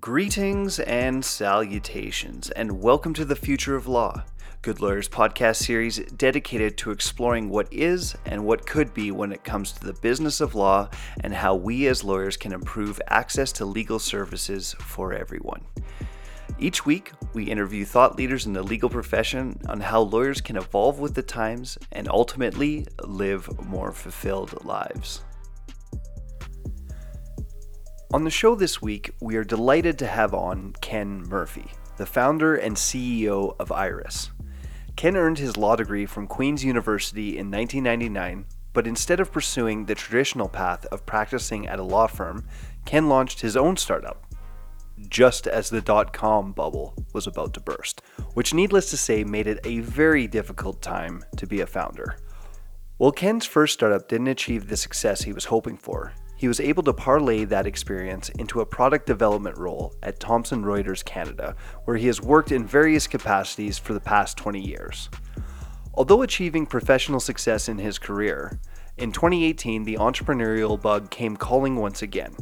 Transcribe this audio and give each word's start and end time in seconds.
Greetings 0.00 0.80
and 0.80 1.22
salutations, 1.22 2.48
and 2.48 2.80
welcome 2.80 3.12
to 3.12 3.26
the 3.26 3.36
Future 3.36 3.76
of 3.76 3.86
Law, 3.86 4.24
Good 4.62 4.80
Lawyers 4.80 5.10
podcast 5.10 5.56
series 5.56 5.98
dedicated 6.16 6.78
to 6.78 6.90
exploring 6.90 7.50
what 7.50 7.70
is 7.70 8.16
and 8.24 8.46
what 8.46 8.64
could 8.64 8.94
be 8.94 9.10
when 9.10 9.30
it 9.30 9.44
comes 9.44 9.72
to 9.72 9.84
the 9.84 9.92
business 9.92 10.40
of 10.40 10.54
law 10.54 10.88
and 11.22 11.34
how 11.34 11.54
we 11.54 11.86
as 11.86 12.02
lawyers 12.02 12.38
can 12.38 12.52
improve 12.52 12.98
access 13.08 13.52
to 13.52 13.66
legal 13.66 13.98
services 13.98 14.74
for 14.78 15.12
everyone. 15.12 15.60
Each 16.58 16.86
week, 16.86 17.12
we 17.34 17.44
interview 17.44 17.84
thought 17.84 18.16
leaders 18.16 18.46
in 18.46 18.54
the 18.54 18.62
legal 18.62 18.88
profession 18.88 19.60
on 19.68 19.80
how 19.80 20.00
lawyers 20.00 20.40
can 20.40 20.56
evolve 20.56 20.98
with 20.98 21.14
the 21.14 21.22
times 21.22 21.76
and 21.92 22.08
ultimately 22.08 22.86
live 23.04 23.50
more 23.66 23.92
fulfilled 23.92 24.64
lives. 24.64 25.20
On 28.12 28.24
the 28.24 28.30
show 28.30 28.56
this 28.56 28.82
week, 28.82 29.12
we 29.20 29.36
are 29.36 29.44
delighted 29.44 29.96
to 30.00 30.06
have 30.08 30.34
on 30.34 30.72
Ken 30.80 31.22
Murphy, 31.28 31.70
the 31.96 32.04
founder 32.04 32.56
and 32.56 32.74
CEO 32.74 33.54
of 33.60 33.70
Iris. 33.70 34.32
Ken 34.96 35.16
earned 35.16 35.38
his 35.38 35.56
law 35.56 35.76
degree 35.76 36.06
from 36.06 36.26
Queen's 36.26 36.64
University 36.64 37.38
in 37.38 37.52
1999, 37.52 38.46
but 38.72 38.88
instead 38.88 39.20
of 39.20 39.30
pursuing 39.30 39.84
the 39.84 39.94
traditional 39.94 40.48
path 40.48 40.86
of 40.86 41.06
practicing 41.06 41.68
at 41.68 41.78
a 41.78 41.84
law 41.84 42.08
firm, 42.08 42.44
Ken 42.84 43.08
launched 43.08 43.42
his 43.42 43.56
own 43.56 43.76
startup, 43.76 44.26
just 45.08 45.46
as 45.46 45.70
the 45.70 45.80
dot 45.80 46.12
com 46.12 46.50
bubble 46.50 46.96
was 47.14 47.28
about 47.28 47.54
to 47.54 47.60
burst, 47.60 48.02
which, 48.34 48.52
needless 48.52 48.90
to 48.90 48.96
say, 48.96 49.22
made 49.22 49.46
it 49.46 49.60
a 49.62 49.78
very 49.78 50.26
difficult 50.26 50.82
time 50.82 51.22
to 51.36 51.46
be 51.46 51.60
a 51.60 51.66
founder. 51.66 52.16
While 52.96 53.12
Ken's 53.12 53.46
first 53.46 53.74
startup 53.74 54.08
didn't 54.08 54.26
achieve 54.26 54.66
the 54.66 54.76
success 54.76 55.22
he 55.22 55.32
was 55.32 55.44
hoping 55.44 55.76
for, 55.76 56.12
he 56.40 56.48
was 56.48 56.58
able 56.58 56.82
to 56.82 56.94
parlay 56.94 57.44
that 57.44 57.66
experience 57.66 58.30
into 58.30 58.62
a 58.62 58.64
product 58.64 59.04
development 59.04 59.58
role 59.58 59.94
at 60.02 60.18
Thomson 60.18 60.64
Reuters 60.64 61.04
Canada, 61.04 61.54
where 61.84 61.98
he 61.98 62.06
has 62.06 62.22
worked 62.22 62.50
in 62.50 62.66
various 62.66 63.06
capacities 63.06 63.76
for 63.76 63.92
the 63.92 64.00
past 64.00 64.38
20 64.38 64.58
years. 64.58 65.10
Although 65.92 66.22
achieving 66.22 66.64
professional 66.64 67.20
success 67.20 67.68
in 67.68 67.76
his 67.76 67.98
career, 67.98 68.58
in 68.96 69.12
2018 69.12 69.84
the 69.84 69.96
entrepreneurial 69.96 70.80
bug 70.80 71.10
came 71.10 71.36
calling 71.36 71.76
once 71.76 72.00
again. 72.00 72.34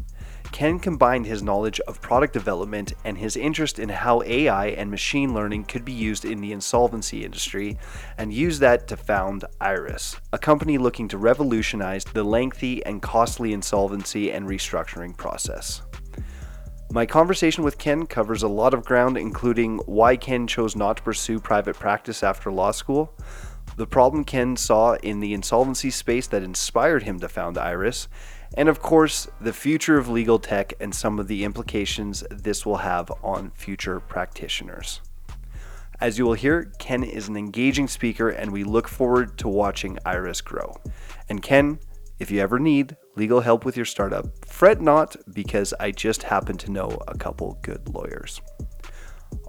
Ken 0.53 0.79
combined 0.79 1.27
his 1.27 1.43
knowledge 1.43 1.81
of 1.81 2.01
product 2.01 2.33
development 2.33 2.93
and 3.05 3.17
his 3.17 3.37
interest 3.37 3.79
in 3.79 3.89
how 3.89 4.23
AI 4.23 4.69
and 4.69 4.91
machine 4.91 5.35
learning 5.35 5.65
could 5.65 5.85
be 5.85 5.93
used 5.93 6.25
in 6.25 6.41
the 6.41 6.53
insolvency 6.53 7.25
industry 7.25 7.79
and 8.17 8.33
used 8.33 8.61
that 8.61 8.89
to 8.89 8.97
found 8.97 9.45
Iris, 9.61 10.17
a 10.33 10.39
company 10.39 10.79
looking 10.79 11.07
to 11.09 11.19
revolutionize 11.19 12.05
the 12.05 12.25
lengthy 12.25 12.85
and 12.85 13.03
costly 13.03 13.53
insolvency 13.53 14.33
and 14.33 14.49
restructuring 14.49 15.17
process. 15.17 15.83
My 16.91 17.05
conversation 17.05 17.65
with 17.65 17.77
Ken 17.77 18.07
covers 18.07 18.43
a 18.43 18.49
lot 18.49 18.73
of 18.73 18.85
ground, 18.85 19.19
including 19.19 19.79
why 19.85 20.17
Ken 20.17 20.47
chose 20.47 20.75
not 20.75 20.97
to 20.97 21.03
pursue 21.03 21.39
private 21.39 21.77
practice 21.77 22.23
after 22.23 22.51
law 22.51 22.71
school, 22.71 23.13
the 23.77 23.87
problem 23.87 24.25
Ken 24.25 24.57
saw 24.57 24.95
in 24.95 25.21
the 25.21 25.35
insolvency 25.35 25.91
space 25.91 26.27
that 26.29 26.43
inspired 26.43 27.05
him 27.05 27.21
to 27.21 27.29
found 27.29 27.59
Iris, 27.59 28.09
and 28.59 28.69
of 28.69 28.81
course, 28.81 29.29
the 29.41 29.53
future 29.53 29.99
of 29.99 30.09
legal 30.09 30.41
tech 30.41 30.75
and 30.81 30.93
some 30.93 31.21
of 31.21 31.29
the 31.29 31.45
implications 31.45 32.25
this 32.29 32.67
will 32.67 32.79
have 32.79 33.09
on 33.23 33.53
future 33.53 34.01
practitioners. 34.01 35.01
As 36.01 36.19
you 36.19 36.27
will 36.27 36.35
hear, 36.35 36.73
Ken 36.81 37.05
is 37.05 37.29
an 37.29 37.37
engaging 37.37 37.87
speaker, 37.87 38.31
and 38.31 38.51
we 38.51 38.65
look 38.65 38.89
forward 38.89 39.39
to 39.39 39.49
watching 39.49 39.97
Iris 40.05 40.41
grow. 40.41 40.75
And 41.29 41.41
Ken, 41.41 41.79
if 42.19 42.33
you 42.33 42.41
ever 42.41 42.59
need 42.59 42.97
legal 43.15 43.41
help 43.41 43.65
with 43.65 43.77
your 43.77 43.87
startup, 43.87 44.27
fret 44.45 44.81
not 44.81 45.15
because 45.33 45.73
I 45.79 45.93
just 45.93 46.25
happen 46.25 46.57
to 46.59 46.73
know 46.73 46.99
a 47.07 47.17
couple 47.17 47.61
good 47.63 47.89
lawyers. 47.89 48.41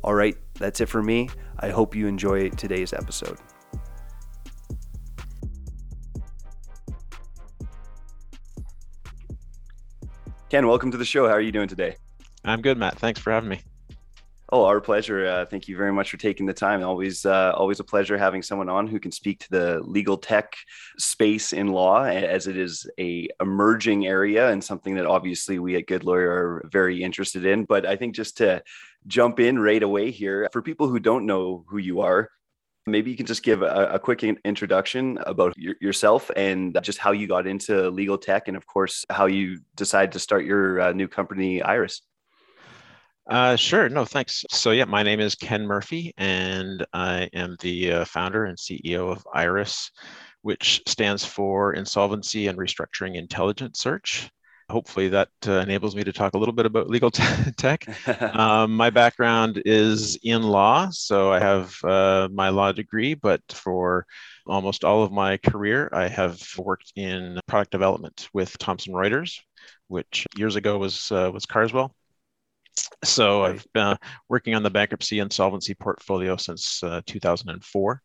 All 0.04 0.14
right, 0.14 0.38
that's 0.60 0.82
it 0.82 0.90
for 0.90 1.02
me. 1.02 1.30
I 1.60 1.70
hope 1.70 1.96
you 1.96 2.06
enjoy 2.06 2.50
today's 2.50 2.94
episode. 2.94 3.40
Ken, 10.50 10.66
welcome 10.66 10.90
to 10.90 10.98
the 10.98 11.06
show. 11.06 11.28
How 11.28 11.34
are 11.36 11.42
you 11.42 11.52
doing 11.52 11.68
today? 11.68 11.96
I'm 12.44 12.64
good, 12.64 12.76
Matt. 12.76 12.98
Thanks 12.98 13.20
for 13.20 13.32
having 13.32 13.50
me. 13.50 13.62
Oh, 14.52 14.66
our 14.66 14.82
pleasure. 14.82 15.28
Uh, 15.28 15.46
thank 15.46 15.68
you 15.68 15.78
very 15.78 15.94
much 15.94 16.10
for 16.10 16.18
taking 16.18 16.48
the 16.48 16.56
time. 16.56 16.84
Always, 16.84 17.24
uh, 17.24 17.52
always 17.56 17.80
a 17.80 17.84
pleasure 17.84 18.18
having 18.18 18.42
someone 18.42 18.68
on 18.68 18.88
who 18.88 19.00
can 19.00 19.12
speak 19.12 19.42
to 19.42 19.50
the 19.52 19.80
legal 19.82 20.18
tech 20.18 20.56
space 20.98 21.54
in 21.54 21.68
law, 21.68 22.04
as 22.04 22.48
it 22.48 22.58
is 22.58 22.90
a 23.00 23.30
emerging 23.40 24.08
area 24.08 24.50
and 24.50 24.64
something 24.64 24.96
that 24.96 25.06
obviously 25.06 25.60
we 25.60 25.76
at 25.76 25.86
Good 25.86 26.04
Lawyer 26.04 26.32
are 26.32 26.70
very 26.72 27.04
interested 27.04 27.46
in. 27.46 27.66
But 27.66 27.86
I 27.86 27.96
think 27.96 28.16
just 28.16 28.38
to 28.38 28.64
jump 29.06 29.40
in 29.40 29.60
right 29.60 29.84
away 29.84 30.10
here, 30.10 30.50
for 30.52 30.64
people 30.64 30.88
who 30.88 31.00
don't 31.00 31.28
know 31.28 31.64
who 31.68 31.78
you 31.78 32.02
are, 32.02 32.32
maybe 32.92 33.12
you 33.12 33.18
can 33.18 33.26
just 33.26 33.44
give 33.44 33.62
a, 33.62 33.90
a 33.94 34.00
quick 34.00 34.24
introduction 34.24 35.18
about 35.26 35.58
your, 35.58 35.76
yourself 35.82 36.30
and 36.36 36.78
just 36.82 37.00
how 37.00 37.12
you 37.12 37.28
got 37.28 37.48
into 37.48 37.90
legal 37.90 38.18
tech, 38.18 38.48
and 38.48 38.58
of 38.58 38.66
course 38.66 39.06
how 39.10 39.26
you 39.26 39.60
decided 39.76 40.12
to 40.14 40.20
start 40.20 40.46
your 40.46 40.82
uh, 40.82 40.92
new 40.94 41.08
company, 41.08 41.62
Iris. 41.62 42.02
Uh, 43.30 43.56
sure. 43.56 43.88
No, 43.90 44.06
thanks. 44.06 44.44
So, 44.50 44.72
yeah, 44.72 44.86
my 44.86 45.04
name 45.04 45.20
is 45.20 45.36
Ken 45.36 45.66
Murphy, 45.66 46.14
and 46.18 46.84
I 46.94 47.30
am 47.34 47.58
the 47.60 47.92
uh, 47.92 48.06
founder 48.06 48.46
and 48.46 48.58
CEO 48.58 49.12
of 49.12 49.26
Iris, 49.32 49.92
which 50.42 50.82
stands 50.88 51.24
for 51.24 51.74
Insolvency 51.74 52.48
and 52.48 52.58
Restructuring 52.58 53.16
Intelligence 53.16 53.80
Search. 53.80 54.32
Hopefully, 54.70 55.10
that 55.10 55.30
uh, 55.48 55.54
enables 55.54 55.96
me 55.96 56.04
to 56.04 56.14
talk 56.14 56.34
a 56.34 56.38
little 56.38 56.54
bit 56.54 56.66
about 56.66 56.90
legal 56.90 57.12
t- 57.12 57.24
tech. 57.58 57.88
um, 58.36 58.76
my 58.76 58.90
background 58.90 59.62
is 59.66 60.18
in 60.24 60.44
law, 60.44 60.90
so 60.92 61.32
I 61.32 61.40
have 61.40 61.76
uh, 61.84 62.30
my 62.32 62.50
law 62.50 62.72
degree, 62.72 63.14
but 63.14 63.42
for 63.50 64.06
almost 64.46 64.84
all 64.84 65.04
of 65.04 65.12
my 65.12 65.38
career, 65.38 65.90
I 65.92 66.08
have 66.08 66.42
worked 66.58 66.94
in 66.96 67.40
product 67.48 67.72
development 67.72 68.30
with 68.34 68.58
Thomson 68.58 68.94
Reuters, 68.94 69.40
which 69.88 70.26
years 70.38 70.56
ago 70.56 70.78
was 70.78 71.12
uh, 71.12 71.32
was 71.34 71.46
Carswell 71.46 71.96
so. 73.04 73.44
I've 73.44 73.66
been 73.74 73.98
working 74.28 74.56
on 74.56 74.64
the 74.64 74.70
bankruptcy 74.70 75.20
insolvency 75.20 75.74
portfolio 75.74 76.38
since 76.38 76.84
uh, 76.84 77.02
2004. 77.06 78.02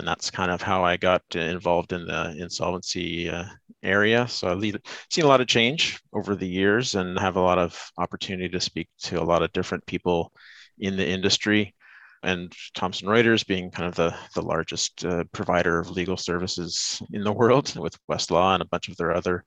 And 0.00 0.08
that's 0.08 0.30
kind 0.30 0.50
of 0.50 0.62
how 0.62 0.82
I 0.82 0.96
got 0.96 1.22
involved 1.34 1.92
in 1.92 2.06
the 2.06 2.34
insolvency 2.38 3.28
uh, 3.28 3.44
area. 3.82 4.26
So 4.28 4.50
I've 4.50 4.62
seen 5.10 5.24
a 5.24 5.28
lot 5.28 5.42
of 5.42 5.46
change 5.46 6.00
over 6.14 6.34
the 6.34 6.48
years 6.48 6.94
and 6.94 7.18
have 7.18 7.36
a 7.36 7.42
lot 7.42 7.58
of 7.58 7.78
opportunity 7.98 8.48
to 8.48 8.60
speak 8.60 8.88
to 9.00 9.20
a 9.20 9.28
lot 9.28 9.42
of 9.42 9.52
different 9.52 9.84
people 9.84 10.32
in 10.78 10.96
the 10.96 11.06
industry. 11.06 11.74
And 12.22 12.50
Thomson 12.74 13.08
Reuters 13.08 13.46
being 13.46 13.70
kind 13.70 13.88
of 13.90 13.94
the, 13.94 14.14
the 14.34 14.40
largest 14.40 15.04
uh, 15.04 15.24
provider 15.32 15.78
of 15.78 15.90
legal 15.90 16.16
services 16.16 17.02
in 17.12 17.22
the 17.22 17.32
world 17.32 17.74
with 17.76 17.98
Westlaw 18.10 18.54
and 18.54 18.62
a 18.62 18.68
bunch 18.68 18.88
of 18.88 18.96
their 18.96 19.14
other 19.14 19.44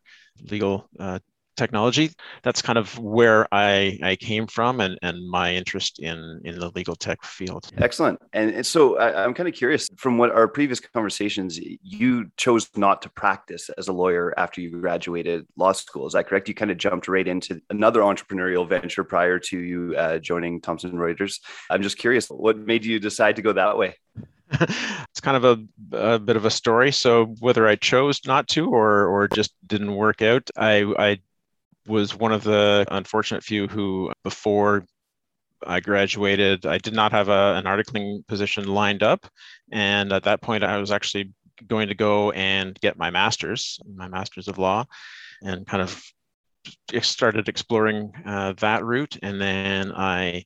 legal 0.51 0.87
uh, 0.99 1.17
technology. 1.55 2.11
That's 2.43 2.61
kind 2.61 2.77
of 2.77 2.97
where 2.99 3.47
I, 3.53 3.99
I 4.03 4.15
came 4.15 4.47
from 4.47 4.79
and, 4.79 4.97
and 5.01 5.27
my 5.29 5.53
interest 5.53 5.99
in, 5.99 6.41
in 6.43 6.59
the 6.59 6.69
legal 6.69 6.95
tech 6.95 7.23
field. 7.23 7.69
Excellent. 7.77 8.19
And 8.33 8.65
so 8.65 8.97
I, 8.97 9.23
I'm 9.23 9.33
kind 9.33 9.47
of 9.49 9.55
curious 9.55 9.89
from 9.97 10.17
what 10.17 10.31
our 10.31 10.47
previous 10.47 10.79
conversations, 10.79 11.59
you 11.59 12.31
chose 12.37 12.69
not 12.75 13.01
to 13.03 13.09
practice 13.09 13.69
as 13.77 13.87
a 13.87 13.93
lawyer 13.93 14.33
after 14.37 14.61
you 14.61 14.69
graduated 14.71 15.47
law 15.55 15.71
school. 15.71 16.07
Is 16.07 16.13
that 16.13 16.27
correct? 16.27 16.47
You 16.47 16.55
kind 16.55 16.71
of 16.71 16.77
jumped 16.77 17.07
right 17.07 17.27
into 17.27 17.61
another 17.69 18.01
entrepreneurial 18.01 18.67
venture 18.67 19.03
prior 19.03 19.39
to 19.39 19.59
you 19.59 19.95
uh, 19.97 20.19
joining 20.19 20.61
Thomson 20.61 20.93
Reuters. 20.93 21.39
I'm 21.69 21.81
just 21.81 21.97
curious, 21.97 22.27
what 22.27 22.57
made 22.57 22.85
you 22.85 22.99
decide 22.99 23.35
to 23.37 23.41
go 23.41 23.53
that 23.53 23.77
way? 23.77 23.95
it's 24.61 25.19
kind 25.21 25.37
of 25.37 25.45
a, 25.91 25.95
a, 25.97 26.19
bit 26.19 26.35
of 26.35 26.45
a 26.45 26.51
story. 26.51 26.91
So 26.91 27.25
whether 27.39 27.67
I 27.67 27.75
chose 27.75 28.21
not 28.25 28.47
to 28.49 28.69
or 28.69 29.07
or 29.07 29.27
just 29.27 29.53
didn't 29.65 29.95
work 29.95 30.21
out, 30.21 30.49
I 30.55 30.93
I 30.97 31.19
was 31.87 32.15
one 32.15 32.31
of 32.31 32.43
the 32.43 32.85
unfortunate 32.89 33.43
few 33.43 33.67
who, 33.67 34.11
before 34.23 34.85
I 35.65 35.79
graduated, 35.79 36.65
I 36.65 36.77
did 36.77 36.93
not 36.93 37.11
have 37.11 37.29
a, 37.29 37.55
an 37.55 37.65
articling 37.65 38.25
position 38.27 38.67
lined 38.67 39.03
up. 39.03 39.25
And 39.71 40.11
at 40.11 40.23
that 40.23 40.41
point, 40.41 40.63
I 40.63 40.77
was 40.77 40.91
actually 40.91 41.31
going 41.67 41.87
to 41.87 41.95
go 41.95 42.31
and 42.31 42.77
get 42.81 42.97
my 42.97 43.09
master's, 43.09 43.79
my 43.95 44.07
master's 44.07 44.47
of 44.47 44.57
law, 44.57 44.85
and 45.41 45.67
kind 45.67 45.81
of 45.81 46.01
started 47.01 47.47
exploring 47.49 48.11
uh, 48.25 48.53
that 48.59 48.83
route. 48.83 49.17
And 49.21 49.39
then 49.39 49.91
I 49.91 50.45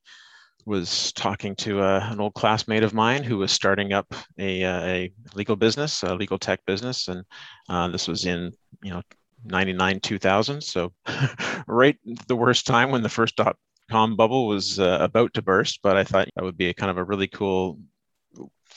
was 0.66 1.14
talking 1.14 1.56
to 1.56 1.82
uh, 1.82 2.10
an 2.12 2.20
old 2.20 2.34
classmate 2.34 2.84
of 2.84 2.94
mine 2.94 3.24
who 3.24 3.38
was 3.38 3.52
starting 3.52 3.94
up 3.94 4.14
a, 4.38 4.64
uh, 4.64 4.82
a 4.82 5.14
legal 5.34 5.56
business, 5.56 6.04
a 6.04 6.14
legal 6.14 6.38
tech 6.38 6.60
business, 6.66 7.08
and 7.08 7.24
uh, 7.70 7.88
this 7.88 8.08
was 8.08 8.26
in 8.26 8.52
you 8.84 8.92
know 8.92 9.02
99 9.46 10.00
2000 10.00 10.62
so 10.62 10.94
right 11.68 11.98
the 12.28 12.36
worst 12.36 12.68
time 12.68 12.92
when 12.92 13.04
the 13.04 13.10
first 13.10 13.36
dot 13.36 13.56
com 13.90 14.16
bubble 14.16 14.48
was 14.48 14.80
uh, 14.80 14.98
about 15.02 15.34
to 15.34 15.42
burst 15.42 15.80
but 15.82 15.96
i 15.96 16.04
thought 16.04 16.28
that 16.36 16.44
would 16.44 16.58
be 16.58 16.70
a 16.70 16.74
kind 16.74 16.92
of 16.92 16.98
a 16.98 17.04
really 17.04 17.28
cool 17.28 17.80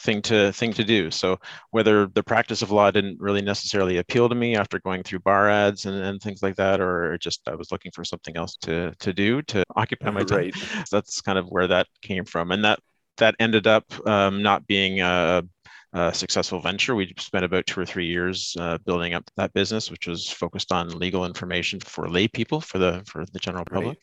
thing 0.00 0.22
to 0.22 0.52
thing 0.52 0.72
to 0.72 0.84
do. 0.84 1.10
So 1.10 1.38
whether 1.70 2.06
the 2.06 2.22
practice 2.22 2.62
of 2.62 2.70
law 2.70 2.90
didn't 2.90 3.20
really 3.20 3.42
necessarily 3.42 3.98
appeal 3.98 4.28
to 4.28 4.34
me 4.34 4.56
after 4.56 4.78
going 4.80 5.02
through 5.02 5.20
bar 5.20 5.48
ads 5.48 5.86
and, 5.86 6.02
and 6.02 6.20
things 6.20 6.42
like 6.42 6.56
that, 6.56 6.80
or 6.80 7.18
just 7.18 7.42
I 7.46 7.54
was 7.54 7.70
looking 7.70 7.92
for 7.92 8.04
something 8.04 8.36
else 8.36 8.56
to 8.62 8.92
to 8.98 9.12
do 9.12 9.42
to 9.42 9.62
occupy 9.76 10.10
my 10.10 10.24
time. 10.24 10.38
Right. 10.38 10.54
That's 10.90 11.20
kind 11.20 11.38
of 11.38 11.46
where 11.48 11.66
that 11.68 11.86
came 12.02 12.24
from, 12.24 12.50
and 12.50 12.64
that 12.64 12.80
that 13.18 13.34
ended 13.38 13.66
up 13.66 13.84
um, 14.06 14.42
not 14.42 14.66
being 14.66 15.00
a, 15.00 15.42
a, 15.92 16.12
successful 16.14 16.60
venture. 16.60 16.94
We 16.94 17.12
spent 17.18 17.44
about 17.44 17.66
two 17.66 17.80
or 17.80 17.86
three 17.86 18.06
years 18.06 18.56
uh, 18.58 18.78
building 18.78 19.14
up 19.14 19.24
that 19.36 19.52
business, 19.52 19.90
which 19.90 20.06
was 20.06 20.28
focused 20.28 20.72
on 20.72 20.88
legal 20.98 21.24
information 21.24 21.80
for 21.80 22.08
lay 22.08 22.28
people, 22.28 22.60
for 22.60 22.78
the 22.78 23.02
for 23.06 23.24
the 23.32 23.38
general 23.38 23.64
public. 23.64 23.98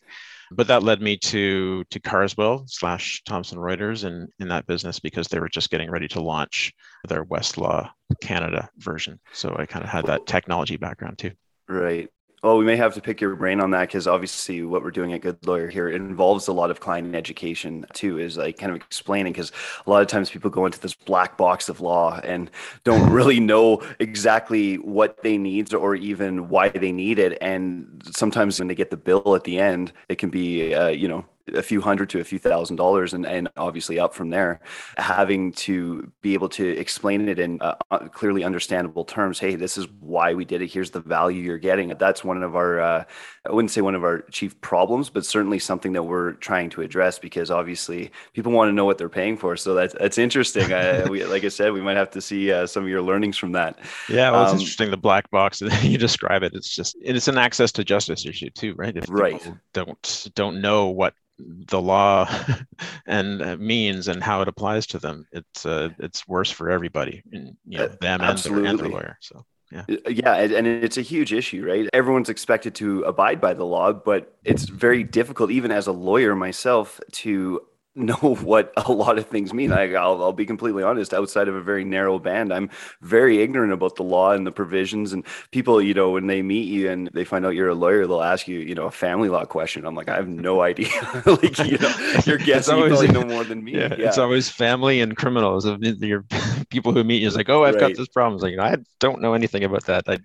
But 0.50 0.66
that 0.68 0.82
led 0.82 1.02
me 1.02 1.16
to 1.16 1.84
to 1.84 2.00
Carswell 2.00 2.64
slash 2.66 3.22
Thomson 3.24 3.58
Reuters 3.58 4.04
in 4.04 4.28
in 4.38 4.48
that 4.48 4.66
business 4.66 4.98
because 4.98 5.28
they 5.28 5.40
were 5.40 5.48
just 5.48 5.70
getting 5.70 5.90
ready 5.90 6.08
to 6.08 6.22
launch 6.22 6.72
their 7.06 7.24
Westlaw 7.24 7.90
Canada 8.22 8.68
version. 8.78 9.20
So 9.32 9.54
I 9.58 9.66
kind 9.66 9.84
of 9.84 9.90
had 9.90 10.06
that 10.06 10.26
technology 10.26 10.76
background 10.76 11.18
too. 11.18 11.32
Right. 11.68 12.08
Well, 12.42 12.56
we 12.56 12.64
may 12.64 12.76
have 12.76 12.94
to 12.94 13.00
pick 13.00 13.20
your 13.20 13.34
brain 13.34 13.60
on 13.60 13.72
that 13.72 13.88
because 13.88 14.06
obviously 14.06 14.62
what 14.62 14.84
we're 14.84 14.92
doing 14.92 15.12
at 15.12 15.22
Good 15.22 15.44
Lawyer 15.44 15.68
here 15.68 15.88
involves 15.88 16.46
a 16.46 16.52
lot 16.52 16.70
of 16.70 16.78
client 16.78 17.16
education 17.16 17.84
too, 17.94 18.18
is 18.18 18.36
like 18.36 18.58
kind 18.58 18.70
of 18.70 18.76
explaining 18.76 19.32
because 19.32 19.50
a 19.84 19.90
lot 19.90 20.02
of 20.02 20.08
times 20.08 20.30
people 20.30 20.48
go 20.48 20.64
into 20.64 20.78
this 20.78 20.94
black 20.94 21.36
box 21.36 21.68
of 21.68 21.80
law 21.80 22.20
and 22.22 22.48
don't 22.84 23.10
really 23.12 23.40
know 23.40 23.82
exactly 23.98 24.76
what 24.76 25.20
they 25.24 25.36
need 25.36 25.74
or 25.74 25.96
even 25.96 26.48
why 26.48 26.68
they 26.68 26.92
need 26.92 27.18
it. 27.18 27.36
And 27.40 28.02
sometimes 28.12 28.60
when 28.60 28.68
they 28.68 28.76
get 28.76 28.90
the 28.90 28.96
bill 28.96 29.34
at 29.34 29.42
the 29.42 29.58
end, 29.58 29.92
it 30.08 30.18
can 30.18 30.30
be, 30.30 30.72
uh, 30.72 30.88
you 30.88 31.08
know, 31.08 31.24
a 31.54 31.62
few 31.62 31.80
hundred 31.80 32.10
to 32.10 32.20
a 32.20 32.24
few 32.24 32.38
thousand 32.38 32.76
dollars 32.76 33.12
and, 33.14 33.26
and 33.26 33.48
obviously 33.56 33.98
up 33.98 34.14
from 34.14 34.30
there. 34.30 34.60
Having 34.96 35.52
to 35.52 36.10
be 36.22 36.34
able 36.34 36.48
to 36.50 36.66
explain 36.66 37.28
it 37.28 37.38
in 37.38 37.60
uh, 37.60 37.76
uh, 37.90 38.08
clearly 38.08 38.44
understandable 38.44 39.04
terms 39.04 39.38
hey 39.38 39.54
this 39.54 39.78
is 39.78 39.88
why 40.00 40.34
we 40.34 40.44
did 40.44 40.62
it. 40.62 40.70
Here's 40.70 40.90
the 40.90 41.00
value 41.00 41.42
you're 41.42 41.58
getting. 41.58 41.88
That's 41.98 42.24
one 42.24 42.42
of 42.42 42.56
our 42.56 42.80
uh, 42.80 43.04
i 43.46 43.52
wouldn't 43.52 43.70
say 43.70 43.80
one 43.80 43.94
of 43.94 44.04
our 44.04 44.22
chief 44.30 44.60
problems 44.60 45.08
but 45.10 45.24
certainly 45.24 45.58
something 45.58 45.92
that 45.92 46.02
we're 46.02 46.32
trying 46.34 46.68
to 46.70 46.82
address 46.82 47.18
because 47.18 47.50
obviously 47.50 48.10
people 48.34 48.52
want 48.52 48.68
to 48.68 48.72
know 48.72 48.84
what 48.84 48.98
they're 48.98 49.08
paying 49.08 49.36
for. 49.36 49.56
So 49.56 49.74
that's 49.74 49.94
that's 49.94 50.18
interesting. 50.18 50.72
Uh, 50.72 51.06
we, 51.10 51.24
like 51.24 51.44
i 51.44 51.48
said 51.48 51.72
we 51.72 51.80
might 51.80 51.96
have 51.96 52.10
to 52.12 52.20
see 52.20 52.52
uh, 52.52 52.66
some 52.66 52.82
of 52.82 52.88
your 52.88 53.02
learnings 53.02 53.36
from 53.36 53.52
that. 53.52 53.78
Yeah 54.08 54.30
well 54.30 54.42
it's 54.44 54.52
um, 54.52 54.58
interesting 54.58 54.90
the 54.90 54.96
black 54.96 55.30
box 55.30 55.60
you 55.82 55.98
describe 55.98 56.42
it. 56.42 56.54
It's 56.54 56.74
just 56.74 56.96
it's 57.00 57.28
an 57.28 57.38
access 57.38 57.72
to 57.72 57.84
justice 57.84 58.26
issue 58.26 58.50
too 58.50 58.74
right? 58.76 58.96
If 58.96 59.06
right. 59.08 59.42
don't 59.72 60.28
don't 60.34 60.60
know 60.60 60.88
what 60.88 61.14
the 61.38 61.80
law 61.80 62.28
and 63.06 63.42
uh, 63.42 63.56
means 63.56 64.08
and 64.08 64.22
how 64.22 64.42
it 64.42 64.48
applies 64.48 64.86
to 64.88 64.98
them, 64.98 65.26
it's 65.32 65.64
uh, 65.66 65.90
it's 65.98 66.26
worse 66.26 66.50
for 66.50 66.70
everybody, 66.70 67.22
and, 67.32 67.56
you 67.66 67.78
know, 67.78 67.88
them 68.00 68.20
and 68.20 68.38
their, 68.38 68.64
and 68.64 68.78
their 68.78 68.88
lawyer. 68.88 69.18
So 69.20 69.44
yeah 69.70 69.84
yeah 70.08 70.34
and 70.34 70.66
it's 70.66 70.96
a 70.96 71.02
huge 71.02 71.32
issue 71.32 71.62
right 71.66 71.88
everyone's 71.92 72.30
expected 72.30 72.74
to 72.74 73.02
abide 73.02 73.40
by 73.40 73.52
the 73.52 73.64
law 73.64 73.92
but 73.92 74.34
it's 74.44 74.64
very 74.64 75.04
difficult 75.04 75.50
even 75.50 75.70
as 75.70 75.86
a 75.86 75.92
lawyer 75.92 76.34
myself 76.34 77.00
to 77.12 77.60
know 77.94 78.14
what 78.42 78.72
a 78.76 78.92
lot 78.92 79.18
of 79.18 79.26
things 79.26 79.52
mean. 79.52 79.72
I, 79.72 79.86
will 79.86 80.22
I'll 80.22 80.32
be 80.32 80.46
completely 80.46 80.82
honest. 80.82 81.12
Outside 81.12 81.48
of 81.48 81.54
a 81.54 81.60
very 81.60 81.84
narrow 81.84 82.18
band, 82.18 82.52
I'm 82.52 82.70
very 83.00 83.42
ignorant 83.42 83.72
about 83.72 83.96
the 83.96 84.02
law 84.02 84.32
and 84.32 84.46
the 84.46 84.52
provisions. 84.52 85.12
And 85.12 85.24
people, 85.50 85.82
you 85.82 85.94
know, 85.94 86.10
when 86.10 86.26
they 86.26 86.42
meet 86.42 86.68
you 86.68 86.90
and 86.90 87.10
they 87.12 87.24
find 87.24 87.44
out 87.44 87.54
you're 87.54 87.68
a 87.68 87.74
lawyer, 87.74 88.06
they'll 88.06 88.22
ask 88.22 88.48
you, 88.48 88.60
you 88.60 88.74
know, 88.74 88.86
a 88.86 88.90
family 88.90 89.28
law 89.28 89.44
question. 89.44 89.84
I'm 89.84 89.94
like, 89.94 90.08
I 90.08 90.16
have 90.16 90.28
no 90.28 90.60
idea. 90.68 90.88
like, 91.26 91.58
you 91.58 91.78
know, 91.78 91.94
you're 92.24 92.38
guessing 92.38 92.76
always, 92.76 93.02
you 93.02 93.08
probably 93.08 93.20
know 93.20 93.34
more 93.34 93.44
than 93.44 93.64
me. 93.64 93.72
Yeah, 93.72 93.94
yeah, 93.98 94.08
it's 94.08 94.18
always 94.18 94.48
family 94.48 95.00
and 95.00 95.16
criminals. 95.16 95.66
Your 96.00 96.24
people 96.70 96.92
who 96.92 97.04
meet 97.04 97.22
you 97.22 97.28
is 97.28 97.36
like, 97.36 97.48
oh, 97.48 97.64
I've 97.64 97.74
right. 97.74 97.80
got 97.88 97.96
this 97.96 98.08
problem. 98.08 98.34
It's 98.34 98.42
like, 98.42 98.58
I 98.58 98.82
don't 99.00 99.20
know 99.20 99.34
anything 99.34 99.64
about 99.64 99.84
that. 99.86 100.04
I, 100.08 100.18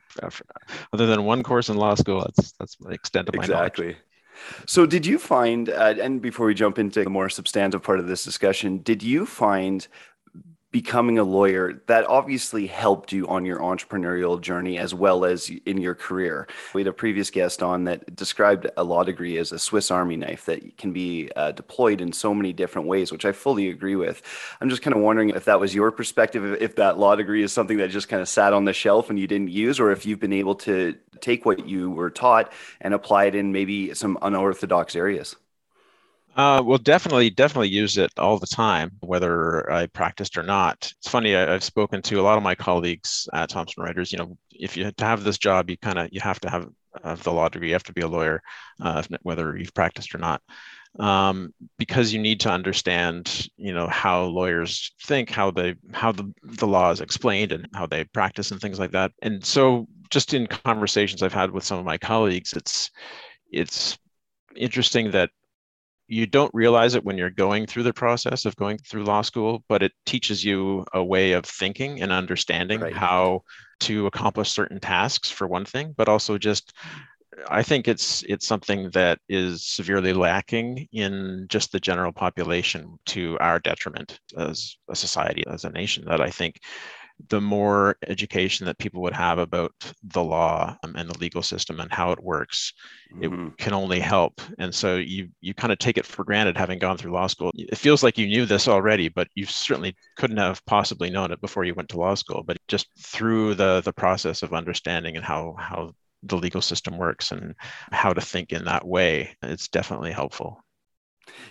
other 0.91 1.05
than 1.05 1.23
one 1.23 1.43
course 1.43 1.69
in 1.69 1.77
law 1.77 1.95
school, 1.95 2.21
that's 2.21 2.53
that's 2.53 2.75
the 2.77 2.89
extent 2.89 3.29
of 3.29 3.35
my 3.35 3.43
exactly. 3.43 3.85
knowledge. 3.85 4.01
So, 4.65 4.85
did 4.85 5.05
you 5.05 5.19
find, 5.19 5.69
uh, 5.69 5.95
and 6.01 6.21
before 6.21 6.45
we 6.45 6.53
jump 6.53 6.79
into 6.79 7.03
the 7.03 7.09
more 7.09 7.29
substantive 7.29 7.83
part 7.83 7.99
of 7.99 8.07
this 8.07 8.23
discussion, 8.23 8.79
did 8.79 9.03
you 9.03 9.25
find 9.25 9.87
becoming 10.73 11.19
a 11.19 11.23
lawyer 11.23 11.83
that 11.85 12.03
obviously 12.07 12.65
helped 12.65 13.11
you 13.11 13.27
on 13.27 13.45
your 13.45 13.59
entrepreneurial 13.59 14.41
journey 14.41 14.79
as 14.79 14.91
well 14.91 15.23
as 15.23 15.49
in 15.67 15.77
your 15.77 15.93
career. 15.93 16.47
We 16.73 16.81
had 16.81 16.87
a 16.87 16.93
previous 16.93 17.29
guest 17.29 17.61
on 17.61 17.83
that 17.83 18.15
described 18.15 18.67
a 18.75 18.83
law 18.83 19.03
degree 19.03 19.37
as 19.37 19.51
a 19.51 19.59
Swiss 19.59 19.91
Army 19.91 20.17
knife 20.17 20.45
that 20.45 20.75
can 20.79 20.91
be 20.91 21.29
uh, 21.35 21.51
deployed 21.51 22.01
in 22.01 22.11
so 22.11 22.33
many 22.33 22.53
different 22.53 22.87
ways, 22.87 23.11
which 23.11 23.23
I 23.23 23.33
fully 23.33 23.69
agree 23.69 23.95
with. 23.95 24.23
I'm 24.59 24.69
just 24.69 24.81
kind 24.81 24.95
of 24.95 25.01
wondering 25.03 25.29
if 25.29 25.45
that 25.45 25.59
was 25.59 25.75
your 25.75 25.91
perspective, 25.91 26.43
if 26.59 26.75
that 26.77 26.97
law 26.97 27.15
degree 27.15 27.43
is 27.43 27.53
something 27.53 27.77
that 27.77 27.91
just 27.91 28.09
kind 28.09 28.23
of 28.23 28.27
sat 28.27 28.51
on 28.51 28.65
the 28.65 28.73
shelf 28.73 29.11
and 29.11 29.19
you 29.19 29.27
didn't 29.27 29.49
use, 29.49 29.79
or 29.79 29.91
if 29.91 30.07
you've 30.07 30.19
been 30.19 30.33
able 30.33 30.55
to 30.55 30.95
take 31.21 31.45
what 31.45 31.67
you 31.67 31.91
were 31.91 32.09
taught 32.09 32.51
and 32.81 32.95
apply 32.95 33.25
it 33.25 33.35
in 33.35 33.51
maybe 33.51 33.93
some 33.93 34.17
unorthodox 34.23 34.95
areas. 34.95 35.35
Uh, 36.35 36.63
well, 36.65 36.79
definitely, 36.79 37.29
definitely 37.29 37.69
use 37.69 37.97
it 37.97 38.11
all 38.17 38.39
the 38.39 38.47
time, 38.47 38.91
whether 39.01 39.71
I 39.71 39.85
practiced 39.87 40.35
or 40.35 40.41
not. 40.41 40.91
It's 40.97 41.07
funny. 41.09 41.35
I, 41.35 41.51
have 41.51 41.63
spoken 41.63 42.01
to 42.03 42.19
a 42.19 42.23
lot 42.23 42.37
of 42.37 42.43
my 42.43 42.55
colleagues 42.55 43.27
at 43.33 43.49
Thomson 43.49 43.83
Reuters. 43.83 44.11
You 44.11 44.17
know, 44.17 44.37
if 44.49 44.75
you 44.75 44.91
to 44.91 45.05
have 45.05 45.23
this 45.23 45.37
job, 45.37 45.69
you 45.69 45.77
kind 45.77 45.99
of 45.99 46.09
you 46.11 46.21
have 46.21 46.39
to 46.41 46.49
have, 46.49 46.67
have 47.03 47.21
the 47.23 47.31
law 47.31 47.49
degree. 47.49 47.67
You 47.67 47.75
have 47.75 47.83
to 47.83 47.93
be 47.93 48.01
a 48.01 48.07
lawyer, 48.07 48.41
uh, 48.81 49.03
whether 49.21 49.55
you've 49.55 49.75
practiced 49.75 50.15
or 50.15 50.17
not, 50.17 50.41
um, 50.97 51.53
because 51.77 52.11
you 52.11 52.19
need 52.19 52.39
to 52.41 52.49
understand, 52.49 53.47
you 53.55 53.73
know, 53.73 53.87
how 53.87 54.23
lawyers 54.23 54.91
think, 55.03 55.29
how 55.29 55.51
they 55.51 55.75
how 55.91 56.11
the 56.11 56.33
the 56.41 56.67
law 56.67 56.89
is 56.89 56.99
explained, 56.99 57.51
and 57.51 57.67
how 57.75 57.85
they 57.85 58.05
practice 58.05 58.49
and 58.49 58.59
things 58.59 58.79
like 58.79 58.91
that. 58.91 59.11
And 59.21 59.45
so, 59.45 59.87
just 60.09 60.33
in 60.33 60.47
conversations 60.47 61.21
I've 61.21 61.31
had 61.31 61.51
with 61.51 61.63
some 61.63 61.77
of 61.77 61.85
my 61.85 61.99
colleagues, 61.99 62.53
it's 62.53 62.89
it's 63.51 63.99
interesting 64.55 65.11
that 65.11 65.29
you 66.13 66.27
don't 66.27 66.53
realize 66.53 66.95
it 66.95 67.03
when 67.03 67.17
you're 67.17 67.29
going 67.29 67.65
through 67.65 67.83
the 67.83 67.93
process 67.93 68.45
of 68.45 68.55
going 68.55 68.77
through 68.77 69.03
law 69.03 69.21
school, 69.21 69.63
but 69.67 69.81
it 69.81 69.91
teaches 70.05 70.45
you 70.45 70.85
a 70.93 71.03
way 71.03 71.33
of 71.33 71.45
thinking 71.45 72.01
and 72.01 72.11
understanding 72.11 72.79
right. 72.79 72.93
how 72.93 73.41
to 73.81 74.05
accomplish 74.05 74.51
certain 74.51 74.79
tasks 74.79 75.29
for 75.29 75.47
one 75.47 75.65
thing, 75.65 75.93
but 75.97 76.07
also 76.07 76.37
just 76.37 76.73
I 77.49 77.63
think 77.63 77.87
it's 77.87 78.23
it's 78.29 78.45
something 78.45 78.91
that 78.91 79.17
is 79.27 79.65
severely 79.65 80.13
lacking 80.13 80.87
in 80.91 81.47
just 81.49 81.71
the 81.71 81.79
general 81.79 82.11
population 82.11 82.99
to 83.07 83.37
our 83.39 83.59
detriment 83.59 84.19
as 84.37 84.77
a 84.87 84.95
society, 84.95 85.43
as 85.47 85.63
a 85.63 85.71
nation. 85.71 86.05
That 86.05 86.21
I 86.21 86.29
think 86.29 86.59
the 87.29 87.41
more 87.41 87.95
education 88.07 88.65
that 88.65 88.77
people 88.77 89.01
would 89.01 89.13
have 89.13 89.37
about 89.37 89.73
the 90.03 90.23
law 90.23 90.75
um, 90.83 90.95
and 90.95 91.09
the 91.09 91.17
legal 91.19 91.41
system 91.41 91.79
and 91.79 91.91
how 91.91 92.11
it 92.11 92.23
works, 92.23 92.73
mm-hmm. 93.13 93.47
it 93.47 93.57
can 93.57 93.73
only 93.73 93.99
help. 93.99 94.41
And 94.57 94.73
so 94.73 94.97
you 94.97 95.29
you 95.41 95.53
kind 95.53 95.71
of 95.71 95.79
take 95.79 95.97
it 95.97 96.05
for 96.05 96.23
granted 96.23 96.57
having 96.57 96.79
gone 96.79 96.97
through 96.97 97.13
law 97.13 97.27
school. 97.27 97.51
It 97.55 97.77
feels 97.77 98.03
like 98.03 98.17
you 98.17 98.27
knew 98.27 98.45
this 98.45 98.67
already, 98.67 99.09
but 99.09 99.27
you 99.35 99.45
certainly 99.45 99.95
couldn't 100.17 100.37
have 100.37 100.65
possibly 100.65 101.09
known 101.09 101.31
it 101.31 101.41
before 101.41 101.63
you 101.63 101.75
went 101.75 101.89
to 101.89 101.99
law 101.99 102.15
school. 102.15 102.43
But 102.43 102.57
just 102.67 102.87
through 102.99 103.55
the 103.55 103.81
the 103.81 103.93
process 103.93 104.43
of 104.43 104.53
understanding 104.53 105.15
and 105.15 105.25
how 105.25 105.55
how 105.57 105.93
the 106.23 106.37
legal 106.37 106.61
system 106.61 106.97
works 106.97 107.31
and 107.31 107.53
how 107.91 108.13
to 108.13 108.21
think 108.21 108.51
in 108.51 108.65
that 108.65 108.87
way, 108.87 109.35
it's 109.41 109.67
definitely 109.67 110.11
helpful. 110.11 110.63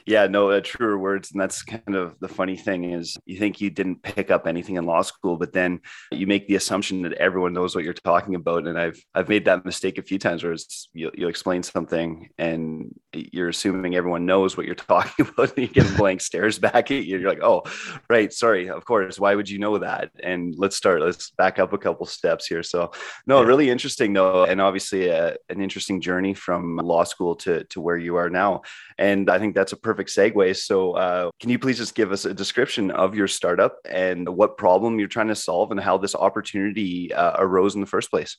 Yeah, 0.06 0.26
no, 0.26 0.50
uh, 0.50 0.60
truer 0.60 0.98
words. 0.98 1.32
And 1.32 1.40
that's 1.40 1.62
kind 1.62 1.94
of 1.94 2.18
the 2.20 2.28
funny 2.28 2.56
thing 2.56 2.92
is 2.92 3.16
you 3.24 3.38
think 3.38 3.60
you 3.60 3.70
didn't 3.70 4.02
pick 4.02 4.30
up 4.30 4.46
anything 4.46 4.76
in 4.76 4.84
law 4.84 5.02
school, 5.02 5.36
but 5.36 5.52
then 5.52 5.80
you 6.10 6.26
make 6.26 6.48
the 6.48 6.56
assumption 6.56 7.02
that 7.02 7.12
everyone 7.14 7.52
knows 7.52 7.74
what 7.74 7.84
you're 7.84 7.94
talking 7.94 8.34
about. 8.34 8.66
And 8.66 8.78
I've 8.78 9.02
I've 9.14 9.28
made 9.28 9.44
that 9.44 9.64
mistake 9.64 9.98
a 9.98 10.02
few 10.02 10.18
times 10.18 10.42
where 10.42 10.52
it's 10.52 10.88
you, 10.92 11.10
you 11.14 11.28
explain 11.28 11.62
something 11.62 12.28
and 12.38 12.94
you're 13.12 13.48
assuming 13.48 13.94
everyone 13.94 14.26
knows 14.26 14.56
what 14.56 14.66
you're 14.66 14.74
talking 14.92 15.26
about 15.26 15.56
and 15.56 15.68
you 15.68 15.72
get 15.72 15.96
blank 15.96 16.20
stares 16.20 16.58
back 16.58 16.90
at 16.90 17.04
you. 17.04 17.18
You're 17.18 17.30
like, 17.30 17.42
oh, 17.42 17.62
right, 18.08 18.32
sorry, 18.32 18.68
of 18.68 18.84
course. 18.84 19.18
Why 19.18 19.34
would 19.34 19.48
you 19.48 19.58
know 19.58 19.78
that? 19.78 20.10
And 20.22 20.54
let's 20.56 20.76
start. 20.76 21.00
Let's 21.00 21.30
back 21.30 21.58
up 21.58 21.72
a 21.72 21.78
couple 21.78 22.06
steps 22.06 22.46
here. 22.46 22.62
So 22.62 22.92
no, 23.26 23.42
really 23.42 23.70
interesting 23.70 24.12
though, 24.12 24.44
and 24.44 24.60
obviously 24.60 25.08
a, 25.08 25.28
uh, 25.28 25.34
an 25.48 25.60
interesting 25.60 26.00
journey 26.00 26.34
from 26.34 26.76
law 26.76 27.04
school 27.04 27.36
to 27.36 27.64
to 27.64 27.80
where 27.80 27.96
you 27.96 28.16
are 28.16 28.30
now. 28.30 28.62
And 28.98 29.30
I 29.30 29.38
think 29.38 29.54
that's 29.62 29.72
a 29.72 29.76
perfect 29.76 30.10
segue. 30.10 30.56
So, 30.56 30.92
uh, 30.94 31.30
can 31.38 31.48
you 31.48 31.58
please 31.60 31.78
just 31.78 31.94
give 31.94 32.10
us 32.10 32.24
a 32.24 32.34
description 32.34 32.90
of 32.90 33.14
your 33.14 33.28
startup 33.28 33.76
and 33.88 34.28
what 34.28 34.56
problem 34.56 34.98
you're 34.98 35.06
trying 35.06 35.28
to 35.28 35.36
solve 35.36 35.70
and 35.70 35.78
how 35.78 35.98
this 35.98 36.16
opportunity 36.16 37.14
uh, 37.14 37.36
arose 37.38 37.76
in 37.76 37.80
the 37.80 37.86
first 37.86 38.10
place? 38.10 38.38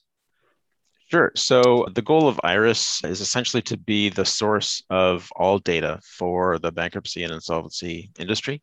Sure. 1.10 1.32
So 1.36 1.88
the 1.96 2.01
goal 2.01 2.27
of 2.27 2.42
Iris 2.44 3.01
is 3.06 3.22
essentially 3.22 3.62
to 3.63 3.77
be 3.77 4.10
the 4.10 4.25
source 4.25 4.84
of 4.89 5.30
all 5.38 5.60
data 5.60 6.01
for 6.03 6.60
the 6.60 6.72
bankruptcy 6.74 7.24
and 7.24 7.32
insolvency 7.32 8.10
industry. 8.20 8.62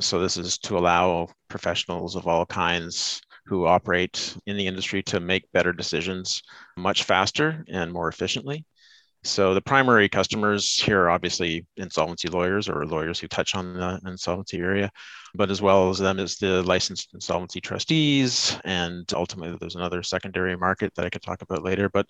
So 0.00 0.18
this 0.18 0.36
is 0.36 0.58
to 0.60 0.78
allow 0.78 1.28
professionals 1.48 2.16
of 2.16 2.26
all 2.26 2.46
kinds 2.46 3.20
who 3.46 3.66
operate 3.66 4.36
in 4.46 4.56
the 4.56 4.66
industry 4.66 5.02
to 5.04 5.20
make 5.20 5.52
better 5.52 5.72
decisions 5.72 6.42
much 6.76 7.04
faster 7.04 7.64
and 7.68 7.92
more 7.92 8.08
efficiently. 8.08 8.64
So 9.22 9.52
the 9.52 9.60
primary 9.60 10.08
customers 10.08 10.76
here 10.76 11.02
are 11.02 11.10
obviously 11.10 11.66
insolvency 11.76 12.28
lawyers 12.28 12.70
or 12.70 12.86
lawyers 12.86 13.20
who 13.20 13.28
touch 13.28 13.54
on 13.54 13.74
the 13.74 14.00
insolvency 14.06 14.58
area, 14.58 14.90
but 15.34 15.50
as 15.50 15.60
well 15.60 15.90
as 15.90 15.98
them 15.98 16.18
is 16.18 16.38
the 16.38 16.62
licensed 16.62 17.10
insolvency 17.12 17.60
trustees. 17.60 18.58
And 18.64 19.10
ultimately, 19.12 19.58
there's 19.60 19.76
another 19.76 20.02
secondary 20.02 20.56
market 20.56 20.94
that 20.94 21.04
I 21.04 21.10
could 21.10 21.22
talk 21.22 21.42
about 21.42 21.62
later. 21.62 21.90
But 21.90 22.06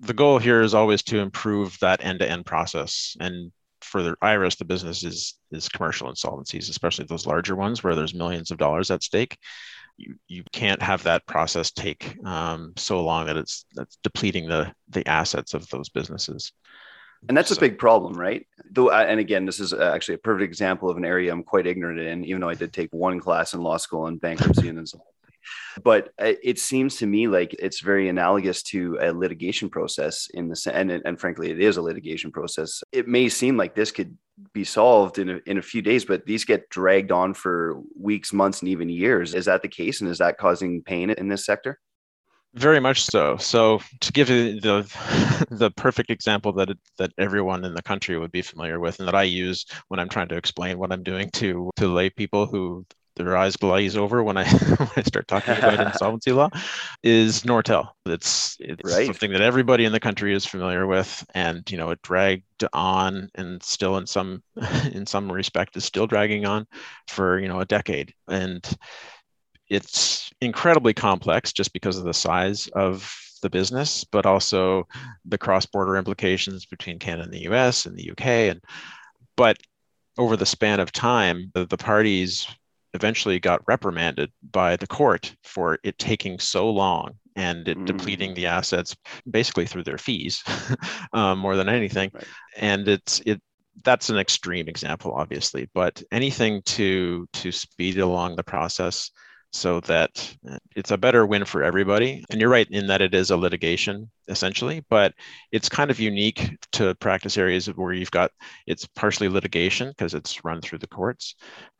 the 0.00 0.14
goal 0.14 0.38
here 0.38 0.62
is 0.62 0.72
always 0.72 1.02
to 1.04 1.18
improve 1.18 1.76
that 1.80 2.02
end-to-end 2.02 2.46
process. 2.46 3.14
And 3.20 3.52
for 3.82 4.02
the 4.02 4.16
IRIS, 4.22 4.56
the 4.56 4.64
business 4.64 5.04
is 5.04 5.38
is 5.52 5.68
commercial 5.68 6.10
insolvencies, 6.10 6.70
especially 6.70 7.04
those 7.04 7.26
larger 7.26 7.56
ones 7.56 7.84
where 7.84 7.94
there's 7.94 8.14
millions 8.14 8.50
of 8.50 8.58
dollars 8.58 8.90
at 8.90 9.02
stake 9.02 9.36
you, 9.98 10.14
you 10.28 10.44
can't 10.52 10.80
have 10.80 11.02
that 11.02 11.26
process 11.26 11.70
take 11.70 12.16
um, 12.24 12.72
so 12.76 13.02
long 13.04 13.26
that 13.26 13.36
it's 13.36 13.66
that's 13.74 13.98
depleting 14.02 14.48
the 14.48 14.72
the 14.88 15.06
assets 15.06 15.52
of 15.52 15.68
those 15.68 15.88
businesses 15.88 16.52
and 17.28 17.36
that's 17.36 17.50
so. 17.50 17.56
a 17.56 17.60
big 17.60 17.78
problem 17.78 18.14
right 18.14 18.46
though 18.70 18.90
and 18.90 19.18
again 19.18 19.44
this 19.44 19.58
is 19.60 19.72
actually 19.72 20.14
a 20.14 20.18
perfect 20.18 20.48
example 20.48 20.88
of 20.88 20.96
an 20.96 21.04
area 21.04 21.32
i'm 21.32 21.42
quite 21.42 21.66
ignorant 21.66 21.98
in 21.98 22.24
even 22.24 22.40
though 22.40 22.48
i 22.48 22.54
did 22.54 22.72
take 22.72 22.88
one 22.92 23.18
class 23.18 23.54
in 23.54 23.60
law 23.60 23.76
school 23.76 24.06
in 24.06 24.16
bankruptcy 24.16 24.68
and 24.68 24.78
insolvency 24.78 25.17
but 25.82 26.12
uh, 26.20 26.32
it 26.42 26.58
seems 26.58 26.96
to 26.96 27.06
me 27.06 27.28
like 27.28 27.54
it's 27.58 27.80
very 27.80 28.08
analogous 28.08 28.62
to 28.64 28.98
a 29.00 29.12
litigation 29.12 29.68
process 29.68 30.28
in 30.34 30.48
the 30.48 30.70
and, 30.72 30.90
and 30.90 31.20
frankly 31.20 31.50
it 31.50 31.60
is 31.60 31.76
a 31.76 31.82
litigation 31.82 32.30
process. 32.32 32.82
It 32.92 33.08
may 33.08 33.28
seem 33.28 33.56
like 33.56 33.74
this 33.74 33.90
could 33.90 34.16
be 34.52 34.64
solved 34.64 35.18
in 35.18 35.30
a, 35.30 35.40
in 35.46 35.58
a 35.58 35.62
few 35.62 35.82
days 35.82 36.04
but 36.04 36.24
these 36.26 36.44
get 36.44 36.68
dragged 36.70 37.10
on 37.10 37.34
for 37.34 37.80
weeks 37.98 38.32
months 38.32 38.60
and 38.60 38.68
even 38.68 38.88
years. 38.88 39.34
Is 39.34 39.46
that 39.46 39.62
the 39.62 39.68
case 39.68 40.00
and 40.00 40.10
is 40.10 40.18
that 40.18 40.38
causing 40.38 40.82
pain 40.82 41.10
in 41.10 41.28
this 41.28 41.44
sector? 41.44 41.78
Very 42.54 42.80
much 42.80 43.02
so. 43.02 43.36
So 43.36 43.80
to 44.00 44.12
give 44.12 44.30
you 44.30 44.58
the 44.60 45.46
the 45.50 45.70
perfect 45.70 46.10
example 46.10 46.52
that 46.54 46.70
it, 46.70 46.78
that 46.96 47.12
everyone 47.18 47.64
in 47.64 47.74
the 47.74 47.82
country 47.82 48.18
would 48.18 48.32
be 48.32 48.42
familiar 48.42 48.80
with, 48.80 48.98
and 48.98 49.06
that 49.06 49.14
I 49.14 49.24
use 49.24 49.66
when 49.88 50.00
I'm 50.00 50.08
trying 50.08 50.28
to 50.28 50.36
explain 50.36 50.78
what 50.78 50.90
I'm 50.90 51.02
doing 51.02 51.30
to 51.32 51.70
to 51.76 51.88
lay 51.88 52.08
people 52.08 52.46
who 52.46 52.86
their 53.24 53.36
eyes 53.36 53.56
glaze 53.56 53.96
over 53.96 54.22
when 54.22 54.36
I 54.36 54.48
when 54.76 54.90
I 54.96 55.02
start 55.02 55.28
talking 55.28 55.56
about 55.56 55.80
insolvency 55.86 56.32
law 56.32 56.50
is 57.02 57.42
Nortel. 57.42 57.90
It's 58.06 58.56
it's 58.60 58.92
right. 58.92 59.06
something 59.06 59.32
that 59.32 59.40
everybody 59.40 59.84
in 59.84 59.92
the 59.92 60.00
country 60.00 60.34
is 60.34 60.46
familiar 60.46 60.86
with, 60.86 61.24
and 61.34 61.68
you 61.70 61.76
know 61.76 61.90
it 61.90 62.02
dragged 62.02 62.64
on, 62.72 63.28
and 63.34 63.62
still 63.62 63.96
in 63.96 64.06
some 64.06 64.42
in 64.92 65.06
some 65.06 65.30
respect 65.30 65.76
is 65.76 65.84
still 65.84 66.06
dragging 66.06 66.46
on 66.46 66.66
for 67.08 67.38
you 67.38 67.48
know 67.48 67.60
a 67.60 67.66
decade, 67.66 68.12
and 68.28 68.68
it's 69.68 70.30
incredibly 70.40 70.94
complex 70.94 71.52
just 71.52 71.72
because 71.72 71.98
of 71.98 72.04
the 72.04 72.14
size 72.14 72.68
of 72.68 73.14
the 73.42 73.50
business, 73.50 74.04
but 74.04 74.26
also 74.26 74.86
the 75.24 75.38
cross-border 75.38 75.96
implications 75.96 76.66
between 76.66 76.98
Canada 76.98 77.24
and 77.24 77.32
the 77.32 77.42
U.S. 77.42 77.86
and 77.86 77.96
the 77.96 78.04
U.K. 78.04 78.48
and 78.48 78.60
but 79.36 79.58
over 80.18 80.36
the 80.36 80.46
span 80.46 80.80
of 80.80 80.90
time, 80.92 81.50
the, 81.54 81.64
the 81.64 81.76
parties 81.76 82.46
eventually 82.98 83.38
got 83.38 83.62
reprimanded 83.68 84.30
by 84.50 84.76
the 84.76 84.86
court 84.86 85.34
for 85.44 85.78
it 85.84 85.96
taking 85.98 86.38
so 86.38 86.68
long 86.68 87.14
and 87.36 87.68
it 87.68 87.78
mm. 87.78 87.86
depleting 87.86 88.34
the 88.34 88.46
assets 88.46 88.96
basically 89.30 89.66
through 89.66 89.84
their 89.84 89.98
fees 89.98 90.42
um, 91.12 91.38
more 91.44 91.54
than 91.56 91.68
anything 91.68 92.10
right. 92.12 92.24
and 92.56 92.88
it's 92.88 93.20
it 93.24 93.40
that's 93.84 94.10
an 94.10 94.18
extreme 94.18 94.66
example 94.66 95.12
obviously 95.12 95.68
but 95.72 96.02
anything 96.10 96.60
to 96.64 97.28
to 97.32 97.52
speed 97.52 97.98
along 97.98 98.34
the 98.34 98.42
process 98.42 99.10
so 99.52 99.80
that 99.80 100.36
uh, 100.50 100.58
it's 100.76 100.90
a 100.90 100.98
better 100.98 101.24
win 101.24 101.44
for 101.44 101.62
everybody. 101.62 102.24
And 102.30 102.40
you're 102.40 102.50
right 102.50 102.68
in 102.70 102.86
that 102.88 103.00
it 103.00 103.14
is 103.14 103.30
a 103.30 103.36
litigation 103.36 104.10
essentially, 104.28 104.84
but 104.90 105.14
it's 105.52 105.68
kind 105.68 105.90
of 105.90 105.98
unique 105.98 106.50
to 106.72 106.94
practice 106.96 107.38
areas 107.38 107.66
where 107.66 107.92
you've 107.92 108.10
got 108.10 108.30
it's 108.66 108.86
partially 108.86 109.28
litigation 109.28 109.88
because 109.88 110.14
it's 110.14 110.44
run 110.44 110.60
through 110.60 110.78
the 110.78 110.86
courts, 110.86 111.34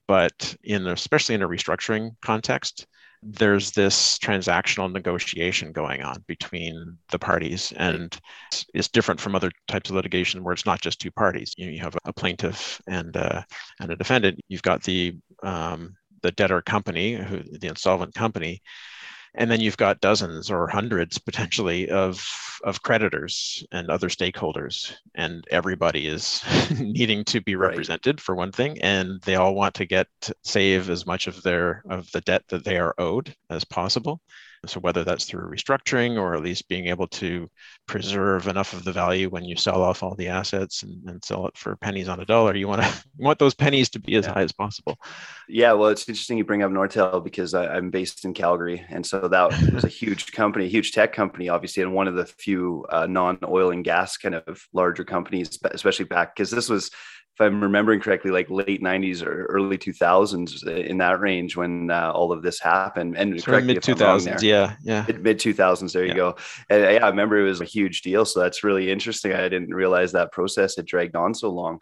but 0.08 0.56
in 0.64 0.88
especially 0.88 1.36
in 1.36 1.42
a 1.42 1.48
restructuring 1.48 2.16
context, 2.22 2.86
there's 3.22 3.72
this 3.72 4.18
transactional 4.18 4.90
negotiation 4.90 5.72
going 5.72 6.02
on 6.02 6.24
between 6.26 6.96
the 7.10 7.18
parties 7.18 7.72
and 7.76 8.18
it's 8.74 8.88
different 8.88 9.20
from 9.20 9.34
other 9.34 9.50
types 9.66 9.90
of 9.90 9.96
litigation 9.96 10.42
where 10.42 10.54
it's 10.54 10.66
not 10.66 10.80
just 10.80 11.00
two 11.00 11.10
parties. 11.10 11.52
You, 11.56 11.66
know, 11.66 11.72
you 11.72 11.80
have 11.80 11.96
a 12.04 12.12
plaintiff 12.12 12.80
and 12.86 13.16
uh, 13.16 13.42
and 13.80 13.90
a 13.90 13.96
defendant. 13.96 14.40
You've 14.48 14.62
got 14.62 14.82
the 14.82 15.16
um, 15.42 15.94
the 16.22 16.32
debtor 16.32 16.62
company, 16.62 17.14
who, 17.14 17.42
the 17.42 17.68
insolvent 17.68 18.14
company, 18.14 18.62
and 19.34 19.50
then 19.50 19.60
you've 19.60 19.76
got 19.76 20.00
dozens 20.00 20.50
or 20.50 20.68
hundreds 20.68 21.18
potentially 21.18 21.88
of 21.90 22.24
of 22.64 22.82
creditors 22.82 23.64
and 23.70 23.88
other 23.88 24.08
stakeholders. 24.08 24.92
And 25.14 25.44
everybody 25.50 26.06
is 26.06 26.42
needing 26.80 27.24
to 27.26 27.40
be 27.40 27.56
represented 27.56 28.16
right. 28.16 28.20
for 28.20 28.34
one 28.34 28.52
thing. 28.52 28.80
And 28.82 29.20
they 29.22 29.36
all 29.36 29.54
want 29.54 29.74
to 29.76 29.86
get 29.86 30.08
save 30.42 30.90
as 30.90 31.06
much 31.06 31.26
of 31.26 31.42
their 31.42 31.82
of 31.88 32.10
the 32.12 32.20
debt 32.22 32.42
that 32.48 32.64
they 32.64 32.78
are 32.78 32.94
owed 32.98 33.34
as 33.50 33.64
possible 33.64 34.20
so 34.66 34.80
whether 34.80 35.04
that's 35.04 35.24
through 35.24 35.48
restructuring 35.48 36.18
or 36.18 36.34
at 36.34 36.42
least 36.42 36.68
being 36.68 36.86
able 36.86 37.06
to 37.06 37.48
preserve 37.86 38.48
enough 38.48 38.72
of 38.72 38.84
the 38.84 38.92
value 38.92 39.28
when 39.28 39.44
you 39.44 39.56
sell 39.56 39.82
off 39.82 40.02
all 40.02 40.14
the 40.14 40.28
assets 40.28 40.82
and, 40.82 41.08
and 41.08 41.24
sell 41.24 41.46
it 41.46 41.56
for 41.56 41.76
pennies 41.76 42.08
on 42.08 42.20
a 42.20 42.24
dollar, 42.24 42.56
you 42.56 42.66
want 42.66 42.82
to 42.82 42.88
you 43.18 43.24
want 43.24 43.38
those 43.38 43.54
pennies 43.54 43.88
to 43.90 44.00
be 44.00 44.16
as 44.16 44.26
yeah. 44.26 44.34
high 44.34 44.42
as 44.42 44.52
possible. 44.52 44.98
Yeah, 45.48 45.72
well, 45.72 45.88
it's 45.88 46.08
interesting 46.08 46.38
you 46.38 46.44
bring 46.44 46.62
up 46.62 46.70
Nortel 46.70 47.22
because 47.22 47.54
I, 47.54 47.76
am 47.76 47.90
based 47.90 48.24
in 48.24 48.34
Calgary, 48.34 48.84
and 48.88 49.04
so 49.04 49.28
that 49.28 49.50
was 49.72 49.84
a 49.84 49.88
huge 49.88 50.32
company, 50.32 50.66
a 50.66 50.68
huge 50.68 50.92
tech 50.92 51.12
company, 51.12 51.48
obviously, 51.48 51.82
and 51.82 51.94
one 51.94 52.08
of 52.08 52.14
the 52.14 52.26
few 52.26 52.84
uh, 52.90 53.06
non-oil 53.06 53.70
and 53.70 53.84
gas 53.84 54.16
kind 54.16 54.34
of 54.34 54.60
larger 54.72 55.04
companies, 55.04 55.58
especially 55.70 56.04
back 56.04 56.34
because 56.34 56.50
this 56.50 56.68
was 56.68 56.90
if 57.38 57.42
I'm 57.42 57.62
remembering 57.62 58.00
correctly, 58.00 58.32
like 58.32 58.50
late 58.50 58.82
90s 58.82 59.24
or 59.24 59.44
early 59.44 59.78
2000s 59.78 60.66
in 60.66 60.98
that 60.98 61.20
range 61.20 61.56
when 61.56 61.88
uh, 61.88 62.10
all 62.12 62.32
of 62.32 62.42
this 62.42 62.58
happened. 62.58 63.16
And 63.16 63.40
sort 63.40 63.62
mid 63.62 63.76
2000s, 63.80 64.42
yeah, 64.42 64.74
yeah, 64.82 65.06
mid 65.06 65.38
2000s. 65.38 65.92
There 65.92 66.04
you 66.04 66.14
go. 66.14 66.34
And 66.68 66.82
yeah, 66.82 67.04
I 67.04 67.08
remember 67.08 67.38
it 67.38 67.48
was 67.48 67.60
a 67.60 67.64
huge 67.64 68.02
deal. 68.02 68.24
So 68.24 68.40
that's 68.40 68.64
really 68.64 68.90
interesting. 68.90 69.32
I 69.32 69.48
didn't 69.48 69.72
realize 69.72 70.10
that 70.12 70.32
process 70.32 70.74
had 70.74 70.86
dragged 70.86 71.14
on 71.14 71.32
so 71.32 71.50
long. 71.50 71.78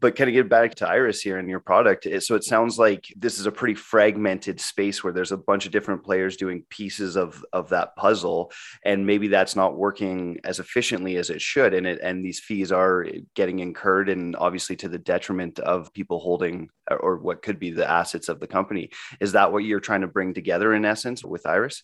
But 0.00 0.16
kind 0.16 0.28
of 0.28 0.34
get 0.34 0.48
back 0.48 0.74
to 0.76 0.88
Iris 0.88 1.20
here 1.20 1.38
and 1.38 1.48
your 1.48 1.60
product. 1.60 2.06
So 2.22 2.34
it 2.34 2.44
sounds 2.44 2.78
like 2.78 3.12
this 3.16 3.38
is 3.38 3.46
a 3.46 3.52
pretty 3.52 3.74
fragmented 3.74 4.60
space 4.60 5.02
where 5.02 5.12
there's 5.12 5.32
a 5.32 5.36
bunch 5.36 5.66
of 5.66 5.72
different 5.72 6.04
players 6.04 6.36
doing 6.36 6.64
pieces 6.70 7.16
of 7.16 7.44
of 7.52 7.68
that 7.70 7.96
puzzle, 7.96 8.52
and 8.84 9.06
maybe 9.06 9.28
that's 9.28 9.56
not 9.56 9.76
working 9.76 10.38
as 10.44 10.58
efficiently 10.58 11.16
as 11.16 11.30
it 11.30 11.40
should. 11.42 11.74
And 11.74 11.86
it 11.86 12.00
and 12.02 12.24
these 12.24 12.40
fees 12.40 12.72
are 12.72 13.06
getting 13.34 13.58
incurred, 13.58 14.08
and 14.08 14.36
obviously 14.36 14.76
to 14.76 14.88
the 14.88 14.98
detriment 14.98 15.58
of 15.58 15.92
people 15.92 16.20
holding 16.20 16.70
or 16.90 17.18
what 17.18 17.42
could 17.42 17.58
be 17.58 17.70
the 17.70 17.88
assets 17.88 18.28
of 18.28 18.40
the 18.40 18.46
company. 18.46 18.90
Is 19.20 19.32
that 19.32 19.52
what 19.52 19.64
you're 19.64 19.80
trying 19.80 20.00
to 20.00 20.06
bring 20.08 20.34
together 20.34 20.74
in 20.74 20.84
essence 20.84 21.24
with 21.24 21.46
Iris? 21.46 21.82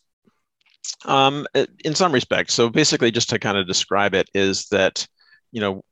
Um, 1.04 1.46
in 1.84 1.94
some 1.94 2.12
respects. 2.12 2.54
So 2.54 2.68
basically, 2.70 3.10
just 3.10 3.30
to 3.30 3.38
kind 3.38 3.58
of 3.58 3.66
describe 3.66 4.14
it, 4.14 4.28
is 4.34 4.66
that 4.68 5.06
you 5.52 5.60
know 5.60 5.84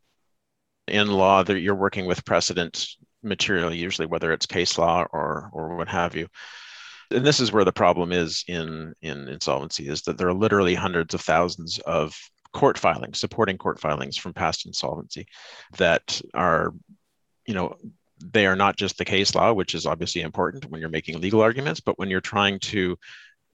in 0.88 1.08
law 1.08 1.42
that 1.42 1.60
you're 1.60 1.74
working 1.74 2.06
with 2.06 2.24
precedent 2.24 2.86
material, 3.22 3.72
usually 3.72 4.06
whether 4.06 4.32
it's 4.32 4.46
case 4.46 4.78
law 4.78 5.04
or 5.12 5.50
or 5.52 5.76
what 5.76 5.88
have 5.88 6.14
you. 6.14 6.28
And 7.10 7.24
this 7.24 7.40
is 7.40 7.52
where 7.52 7.64
the 7.64 7.72
problem 7.72 8.12
is 8.12 8.44
in 8.48 8.94
in 9.02 9.28
insolvency 9.28 9.88
is 9.88 10.02
that 10.02 10.18
there 10.18 10.28
are 10.28 10.34
literally 10.34 10.74
hundreds 10.74 11.14
of 11.14 11.20
thousands 11.20 11.78
of 11.80 12.16
court 12.52 12.78
filings, 12.78 13.18
supporting 13.18 13.58
court 13.58 13.80
filings 13.80 14.16
from 14.16 14.32
past 14.32 14.66
insolvency 14.66 15.26
that 15.76 16.20
are, 16.34 16.72
you 17.46 17.54
know, 17.54 17.76
they 18.24 18.46
are 18.46 18.56
not 18.56 18.76
just 18.76 18.96
the 18.96 19.04
case 19.04 19.34
law, 19.34 19.52
which 19.52 19.74
is 19.74 19.86
obviously 19.86 20.22
important 20.22 20.70
when 20.70 20.80
you're 20.80 20.88
making 20.88 21.20
legal 21.20 21.42
arguments, 21.42 21.80
but 21.80 21.98
when 21.98 22.08
you're 22.08 22.20
trying 22.20 22.58
to 22.60 22.96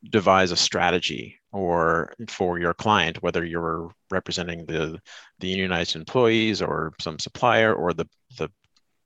devise 0.08 0.50
a 0.50 0.56
strategy 0.56 1.38
or 1.52 2.12
for 2.28 2.58
your 2.58 2.74
client, 2.74 3.22
whether 3.22 3.44
you're 3.44 3.90
representing 4.10 4.64
the 4.66 4.98
the 5.40 5.48
unionized 5.48 5.96
employees 5.96 6.62
or 6.62 6.92
some 7.00 7.18
supplier 7.18 7.74
or 7.74 7.92
the 7.92 8.06
the 8.38 8.50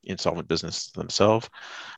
insolvent 0.06 0.48
business 0.48 0.90
themselves. 0.90 1.48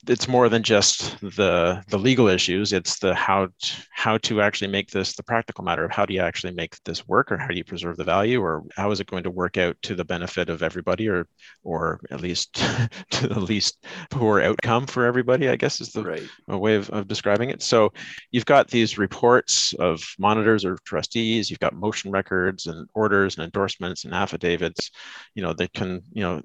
It's 0.06 0.28
more 0.28 0.48
than 0.48 0.62
just 0.62 1.20
the 1.20 1.82
the 1.88 1.98
legal 1.98 2.28
issues. 2.28 2.72
It's 2.72 2.98
the 2.98 3.14
how 3.14 3.46
to, 3.46 3.76
how 3.92 4.18
to 4.18 4.40
actually 4.40 4.70
make 4.70 4.90
this 4.90 5.14
the 5.14 5.22
practical 5.22 5.64
matter 5.64 5.84
of 5.84 5.90
how 5.90 6.06
do 6.06 6.14
you 6.14 6.20
actually 6.20 6.54
make 6.54 6.76
this 6.84 7.06
work, 7.06 7.32
or 7.32 7.38
how 7.38 7.48
do 7.48 7.56
you 7.56 7.64
preserve 7.64 7.96
the 7.96 8.04
value, 8.04 8.40
or 8.40 8.62
how 8.76 8.90
is 8.90 9.00
it 9.00 9.06
going 9.06 9.25
to 9.25 9.30
work 9.30 9.56
out 9.56 9.76
to 9.82 9.94
the 9.94 10.04
benefit 10.04 10.48
of 10.48 10.62
everybody, 10.62 11.08
or 11.08 11.26
or 11.62 12.00
at 12.10 12.20
least 12.20 12.54
to 13.10 13.28
the 13.28 13.40
least 13.40 13.84
poor 14.10 14.40
outcome 14.40 14.86
for 14.86 15.04
everybody. 15.04 15.48
I 15.48 15.56
guess 15.56 15.80
is 15.80 15.92
the 15.92 16.04
right. 16.04 16.58
way 16.58 16.76
of, 16.76 16.90
of 16.90 17.08
describing 17.08 17.50
it. 17.50 17.62
So 17.62 17.92
you've 18.30 18.46
got 18.46 18.68
these 18.68 18.98
reports 18.98 19.75
of 19.75 20.02
monitors 20.18 20.64
or 20.64 20.78
trustees. 20.84 21.50
You've 21.50 21.60
got 21.60 21.75
motion 21.75 22.10
records 22.10 22.66
and 22.66 22.88
orders 22.94 23.36
and 23.36 23.44
endorsements 23.44 24.04
and 24.04 24.14
affidavits. 24.14 24.90
You 25.34 25.42
know 25.42 25.52
that 25.54 25.72
can 25.72 26.02
you 26.12 26.22
know 26.22 26.42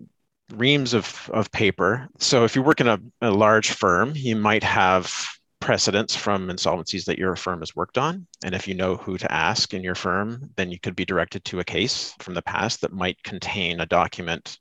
reams 0.53 0.93
of, 0.93 1.29
of 1.33 1.51
paper. 1.51 2.07
So 2.19 2.43
if 2.43 2.55
you 2.55 2.61
work 2.61 2.81
in 2.81 2.87
a, 2.87 2.99
a 3.21 3.31
large 3.31 3.71
firm, 3.71 4.13
you 4.15 4.35
might 4.35 4.63
have 4.63 5.13
precedents 5.59 6.15
from 6.15 6.47
insolvencies 6.47 7.05
that 7.05 7.19
your 7.19 7.35
firm 7.35 7.59
has 7.59 7.75
worked 7.75 7.97
on. 7.97 8.27
And 8.43 8.55
if 8.55 8.67
you 8.67 8.73
know 8.73 8.95
who 8.95 9.17
to 9.17 9.31
ask 9.31 9.73
in 9.73 9.83
your 9.83 9.95
firm, 9.95 10.49
then 10.55 10.71
you 10.71 10.79
could 10.79 10.95
be 10.95 11.05
directed 11.05 11.45
to 11.45 11.59
a 11.59 11.63
case 11.63 12.13
from 12.19 12.33
the 12.33 12.41
past 12.41 12.81
that 12.81 12.93
might 12.93 13.21
contain 13.23 13.79
a 13.79 13.85
document 13.85 14.57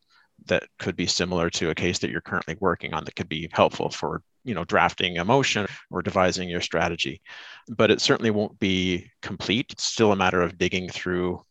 that 0.47 0.65
could 0.79 0.97
be 0.97 1.07
similar 1.07 1.51
to 1.51 1.71
a 1.71 1.75
case 1.75 1.99
that 1.99 2.11
you're 2.11 2.21
currently 2.21 2.57
working 2.61 2.95
on 2.95 3.05
that 3.05 3.17
could 3.17 3.29
be 3.29 3.49
helpful 3.53 3.91
for 3.91 4.23
you 4.45 4.55
know 4.55 4.65
drafting 4.65 5.19
a 5.19 5.25
motion 5.25 5.67
or 5.91 6.01
devising 6.01 6.49
your 6.49 6.63
strategy 6.63 7.21
but 7.69 7.91
it 7.91 8.01
certainly 8.01 8.31
won't 8.31 8.59
be 8.59 9.11
complete 9.21 9.67
it's 9.71 9.85
still 9.85 10.13
a 10.13 10.17
matter 10.17 10.41
of 10.41 10.57
digging 10.57 10.89
through 10.89 11.43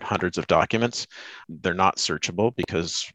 hundreds 0.00 0.38
of 0.38 0.46
documents 0.46 1.06
they're 1.48 1.74
not 1.74 1.96
searchable 1.96 2.54
because 2.54 3.10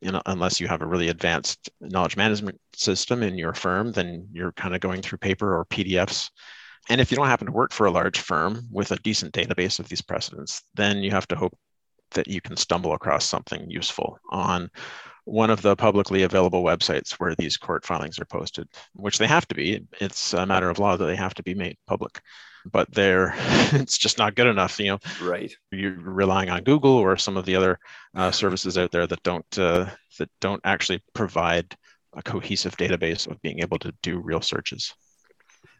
you 0.00 0.12
know, 0.12 0.22
unless 0.26 0.60
you 0.60 0.68
have 0.68 0.82
a 0.82 0.86
really 0.86 1.08
advanced 1.08 1.70
knowledge 1.80 2.16
management 2.16 2.60
system 2.74 3.22
in 3.22 3.38
your 3.38 3.54
firm, 3.54 3.92
then 3.92 4.28
you're 4.32 4.52
kind 4.52 4.74
of 4.74 4.80
going 4.80 5.02
through 5.02 5.18
paper 5.18 5.56
or 5.56 5.64
PDFs. 5.66 6.30
And 6.88 7.00
if 7.00 7.10
you 7.10 7.16
don't 7.16 7.26
happen 7.26 7.46
to 7.46 7.52
work 7.52 7.72
for 7.72 7.86
a 7.86 7.90
large 7.90 8.20
firm 8.20 8.68
with 8.70 8.92
a 8.92 8.96
decent 8.96 9.32
database 9.34 9.80
of 9.80 9.88
these 9.88 10.02
precedents, 10.02 10.62
then 10.74 10.98
you 10.98 11.10
have 11.10 11.26
to 11.28 11.36
hope 11.36 11.56
that 12.12 12.28
you 12.28 12.40
can 12.40 12.56
stumble 12.56 12.92
across 12.92 13.24
something 13.24 13.68
useful 13.68 14.18
on 14.30 14.70
one 15.24 15.50
of 15.50 15.60
the 15.62 15.74
publicly 15.74 16.22
available 16.22 16.62
websites 16.62 17.12
where 17.14 17.34
these 17.34 17.56
court 17.56 17.84
filings 17.84 18.20
are 18.20 18.26
posted, 18.26 18.68
which 18.94 19.18
they 19.18 19.26
have 19.26 19.48
to 19.48 19.56
be. 19.56 19.84
It's 20.00 20.32
a 20.32 20.46
matter 20.46 20.70
of 20.70 20.78
law 20.78 20.96
that 20.96 21.06
they 21.06 21.16
have 21.16 21.34
to 21.34 21.42
be 21.42 21.54
made 21.54 21.76
public 21.88 22.20
but 22.72 22.92
they're 22.92 23.34
it's 23.72 23.98
just 23.98 24.18
not 24.18 24.34
good 24.34 24.46
enough 24.46 24.78
you 24.78 24.86
know? 24.86 24.98
Right. 25.22 25.52
You're 25.70 25.98
relying 25.98 26.50
on 26.50 26.62
google 26.62 26.92
or 26.92 27.16
some 27.16 27.36
of 27.36 27.44
the 27.44 27.56
other 27.56 27.78
uh, 28.14 28.30
services 28.30 28.78
out 28.78 28.90
there 28.90 29.06
that 29.06 29.22
don't 29.22 29.58
uh, 29.58 29.86
that 30.18 30.30
don't 30.40 30.60
actually 30.64 31.02
provide 31.14 31.76
a 32.14 32.22
cohesive 32.22 32.76
database 32.76 33.30
of 33.30 33.40
being 33.42 33.60
able 33.60 33.78
to 33.78 33.92
do 34.02 34.18
real 34.18 34.40
searches. 34.40 34.94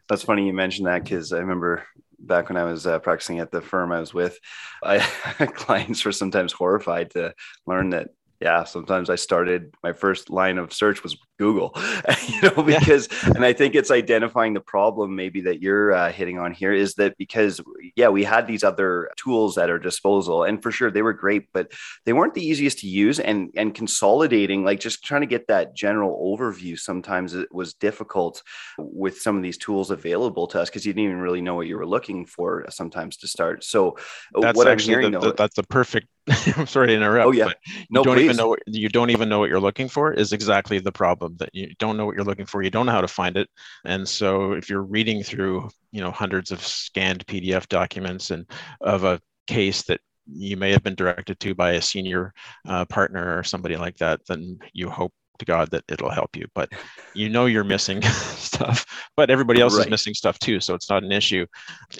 That's 0.07 0.23
funny 0.23 0.45
you 0.45 0.53
mentioned 0.53 0.87
that 0.87 1.03
because 1.03 1.33
i 1.33 1.39
remember 1.39 1.83
back 2.19 2.49
when 2.49 2.57
i 2.57 2.63
was 2.63 2.87
uh, 2.87 2.99
practicing 2.99 3.39
at 3.39 3.51
the 3.51 3.61
firm 3.61 3.91
i 3.91 3.99
was 3.99 4.13
with 4.13 4.39
I, 4.83 4.99
clients 5.53 6.05
were 6.05 6.11
sometimes 6.11 6.53
horrified 6.53 7.11
to 7.11 7.33
learn 7.65 7.89
that 7.91 8.09
yeah 8.39 8.63
sometimes 8.63 9.09
i 9.09 9.15
started 9.15 9.73
my 9.83 9.93
first 9.93 10.29
line 10.29 10.57
of 10.57 10.71
search 10.71 11.03
was 11.03 11.17
google 11.39 11.71
you 12.27 12.41
know 12.41 12.63
because 12.63 13.07
yeah. 13.11 13.31
and 13.35 13.45
i 13.45 13.53
think 13.53 13.75
it's 13.75 13.91
identifying 13.91 14.53
the 14.53 14.61
problem 14.61 15.15
maybe 15.15 15.41
that 15.41 15.61
you're 15.61 15.93
uh, 15.93 16.11
hitting 16.11 16.39
on 16.39 16.51
here 16.51 16.73
is 16.73 16.95
that 16.95 17.17
because 17.17 17.61
yeah 17.95 18.09
we 18.09 18.23
had 18.23 18.47
these 18.47 18.63
other 18.63 19.09
tools 19.17 19.57
at 19.57 19.69
our 19.69 19.79
disposal 19.79 20.43
and 20.43 20.61
for 20.61 20.71
sure 20.71 20.91
they 20.91 21.01
were 21.01 21.13
great 21.13 21.51
but 21.53 21.71
they 22.05 22.13
weren't 22.13 22.33
the 22.33 22.45
easiest 22.45 22.79
to 22.79 22.87
use 22.87 23.19
and 23.19 23.49
and 23.55 23.73
consolidating 23.73 24.63
like 24.63 24.79
just 24.79 25.03
trying 25.03 25.21
to 25.21 25.27
get 25.27 25.47
that 25.47 25.75
general 25.75 26.37
overview 26.37 26.77
sometimes 26.77 27.33
it 27.33 27.53
was 27.53 27.73
difficult 27.73 28.43
with 28.77 29.19
some 29.19 29.37
of 29.37 29.43
these 29.43 29.57
tools 29.57 29.91
available 29.91 30.47
to 30.47 30.59
us 30.59 30.69
because 30.69 30.85
you 30.85 30.93
didn't 30.93 31.05
even 31.05 31.19
really 31.19 31.41
know 31.41 31.55
what 31.55 31.67
you 31.67 31.77
were 31.77 31.87
looking 31.87 32.25
for 32.25 32.65
sometimes 32.69 33.17
to 33.17 33.27
start 33.27 33.63
so 33.63 33.91
uh, 34.35 34.41
that's 34.41 34.57
what 34.57 34.67
actually 34.67 34.95
I'm 34.95 34.99
hearing, 34.99 35.11
the, 35.13 35.19
though, 35.19 35.27
the, 35.27 35.33
that's 35.33 35.55
the 35.55 35.63
perfect 35.63 36.07
I'm 36.57 36.67
sorry 36.67 36.87
to 36.87 36.93
interrupt. 36.93 37.27
Oh 37.27 37.31
yeah, 37.31 37.51
no, 37.89 38.01
you 38.01 38.03
don't 38.03 38.15
please. 38.15 38.23
even 38.25 38.37
know 38.37 38.49
what, 38.49 38.59
you 38.67 38.89
don't 38.89 39.09
even 39.09 39.29
know 39.29 39.39
what 39.39 39.49
you're 39.49 39.59
looking 39.59 39.87
for 39.87 40.13
is 40.13 40.33
exactly 40.33 40.79
the 40.79 40.91
problem 40.91 41.37
that 41.37 41.49
you 41.53 41.73
don't 41.79 41.95
know 41.95 42.05
what 42.05 42.15
you're 42.15 42.25
looking 42.25 42.45
for. 42.45 42.61
You 42.61 42.69
don't 42.69 42.85
know 42.85 42.91
how 42.91 43.01
to 43.01 43.07
find 43.07 43.37
it, 43.37 43.49
and 43.85 44.07
so 44.07 44.53
if 44.53 44.69
you're 44.69 44.83
reading 44.83 45.23
through 45.23 45.69
you 45.91 46.01
know 46.01 46.11
hundreds 46.11 46.51
of 46.51 46.65
scanned 46.65 47.25
PDF 47.27 47.67
documents 47.67 48.31
and 48.31 48.45
of 48.81 49.03
a 49.03 49.21
case 49.47 49.83
that 49.83 50.01
you 50.25 50.57
may 50.57 50.71
have 50.71 50.83
been 50.83 50.95
directed 50.95 51.39
to 51.39 51.55
by 51.55 51.73
a 51.73 51.81
senior 51.81 52.33
uh, 52.67 52.83
partner 52.85 53.37
or 53.37 53.43
somebody 53.43 53.77
like 53.77 53.97
that, 53.97 54.19
then 54.27 54.59
you 54.73 54.89
hope 54.89 55.13
to 55.39 55.45
God 55.45 55.71
that 55.71 55.83
it'll 55.87 56.09
help 56.09 56.35
you. 56.35 56.45
But 56.53 56.71
you 57.13 57.29
know 57.29 57.45
you're 57.45 57.63
missing 57.63 58.01
stuff, 58.01 58.85
but 59.15 59.29
everybody 59.29 59.61
else 59.61 59.75
right. 59.75 59.85
is 59.85 59.89
missing 59.89 60.13
stuff 60.13 60.37
too. 60.39 60.59
So 60.59 60.73
it's 60.73 60.89
not 60.89 61.03
an 61.03 61.11
issue 61.11 61.45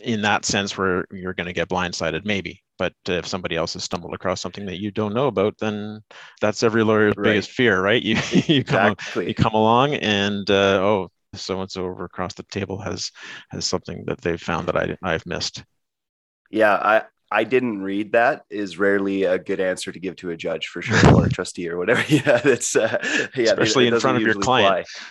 in 0.04 0.22
that 0.24 0.46
sense 0.46 0.78
where 0.78 1.06
you're 1.12 1.34
going 1.34 1.48
to 1.48 1.54
get 1.54 1.70
blindsided, 1.70 2.26
maybe. 2.26 2.62
But 2.78 2.94
if 3.08 3.26
somebody 3.26 3.56
else 3.56 3.74
has 3.74 3.84
stumbled 3.84 4.14
across 4.14 4.42
something 4.42 4.66
that 4.68 4.80
you 4.80 4.92
don't 4.92 5.14
know 5.14 5.28
about, 5.28 5.58
then 5.60 6.02
that's 6.42 6.64
every 6.64 6.84
lawyer's 6.84 7.16
right. 7.18 7.32
biggest 7.32 7.52
fear, 7.52 7.82
right? 7.82 8.02
You 8.02 8.18
you 8.32 8.64
come 8.64 8.96
you 9.16 9.34
come 9.34 9.54
along 9.54 9.96
and 9.96 10.50
uh, 10.50 10.80
oh, 10.82 11.12
so 11.34 11.62
and 11.62 11.72
so 11.72 11.86
over 11.86 12.06
across 12.06 12.34
the 12.34 12.44
table 12.44 12.80
has 12.80 13.12
has 13.50 13.66
something 13.66 14.04
that 14.08 14.22
they've 14.22 14.42
found 14.42 14.68
that 14.68 14.78
I 14.78 14.98
I've 15.02 15.26
missed. 15.26 15.64
Yeah, 16.50 16.74
I 16.74 17.04
I 17.30 17.44
didn't 17.44 17.82
read 17.82 18.14
that 18.14 18.46
is 18.50 18.78
rarely 18.78 19.24
a 19.24 19.38
good 19.38 19.60
answer 19.60 19.92
to 19.92 20.00
give 20.00 20.16
to 20.18 20.30
a 20.30 20.38
judge 20.38 20.68
for 20.68 20.82
sure 20.82 21.14
or 21.14 21.26
a 21.26 21.30
trustee 21.34 21.70
or 21.70 21.78
whatever. 21.78 22.04
Yeah, 22.10 22.38
that's 22.38 22.76
uh, 22.76 22.98
yeah, 23.36 23.52
especially 23.52 23.88
in 23.88 24.00
front 24.00 24.18
of 24.18 24.24
your 24.24 24.36
client. 24.36 24.88
Fly. 24.88 25.04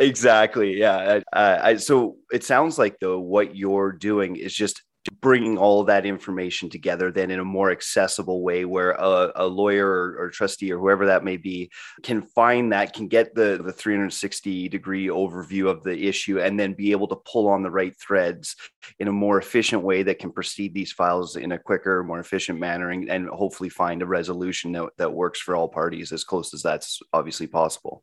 Exactly. 0.00 0.78
Yeah. 0.78 1.20
Uh, 1.30 1.58
I, 1.62 1.76
so 1.76 2.16
it 2.32 2.42
sounds 2.42 2.78
like 2.78 2.98
though 3.00 3.20
what 3.20 3.54
you're 3.54 3.92
doing 3.92 4.36
is 4.36 4.54
just 4.54 4.82
bringing 5.20 5.56
all 5.56 5.84
that 5.84 6.04
information 6.04 6.68
together 6.68 7.10
then 7.10 7.30
in 7.30 7.40
a 7.40 7.44
more 7.44 7.70
accessible 7.70 8.42
way 8.42 8.66
where 8.66 8.90
a, 8.92 9.32
a 9.36 9.46
lawyer 9.46 9.86
or, 9.86 10.16
or, 10.18 10.30
trustee 10.30 10.70
or 10.70 10.78
whoever 10.78 11.06
that 11.06 11.24
may 11.24 11.38
be 11.38 11.70
can 12.02 12.20
find 12.20 12.72
that 12.72 12.92
can 12.92 13.08
get 13.08 13.34
the, 13.34 13.60
the 13.64 13.72
360 13.72 14.68
degree 14.68 15.06
overview 15.06 15.68
of 15.68 15.82
the 15.82 16.06
issue 16.06 16.38
and 16.38 16.60
then 16.60 16.74
be 16.74 16.92
able 16.92 17.08
to 17.08 17.16
pull 17.16 17.48
on 17.48 17.62
the 17.62 17.70
right 17.70 17.98
threads 17.98 18.56
in 18.98 19.08
a 19.08 19.12
more 19.12 19.38
efficient 19.38 19.82
way 19.82 20.02
that 20.02 20.18
can 20.18 20.30
proceed 20.30 20.74
these 20.74 20.92
files 20.92 21.36
in 21.36 21.52
a 21.52 21.58
quicker 21.58 22.04
more 22.04 22.20
efficient 22.20 22.58
manner 22.58 22.90
and, 22.90 23.08
and 23.08 23.28
hopefully 23.30 23.70
find 23.70 24.02
a 24.02 24.06
resolution 24.06 24.72
that, 24.72 24.86
that 24.98 25.12
works 25.12 25.40
for 25.40 25.56
all 25.56 25.68
parties 25.68 26.12
as 26.12 26.24
close 26.24 26.52
as 26.52 26.62
that's 26.62 27.00
obviously 27.14 27.46
possible 27.46 28.02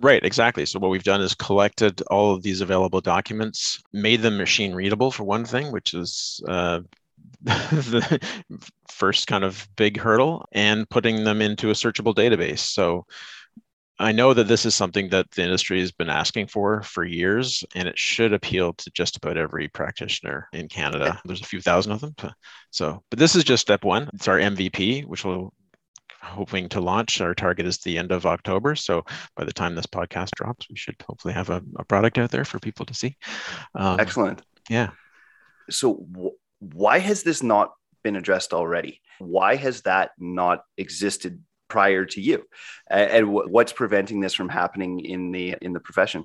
Right, 0.00 0.22
exactly. 0.24 0.66
So 0.66 0.78
what 0.78 0.90
we've 0.90 1.02
done 1.02 1.22
is 1.22 1.34
collected 1.34 2.02
all 2.02 2.34
of 2.34 2.42
these 2.42 2.60
available 2.60 3.00
documents, 3.00 3.82
made 3.92 4.20
them 4.20 4.36
machine 4.36 4.74
readable 4.74 5.10
for 5.10 5.24
one 5.24 5.44
thing, 5.46 5.72
which 5.72 5.94
is 5.94 6.40
uh, 6.46 6.80
the 7.42 8.20
first 8.90 9.26
kind 9.26 9.42
of 9.42 9.66
big 9.76 9.98
hurdle, 9.98 10.46
and 10.52 10.88
putting 10.90 11.24
them 11.24 11.40
into 11.40 11.70
a 11.70 11.74
searchable 11.74 12.14
database. 12.14 12.58
So 12.58 13.06
I 13.98 14.12
know 14.12 14.34
that 14.34 14.48
this 14.48 14.66
is 14.66 14.74
something 14.74 15.08
that 15.08 15.30
the 15.30 15.42
industry 15.42 15.80
has 15.80 15.92
been 15.92 16.10
asking 16.10 16.48
for 16.48 16.82
for 16.82 17.04
years, 17.04 17.64
and 17.74 17.88
it 17.88 17.98
should 17.98 18.34
appeal 18.34 18.74
to 18.74 18.90
just 18.90 19.16
about 19.16 19.38
every 19.38 19.68
practitioner 19.68 20.48
in 20.52 20.68
Canada. 20.68 21.18
There's 21.24 21.40
a 21.40 21.46
few 21.46 21.62
thousand 21.62 21.92
of 21.92 22.00
them. 22.02 22.14
So, 22.70 23.02
but 23.08 23.18
this 23.18 23.34
is 23.34 23.44
just 23.44 23.62
step 23.62 23.84
one. 23.84 24.10
It's 24.12 24.28
our 24.28 24.38
MVP, 24.38 25.06
which 25.06 25.24
will 25.24 25.54
hoping 26.26 26.68
to 26.70 26.80
launch. 26.80 27.20
Our 27.20 27.34
target 27.34 27.66
is 27.66 27.78
the 27.78 27.98
end 27.98 28.12
of 28.12 28.26
October. 28.26 28.74
So 28.74 29.04
by 29.36 29.44
the 29.44 29.52
time 29.52 29.74
this 29.74 29.86
podcast 29.86 30.30
drops, 30.36 30.68
we 30.68 30.76
should 30.76 30.96
hopefully 31.06 31.34
have 31.34 31.50
a, 31.50 31.62
a 31.76 31.84
product 31.84 32.18
out 32.18 32.30
there 32.30 32.44
for 32.44 32.58
people 32.58 32.86
to 32.86 32.94
see. 32.94 33.16
Um, 33.74 34.00
Excellent. 34.00 34.42
Yeah. 34.68 34.90
So 35.70 36.06
w- 36.12 36.36
why 36.60 36.98
has 36.98 37.22
this 37.22 37.42
not 37.42 37.72
been 38.02 38.16
addressed 38.16 38.52
already? 38.52 39.00
Why 39.18 39.56
has 39.56 39.82
that 39.82 40.10
not 40.18 40.62
existed 40.76 41.42
prior 41.68 42.04
to 42.06 42.20
you? 42.20 42.44
And, 42.88 43.10
and 43.10 43.26
w- 43.26 43.48
what's 43.50 43.72
preventing 43.72 44.20
this 44.20 44.34
from 44.34 44.48
happening 44.48 45.00
in 45.00 45.32
the 45.32 45.56
in 45.60 45.72
the 45.72 45.80
profession? 45.80 46.24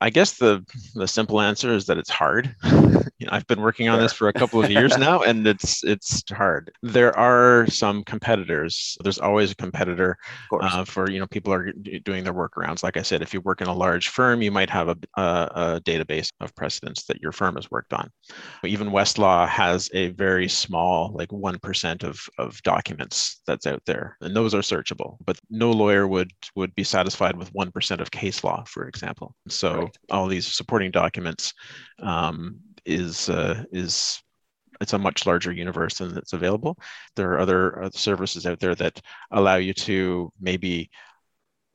I 0.00 0.10
guess 0.10 0.34
the 0.34 0.64
the 0.94 1.08
simple 1.08 1.40
answer 1.40 1.72
is 1.72 1.86
that 1.86 1.96
it's 1.96 2.10
hard. 2.10 2.54
you 2.64 3.26
know, 3.26 3.32
I've 3.32 3.46
been 3.46 3.62
working 3.62 3.88
on 3.88 3.98
this 3.98 4.12
for 4.12 4.28
a 4.28 4.32
couple 4.32 4.62
of 4.62 4.70
years 4.70 4.96
now, 4.98 5.22
and 5.22 5.46
it's 5.46 5.82
it's 5.84 6.22
hard. 6.30 6.70
There 6.82 7.16
are 7.18 7.66
some 7.68 8.04
competitors. 8.04 8.98
There's 9.02 9.18
always 9.18 9.52
a 9.52 9.56
competitor 9.56 10.18
uh, 10.52 10.84
for 10.84 11.10
you 11.10 11.18
know 11.18 11.26
people 11.26 11.52
are 11.52 11.72
doing 12.04 12.24
their 12.24 12.34
workarounds. 12.34 12.82
Like 12.82 12.98
I 12.98 13.02
said, 13.02 13.22
if 13.22 13.32
you 13.32 13.40
work 13.40 13.62
in 13.62 13.68
a 13.68 13.74
large 13.74 14.08
firm, 14.08 14.42
you 14.42 14.50
might 14.50 14.68
have 14.68 14.88
a, 14.88 14.96
a, 15.16 15.22
a 15.22 15.80
database 15.80 16.28
of 16.40 16.54
precedents 16.54 17.04
that 17.04 17.22
your 17.22 17.32
firm 17.32 17.56
has 17.56 17.70
worked 17.70 17.94
on. 17.94 18.10
Even 18.64 18.90
Westlaw 18.90 19.48
has 19.48 19.88
a 19.94 20.08
very 20.08 20.48
small, 20.48 21.12
like 21.14 21.32
one 21.32 21.58
percent 21.58 22.04
of 22.04 22.20
of 22.38 22.62
documents 22.64 23.40
that's 23.46 23.66
out 23.66 23.82
there, 23.86 24.18
and 24.20 24.36
those 24.36 24.54
are 24.54 24.60
searchable. 24.60 25.16
But 25.24 25.38
no 25.48 25.70
lawyer 25.72 26.06
would 26.06 26.32
would 26.54 26.74
be 26.74 26.84
satisfied 26.84 27.38
with 27.38 27.48
one 27.54 27.72
percent 27.72 28.02
of 28.02 28.10
case 28.10 28.44
law, 28.44 28.62
for 28.66 28.86
example. 28.86 29.34
So 29.48 29.86
right. 29.86 29.95
All 30.10 30.26
these 30.26 30.46
supporting 30.46 30.90
documents 30.90 31.54
um, 32.00 32.60
is 32.84 33.28
uh, 33.28 33.64
is 33.72 34.22
it's 34.80 34.92
a 34.92 34.98
much 34.98 35.26
larger 35.26 35.52
universe 35.52 35.98
than 35.98 36.14
that's 36.14 36.32
available. 36.32 36.76
There 37.14 37.32
are 37.32 37.40
other, 37.40 37.82
other 37.82 37.98
services 37.98 38.46
out 38.46 38.60
there 38.60 38.74
that 38.74 39.00
allow 39.30 39.56
you 39.56 39.72
to 39.74 40.30
maybe 40.40 40.90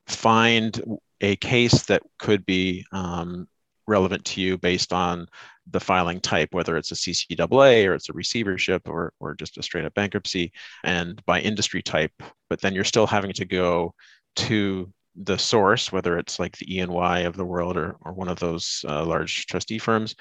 find 0.08 0.80
a 1.22 1.36
case 1.38 1.86
that 1.86 2.04
could 2.20 2.46
be 2.46 2.86
um, 2.92 3.48
relevant 3.88 4.26
to 4.26 4.42
you 4.42 4.58
based 4.58 4.94
on 4.94 5.28
the 5.70 5.80
filing 5.80 6.20
type, 6.20 6.50
whether 6.52 6.78
it's 6.78 6.92
a 6.92 6.96
CCAA 6.96 7.88
or 7.88 7.94
it's 7.94 8.10
a 8.10 8.14
receivership 8.14 8.88
or, 8.88 9.14
or 9.20 9.36
just 9.36 9.58
a 9.58 9.64
straight 9.64 9.86
up 9.86 9.94
bankruptcy, 9.94 10.52
and 10.84 11.24
by 11.26 11.40
industry 11.40 11.82
type. 11.82 12.14
But 12.50 12.62
then 12.62 12.74
you're 12.74 12.84
still 12.84 13.08
having 13.08 13.34
to 13.34 13.46
go 13.46 13.94
to 14.38 14.92
the 15.16 15.38
source, 15.38 15.92
whether 15.92 16.18
it's 16.18 16.40
like 16.40 16.58
the 16.58 16.80
EY 16.80 17.24
of 17.26 17.36
the 17.36 17.46
world 17.46 17.78
or, 17.78 17.96
or 18.02 18.14
one 18.14 18.30
of 18.30 18.40
those 18.40 18.86
uh, 18.88 19.06
large 19.06 19.46
trustee 19.46 19.80
firms, 19.80 20.16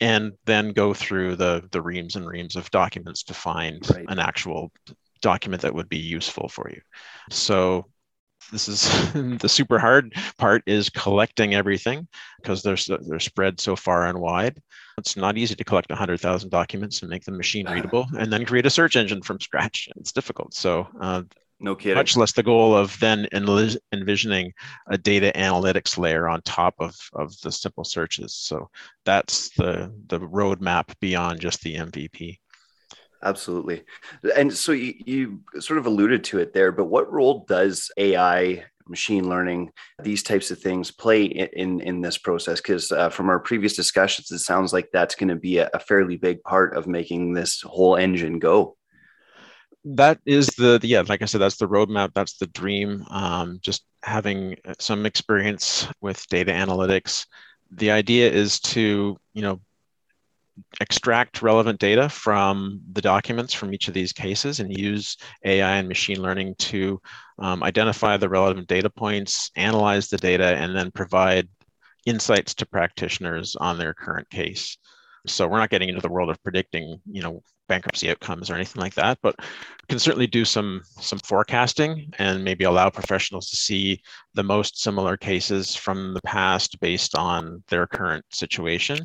and 0.00 0.32
then 0.46 0.72
go 0.72 0.94
through 0.94 1.36
the, 1.36 1.66
the 1.70 1.82
reams 1.82 2.16
and 2.16 2.26
reams 2.26 2.56
of 2.56 2.70
documents 2.70 3.22
to 3.24 3.34
find 3.34 3.88
right. 3.90 4.04
an 4.08 4.18
actual 4.18 4.72
document 5.20 5.62
that 5.62 5.74
would 5.74 5.88
be 5.88 5.98
useful 5.98 6.48
for 6.48 6.68
you. 6.70 6.80
So 7.30 7.86
this 8.50 8.68
is 8.68 8.82
the 9.38 9.48
super 9.48 9.78
hard 9.78 10.14
part 10.38 10.62
is 10.66 10.90
collecting 10.90 11.54
everything 11.54 12.08
because 12.40 12.62
they're 12.62 12.76
they're 13.06 13.20
spread 13.20 13.60
so 13.60 13.76
far 13.76 14.06
and 14.06 14.18
wide. 14.18 14.60
It's 14.98 15.16
not 15.16 15.38
easy 15.38 15.54
to 15.54 15.64
collect 15.64 15.88
100,000 15.88 16.50
documents 16.50 17.00
and 17.00 17.08
make 17.08 17.24
them 17.24 17.36
machine 17.36 17.68
readable 17.68 18.06
and 18.18 18.32
then 18.32 18.44
create 18.44 18.66
a 18.66 18.70
search 18.70 18.96
engine 18.96 19.22
from 19.22 19.40
scratch. 19.40 19.88
It's 19.96 20.12
difficult. 20.12 20.54
So 20.54 20.86
uh, 21.00 21.22
no 21.62 21.76
kidding. 21.76 21.96
Much 21.96 22.16
less 22.16 22.32
the 22.32 22.42
goal 22.42 22.76
of 22.76 22.98
then 22.98 23.28
envisioning 23.32 24.52
a 24.88 24.98
data 24.98 25.32
analytics 25.36 25.96
layer 25.96 26.28
on 26.28 26.42
top 26.42 26.74
of, 26.80 26.94
of 27.12 27.38
the 27.40 27.52
simple 27.52 27.84
searches. 27.84 28.34
So 28.34 28.68
that's 29.04 29.50
the 29.50 29.92
the 30.08 30.18
roadmap 30.18 30.92
beyond 31.00 31.40
just 31.40 31.62
the 31.62 31.76
MVP. 31.76 32.38
Absolutely. 33.24 33.84
And 34.36 34.52
so 34.52 34.72
you, 34.72 34.94
you 35.06 35.40
sort 35.60 35.78
of 35.78 35.86
alluded 35.86 36.24
to 36.24 36.40
it 36.40 36.52
there, 36.52 36.72
but 36.72 36.86
what 36.86 37.12
role 37.12 37.44
does 37.48 37.88
AI 37.96 38.64
machine 38.88 39.28
learning, 39.28 39.70
these 40.02 40.24
types 40.24 40.50
of 40.50 40.58
things 40.58 40.90
play 40.90 41.26
in 41.26 41.48
in, 41.52 41.80
in 41.80 42.00
this 42.00 42.18
process? 42.18 42.60
Because 42.60 42.90
uh, 42.90 43.10
from 43.10 43.28
our 43.28 43.38
previous 43.38 43.76
discussions, 43.76 44.32
it 44.32 44.40
sounds 44.40 44.72
like 44.72 44.88
that's 44.92 45.14
going 45.14 45.28
to 45.28 45.36
be 45.36 45.58
a, 45.58 45.70
a, 45.72 45.78
fairly 45.78 46.16
big 46.16 46.42
part 46.42 46.76
of 46.76 46.88
making 46.88 47.32
this 47.32 47.60
whole 47.60 47.94
engine 47.94 48.40
go 48.40 48.76
that 49.84 50.20
is 50.24 50.46
the, 50.56 50.78
the, 50.78 50.86
yeah 50.86 51.02
like 51.08 51.22
i 51.22 51.24
said 51.24 51.40
that's 51.40 51.56
the 51.56 51.68
roadmap 51.68 52.12
that's 52.14 52.38
the 52.38 52.46
dream 52.48 53.04
um, 53.10 53.58
just 53.60 53.84
having 54.02 54.56
some 54.78 55.06
experience 55.06 55.86
with 56.00 56.26
data 56.28 56.52
analytics. 56.52 57.26
The 57.70 57.90
idea 57.90 58.30
is 58.30 58.60
to 58.60 59.18
you 59.32 59.42
know 59.42 59.60
extract 60.80 61.40
relevant 61.40 61.80
data 61.80 62.08
from 62.08 62.80
the 62.92 63.00
documents 63.00 63.54
from 63.54 63.72
each 63.72 63.88
of 63.88 63.94
these 63.94 64.12
cases 64.12 64.60
and 64.60 64.76
use 64.76 65.16
ai 65.44 65.76
and 65.76 65.88
machine 65.88 66.20
learning 66.20 66.54
to 66.56 67.00
um, 67.38 67.62
identify 67.62 68.18
the 68.18 68.28
relevant 68.28 68.68
data 68.68 68.90
points 68.90 69.50
analyze 69.56 70.08
the 70.08 70.18
data 70.18 70.54
and 70.56 70.76
then 70.76 70.90
provide 70.90 71.48
insights 72.04 72.52
to 72.52 72.66
practitioners 72.66 73.56
on 73.56 73.78
their 73.78 73.94
current 73.94 74.28
case 74.28 74.76
so 75.26 75.46
we're 75.46 75.58
not 75.58 75.70
getting 75.70 75.88
into 75.88 76.00
the 76.00 76.10
world 76.10 76.30
of 76.30 76.42
predicting 76.42 77.00
you 77.06 77.22
know 77.22 77.42
bankruptcy 77.68 78.10
outcomes 78.10 78.50
or 78.50 78.54
anything 78.54 78.80
like 78.80 78.94
that, 78.94 79.18
but 79.22 79.34
can 79.88 79.98
certainly 79.98 80.26
do 80.26 80.44
some 80.44 80.82
some 81.00 81.18
forecasting 81.20 82.12
and 82.18 82.44
maybe 82.44 82.64
allow 82.64 82.90
professionals 82.90 83.48
to 83.50 83.56
see 83.56 84.00
the 84.34 84.42
most 84.42 84.82
similar 84.82 85.16
cases 85.16 85.74
from 85.74 86.12
the 86.14 86.22
past 86.22 86.78
based 86.80 87.16
on 87.16 87.62
their 87.68 87.86
current 87.86 88.24
situation. 88.30 88.98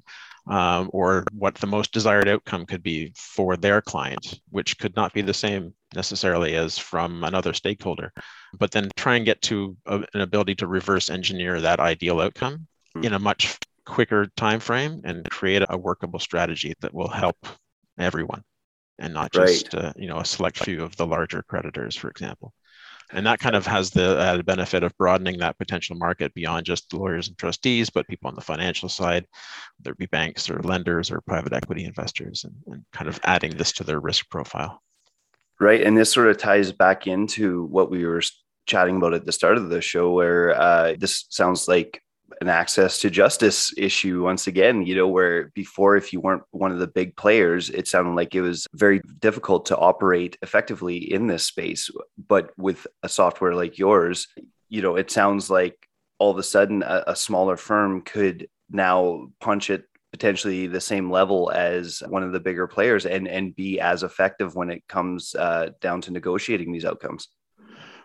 Um, 0.47 0.89
or 0.93 1.25
what 1.33 1.55
the 1.55 1.67
most 1.67 1.91
desired 1.91 2.29
outcome 2.29 2.65
could 2.65 2.81
be 2.81 3.11
for 3.17 3.57
their 3.57 3.81
client, 3.81 4.39
which 4.49 4.77
could 4.79 4.95
not 4.95 5.11
be 5.11 5.21
the 5.21 5.33
same 5.33 5.73
necessarily 5.93 6.55
as 6.55 6.77
from 6.77 7.25
another 7.25 7.53
stakeholder. 7.53 8.13
But 8.57 8.71
then 8.71 8.89
try 8.95 9.17
and 9.17 9.25
get 9.25 9.41
to 9.43 9.75
a, 9.85 9.95
an 10.13 10.21
ability 10.21 10.55
to 10.55 10.67
reverse 10.67 11.09
engineer 11.09 11.59
that 11.59 11.81
ideal 11.81 12.21
outcome 12.21 12.65
hmm. 12.95 13.03
in 13.03 13.13
a 13.13 13.19
much 13.19 13.57
quicker 13.87 14.27
time 14.35 14.59
frame 14.59 15.01
and 15.03 15.29
create 15.29 15.63
a 15.69 15.77
workable 15.77 16.19
strategy 16.19 16.73
that 16.81 16.93
will 16.93 17.07
help 17.07 17.37
everyone 17.97 18.43
and 18.99 19.13
not 19.13 19.31
just 19.31 19.73
right. 19.73 19.85
uh, 19.85 19.93
you 19.95 20.07
know 20.07 20.17
a 20.17 20.25
select 20.25 20.63
few 20.63 20.83
of 20.83 20.95
the 20.95 21.05
larger 21.05 21.43
creditors, 21.43 21.95
for 21.95 22.09
example. 22.09 22.53
And 23.13 23.25
that 23.25 23.39
kind 23.39 23.55
of 23.55 23.65
has 23.65 23.89
the 23.89 24.43
benefit 24.45 24.83
of 24.83 24.97
broadening 24.97 25.39
that 25.39 25.57
potential 25.57 25.95
market 25.95 26.33
beyond 26.33 26.65
just 26.65 26.93
lawyers 26.93 27.29
and 27.29 27.37
trustees, 27.37 27.89
but 27.89 28.05
people 28.09 28.27
on 28.27 28.35
the 28.35 28.41
financial 28.41 28.89
side, 28.89 29.25
whether 29.77 29.93
it 29.93 29.97
be 29.97 30.07
banks 30.07 30.49
or 30.49 30.61
lenders 30.61 31.09
or 31.09 31.21
private 31.21 31.53
equity 31.53 31.85
investors, 31.85 32.43
and, 32.43 32.53
and 32.67 32.83
kind 32.91 33.07
of 33.07 33.17
adding 33.23 33.55
this 33.55 33.71
to 33.71 33.85
their 33.85 34.01
risk 34.01 34.29
profile. 34.29 34.81
Right. 35.57 35.81
And 35.81 35.97
this 35.97 36.11
sort 36.11 36.27
of 36.27 36.37
ties 36.37 36.73
back 36.73 37.07
into 37.07 37.63
what 37.67 37.89
we 37.89 38.05
were 38.05 38.21
chatting 38.65 38.97
about 38.97 39.13
at 39.13 39.25
the 39.25 39.31
start 39.31 39.57
of 39.57 39.69
the 39.69 39.79
show, 39.79 40.11
where 40.11 40.59
uh, 40.59 40.95
this 40.99 41.27
sounds 41.29 41.69
like 41.69 42.01
an 42.41 42.47
access 42.49 42.99
to 42.99 43.09
justice 43.09 43.73
issue 43.77 44.23
once 44.23 44.47
again 44.47 44.85
you 44.85 44.95
know 44.95 45.07
where 45.07 45.51
before 45.55 45.95
if 45.95 46.13
you 46.13 46.19
weren't 46.19 46.43
one 46.51 46.71
of 46.71 46.79
the 46.79 46.87
big 46.87 47.15
players 47.15 47.69
it 47.69 47.87
sounded 47.87 48.13
like 48.13 48.35
it 48.35 48.41
was 48.41 48.67
very 48.73 49.01
difficult 49.19 49.65
to 49.65 49.77
operate 49.77 50.37
effectively 50.41 50.97
in 50.97 51.27
this 51.27 51.43
space. 51.43 51.89
But 52.27 52.51
with 52.57 52.85
a 53.03 53.09
software 53.09 53.55
like 53.55 53.77
yours 53.77 54.27
you 54.69 54.81
know 54.81 54.95
it 54.95 55.11
sounds 55.11 55.49
like 55.49 55.87
all 56.19 56.31
of 56.31 56.37
a 56.37 56.43
sudden 56.43 56.83
a, 56.83 57.03
a 57.07 57.15
smaller 57.15 57.57
firm 57.57 58.01
could 58.01 58.47
now 58.69 59.27
punch 59.39 59.69
it 59.69 59.85
potentially 60.11 60.67
the 60.67 60.81
same 60.81 61.11
level 61.11 61.51
as 61.53 62.01
one 62.07 62.23
of 62.23 62.31
the 62.31 62.39
bigger 62.39 62.67
players 62.67 63.05
and 63.05 63.27
and 63.27 63.55
be 63.55 63.79
as 63.79 64.03
effective 64.03 64.55
when 64.55 64.69
it 64.69 64.83
comes 64.87 65.35
uh, 65.35 65.69
down 65.81 66.01
to 66.01 66.11
negotiating 66.11 66.71
these 66.71 66.85
outcomes. 66.85 67.29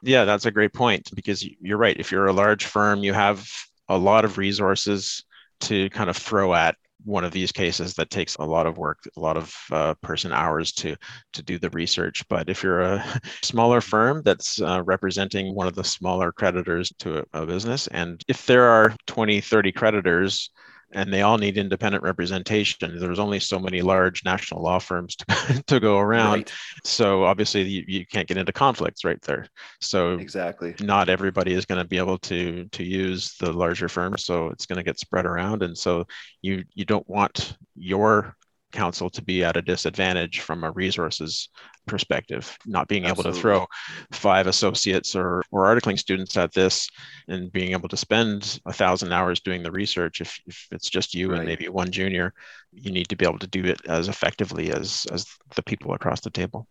Yeah 0.02 0.24
that's 0.24 0.46
a 0.46 0.50
great 0.50 0.72
point 0.72 1.10
because 1.14 1.46
you're 1.60 1.78
right. 1.78 1.98
If 1.98 2.10
you're 2.10 2.26
a 2.26 2.32
large 2.32 2.64
firm 2.64 3.02
you 3.02 3.12
have 3.12 3.46
a 3.88 3.96
lot 3.96 4.24
of 4.24 4.38
resources 4.38 5.24
to 5.60 5.88
kind 5.90 6.10
of 6.10 6.16
throw 6.16 6.54
at 6.54 6.76
one 7.04 7.24
of 7.24 7.32
these 7.32 7.52
cases 7.52 7.94
that 7.94 8.10
takes 8.10 8.36
a 8.36 8.44
lot 8.44 8.66
of 8.66 8.78
work 8.78 8.98
a 9.16 9.20
lot 9.20 9.36
of 9.36 9.54
uh, 9.70 9.94
person 10.02 10.32
hours 10.32 10.72
to 10.72 10.96
to 11.32 11.42
do 11.42 11.58
the 11.58 11.70
research. 11.70 12.26
But 12.28 12.48
if 12.48 12.62
you're 12.62 12.80
a 12.80 13.20
smaller 13.42 13.80
firm 13.80 14.22
that's 14.24 14.60
uh, 14.60 14.82
representing 14.84 15.54
one 15.54 15.66
of 15.66 15.74
the 15.74 15.84
smaller 15.84 16.32
creditors 16.32 16.92
to 17.00 17.18
a, 17.18 17.42
a, 17.42 17.46
business 17.46 17.86
and 17.88 18.22
if 18.28 18.46
there 18.46 18.64
are 18.64 18.94
20 19.06 19.40
30 19.40 19.72
creditors 19.72 20.50
and 20.92 21.12
they 21.12 21.22
all 21.22 21.38
need 21.38 21.56
independent 21.56 22.04
representation. 22.04 22.98
There's 22.98 23.18
only 23.18 23.40
so 23.40 23.58
many 23.58 23.82
large 23.82 24.24
national 24.24 24.62
law 24.62 24.78
firms 24.78 25.16
to, 25.16 25.62
to 25.66 25.80
go 25.80 25.98
around. 25.98 26.32
Right. 26.32 26.52
So 26.84 27.24
obviously 27.24 27.62
you, 27.62 27.84
you 27.86 28.06
can't 28.06 28.28
get 28.28 28.36
into 28.36 28.52
conflicts 28.52 29.04
right 29.04 29.20
there. 29.22 29.48
So 29.80 30.14
exactly 30.14 30.74
not 30.80 31.08
everybody 31.08 31.54
is 31.54 31.66
going 31.66 31.82
to 31.82 31.88
be 31.88 31.98
able 31.98 32.18
to 32.18 32.64
to 32.66 32.84
use 32.84 33.36
the 33.38 33.52
larger 33.52 33.88
firm. 33.88 34.16
So 34.18 34.48
it's 34.48 34.66
going 34.66 34.76
to 34.76 34.82
get 34.82 34.98
spread 34.98 35.26
around. 35.26 35.62
And 35.62 35.76
so 35.76 36.06
you 36.42 36.64
you 36.74 36.84
don't 36.84 37.08
want 37.08 37.56
your 37.74 38.36
counsel 38.72 39.10
to 39.10 39.22
be 39.22 39.44
at 39.44 39.56
a 39.56 39.62
disadvantage 39.62 40.40
from 40.40 40.64
a 40.64 40.70
resources 40.70 41.48
perspective, 41.86 42.56
not 42.66 42.88
being 42.88 43.04
Absolutely. 43.04 43.30
able 43.30 43.34
to 43.34 43.40
throw 43.40 43.66
five 44.12 44.46
associates 44.46 45.14
or, 45.14 45.42
or 45.50 45.64
articling 45.64 45.98
students 45.98 46.36
at 46.36 46.52
this 46.52 46.88
and 47.28 47.52
being 47.52 47.72
able 47.72 47.88
to 47.88 47.96
spend 47.96 48.60
a 48.66 48.72
thousand 48.72 49.12
hours 49.12 49.40
doing 49.40 49.62
the 49.62 49.72
research. 49.72 50.20
If, 50.20 50.40
if 50.46 50.66
it's 50.70 50.88
just 50.88 51.14
you 51.14 51.30
right. 51.30 51.38
and 51.38 51.48
maybe 51.48 51.68
one 51.68 51.90
junior, 51.90 52.32
you 52.72 52.90
need 52.90 53.08
to 53.08 53.16
be 53.16 53.24
able 53.24 53.38
to 53.40 53.46
do 53.46 53.64
it 53.64 53.80
as 53.86 54.08
effectively 54.08 54.72
as, 54.72 55.06
as 55.12 55.26
the 55.54 55.62
people 55.62 55.92
across 55.94 56.20
the 56.20 56.30
table. 56.30 56.66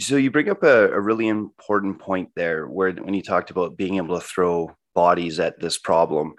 So 0.00 0.16
you 0.16 0.30
bring 0.30 0.48
up 0.48 0.62
a, 0.62 0.92
a 0.92 1.00
really 1.00 1.26
important 1.26 1.98
point 1.98 2.30
there 2.36 2.66
where 2.68 2.92
when 2.92 3.14
you 3.14 3.22
talked 3.22 3.50
about 3.50 3.76
being 3.76 3.96
able 3.96 4.18
to 4.18 4.24
throw 4.24 4.76
bodies 4.94 5.38
at 5.38 5.60
this 5.60 5.78
problem 5.78 6.34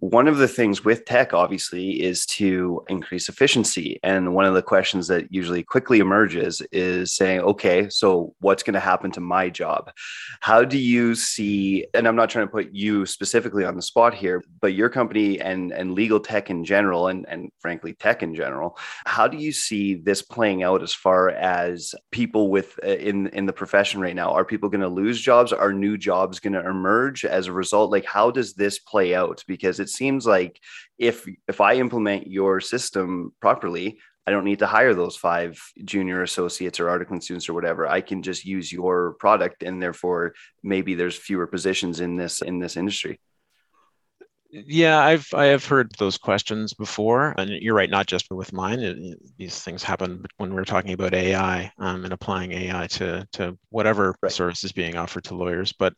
one 0.00 0.28
of 0.28 0.38
the 0.38 0.48
things 0.48 0.84
with 0.84 1.04
tech 1.04 1.34
obviously 1.34 2.02
is 2.02 2.26
to 2.26 2.84
increase 2.88 3.28
efficiency. 3.28 3.98
And 4.02 4.34
one 4.34 4.44
of 4.44 4.54
the 4.54 4.62
questions 4.62 5.08
that 5.08 5.32
usually 5.32 5.62
quickly 5.62 5.98
emerges 6.00 6.62
is 6.72 7.12
saying 7.12 7.40
okay 7.40 7.88
so 7.88 8.34
what's 8.40 8.62
going 8.62 8.74
to 8.74 8.80
happen 8.80 9.10
to 9.12 9.20
my 9.20 9.48
job? 9.48 9.90
How 10.40 10.64
do 10.64 10.78
you 10.78 11.14
see 11.14 11.86
and 11.94 12.06
i'm 12.06 12.16
not 12.16 12.30
trying 12.30 12.46
to 12.46 12.50
put 12.50 12.72
you 12.72 13.06
specifically 13.06 13.64
on 13.64 13.76
the 13.76 13.82
spot 13.82 14.14
here 14.14 14.42
but 14.60 14.74
your 14.74 14.88
company 14.88 15.40
and 15.40 15.72
and 15.72 15.92
legal 15.92 16.20
tech 16.20 16.50
in 16.50 16.64
general 16.64 17.08
and 17.08 17.26
and 17.28 17.50
frankly 17.60 17.94
tech 17.94 18.22
in 18.22 18.34
general 18.34 18.76
how 19.06 19.26
do 19.26 19.36
you 19.36 19.52
see 19.52 19.94
this 19.94 20.22
playing 20.22 20.62
out 20.62 20.82
as 20.82 20.94
far 20.94 21.30
as 21.30 21.94
people 22.10 22.50
with 22.50 22.78
uh, 22.84 22.88
in 22.88 23.28
in 23.28 23.46
the 23.46 23.52
profession 23.52 24.00
right 24.00 24.14
now? 24.14 24.30
Are 24.30 24.44
people 24.44 24.68
going 24.68 24.80
to 24.80 24.88
lose 24.88 25.20
jobs? 25.20 25.52
Are 25.52 25.72
new 25.72 25.96
jobs 25.96 26.40
going 26.40 26.52
to 26.52 26.66
emerge 26.66 27.24
as 27.24 27.46
a 27.46 27.52
result? 27.52 27.90
Like 27.90 28.04
how 28.04 28.30
does 28.30 28.54
this 28.54 28.78
play 28.78 29.14
out? 29.14 29.44
Because 29.46 29.80
it's 29.80 29.87
it 29.88 29.94
seems 29.94 30.26
like 30.26 30.60
if 30.98 31.26
if 31.48 31.60
I 31.60 31.74
implement 31.76 32.26
your 32.26 32.60
system 32.60 33.32
properly, 33.40 33.98
I 34.26 34.30
don't 34.30 34.44
need 34.44 34.58
to 34.58 34.66
hire 34.66 34.94
those 34.94 35.16
five 35.16 35.58
junior 35.84 36.22
associates 36.22 36.78
or 36.78 36.86
articling 36.86 37.22
students 37.22 37.48
or 37.48 37.54
whatever. 37.54 37.86
I 37.86 38.02
can 38.02 38.22
just 38.22 38.44
use 38.44 38.70
your 38.70 39.14
product, 39.14 39.62
and 39.62 39.82
therefore 39.82 40.34
maybe 40.62 40.94
there's 40.94 41.16
fewer 41.16 41.46
positions 41.46 42.00
in 42.00 42.16
this 42.16 42.42
in 42.42 42.58
this 42.58 42.76
industry. 42.76 43.20
Yeah, 44.50 44.98
I've 44.98 45.26
I 45.34 45.46
have 45.46 45.64
heard 45.64 45.92
those 45.98 46.18
questions 46.18 46.74
before, 46.74 47.34
and 47.38 47.50
you're 47.50 47.74
right. 47.74 47.90
Not 47.90 48.06
just 48.06 48.30
with 48.30 48.52
mine. 48.52 48.80
It, 48.80 49.18
these 49.38 49.60
things 49.62 49.82
happen 49.82 50.24
when 50.36 50.54
we're 50.54 50.64
talking 50.64 50.92
about 50.92 51.14
AI 51.14 51.72
um, 51.78 52.04
and 52.04 52.12
applying 52.12 52.52
AI 52.52 52.86
to 52.98 53.26
to 53.32 53.58
whatever 53.70 54.14
right. 54.22 54.32
service 54.32 54.64
is 54.64 54.72
being 54.72 54.96
offered 54.96 55.24
to 55.24 55.34
lawyers. 55.34 55.72
But 55.72 55.94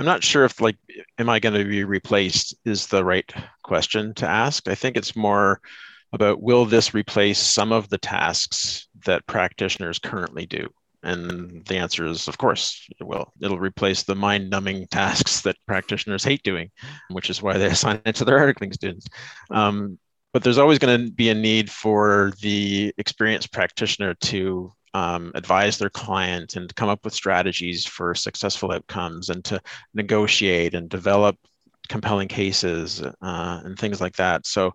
I'm 0.00 0.06
not 0.06 0.24
sure 0.24 0.46
if 0.46 0.62
like, 0.62 0.78
am 1.18 1.28
I 1.28 1.40
going 1.40 1.54
to 1.54 1.64
be 1.66 1.84
replaced 1.84 2.54
is 2.64 2.86
the 2.86 3.04
right 3.04 3.30
question 3.62 4.14
to 4.14 4.26
ask. 4.26 4.66
I 4.66 4.74
think 4.74 4.96
it's 4.96 5.14
more 5.14 5.60
about 6.14 6.40
will 6.40 6.64
this 6.64 6.94
replace 6.94 7.38
some 7.38 7.70
of 7.70 7.90
the 7.90 7.98
tasks 7.98 8.88
that 9.04 9.26
practitioners 9.26 9.98
currently 9.98 10.46
do? 10.46 10.70
And 11.02 11.66
the 11.66 11.76
answer 11.76 12.06
is, 12.06 12.28
of 12.28 12.38
course, 12.38 12.88
it 12.98 13.04
will. 13.04 13.30
It'll 13.42 13.58
replace 13.58 14.02
the 14.02 14.14
mind 14.14 14.48
numbing 14.48 14.86
tasks 14.86 15.42
that 15.42 15.56
practitioners 15.66 16.24
hate 16.24 16.42
doing, 16.44 16.70
which 17.10 17.28
is 17.28 17.42
why 17.42 17.58
they 17.58 17.66
assign 17.70 18.00
it 18.06 18.14
to 18.16 18.24
their 18.24 18.38
articling 18.38 18.72
students. 18.72 19.06
Um, 19.50 19.98
but 20.32 20.42
there's 20.42 20.56
always 20.56 20.78
going 20.78 21.08
to 21.08 21.12
be 21.12 21.28
a 21.28 21.34
need 21.34 21.70
for 21.70 22.32
the 22.40 22.94
experienced 22.96 23.52
practitioner 23.52 24.14
to 24.14 24.72
um, 24.94 25.32
advise 25.34 25.78
their 25.78 25.90
client 25.90 26.56
and 26.56 26.74
come 26.74 26.88
up 26.88 27.04
with 27.04 27.14
strategies 27.14 27.86
for 27.86 28.14
successful 28.14 28.72
outcomes 28.72 29.28
and 29.28 29.44
to 29.44 29.60
negotiate 29.94 30.74
and 30.74 30.88
develop 30.88 31.36
compelling 31.88 32.28
cases 32.28 33.02
uh, 33.02 33.60
and 33.64 33.78
things 33.78 34.00
like 34.00 34.16
that. 34.16 34.46
So 34.46 34.72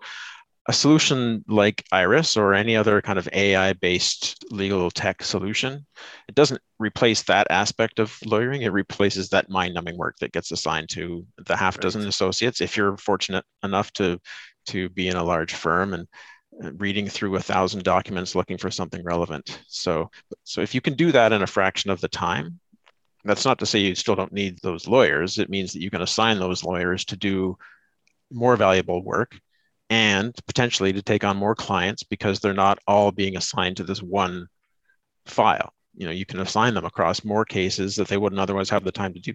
a 0.67 0.73
solution 0.73 1.43
like 1.47 1.84
Iris 1.91 2.38
or 2.38 2.54
any 2.54 2.75
other 2.75 3.01
kind 3.01 3.19
of 3.19 3.30
AI 3.34 3.73
based 3.73 4.43
legal 4.51 4.89
tech 4.89 5.21
solution, 5.21 5.86
it 6.28 6.34
doesn't 6.34 6.62
replace 6.80 7.21
that 7.23 7.47
aspect 7.51 7.99
of 7.99 8.17
lawyering. 8.25 8.63
It 8.63 8.73
replaces 8.73 9.30
that 9.30 9.49
mind 9.49 9.75
numbing 9.75 9.97
work 9.97 10.15
that 10.21 10.32
gets 10.32 10.51
assigned 10.51 10.89
to 10.89 11.25
the 11.45 11.56
half 11.56 11.80
dozen 11.80 12.01
right. 12.01 12.10
associates. 12.10 12.62
If 12.62 12.75
you're 12.75 12.97
fortunate 12.97 13.45
enough 13.63 13.91
to, 13.93 14.19
to 14.67 14.89
be 14.89 15.08
in 15.08 15.15
a 15.15 15.23
large 15.23 15.54
firm 15.54 15.93
and 15.93 16.08
Uh, 16.63 16.72
reading 16.78 17.10
through 17.10 17.36
a 17.36 17.41
thousand 17.41 17.84
documents 17.84 18.34
looking 18.34 18.58
for 18.58 18.72
something 18.72 19.04
relevant. 19.04 19.60
So, 19.68 20.10
so 20.46 20.62
if 20.62 20.74
you 20.74 20.80
can 20.80 20.94
do 20.94 21.12
that 21.12 21.34
in 21.34 21.41
a 21.41 21.48
fraction 21.48 21.91
of 21.91 22.00
the 22.00 22.08
time, 22.08 22.60
that's 23.26 23.44
not 23.44 23.60
to 23.60 23.65
say 23.65 23.80
you 23.80 23.94
still 23.94 24.15
don't 24.15 24.32
need 24.32 24.60
those 24.62 24.88
lawyers. 24.88 25.38
It 25.38 25.50
means 25.50 25.74
that 25.74 25.82
you 25.82 25.89
can 25.89 26.02
assign 26.02 26.39
those 26.39 26.63
lawyers 26.63 27.04
to 27.06 27.18
do 27.18 27.58
more 28.32 28.56
valuable 28.56 29.04
work 29.04 29.38
and 29.89 30.34
potentially 30.48 30.94
to 30.94 31.02
take 31.02 31.26
on 31.26 31.36
more 31.36 31.56
clients 31.56 32.04
because 32.04 32.39
they're 32.39 32.54
not 32.54 32.80
all 32.88 33.12
being 33.12 33.36
assigned 33.36 33.78
to 33.78 33.84
this 33.84 34.02
one 34.02 34.48
file. 35.26 35.74
You 35.98 36.06
know, 36.06 36.13
you 36.13 36.26
can 36.26 36.39
assign 36.39 36.74
them 36.74 36.86
across 36.86 37.26
more 37.26 37.44
cases 37.44 37.98
that 37.98 38.08
they 38.08 38.18
wouldn't 38.18 38.39
otherwise 38.39 38.70
have 38.70 38.86
the 38.86 38.94
time 38.94 39.13
to 39.13 39.20
do. 39.20 39.34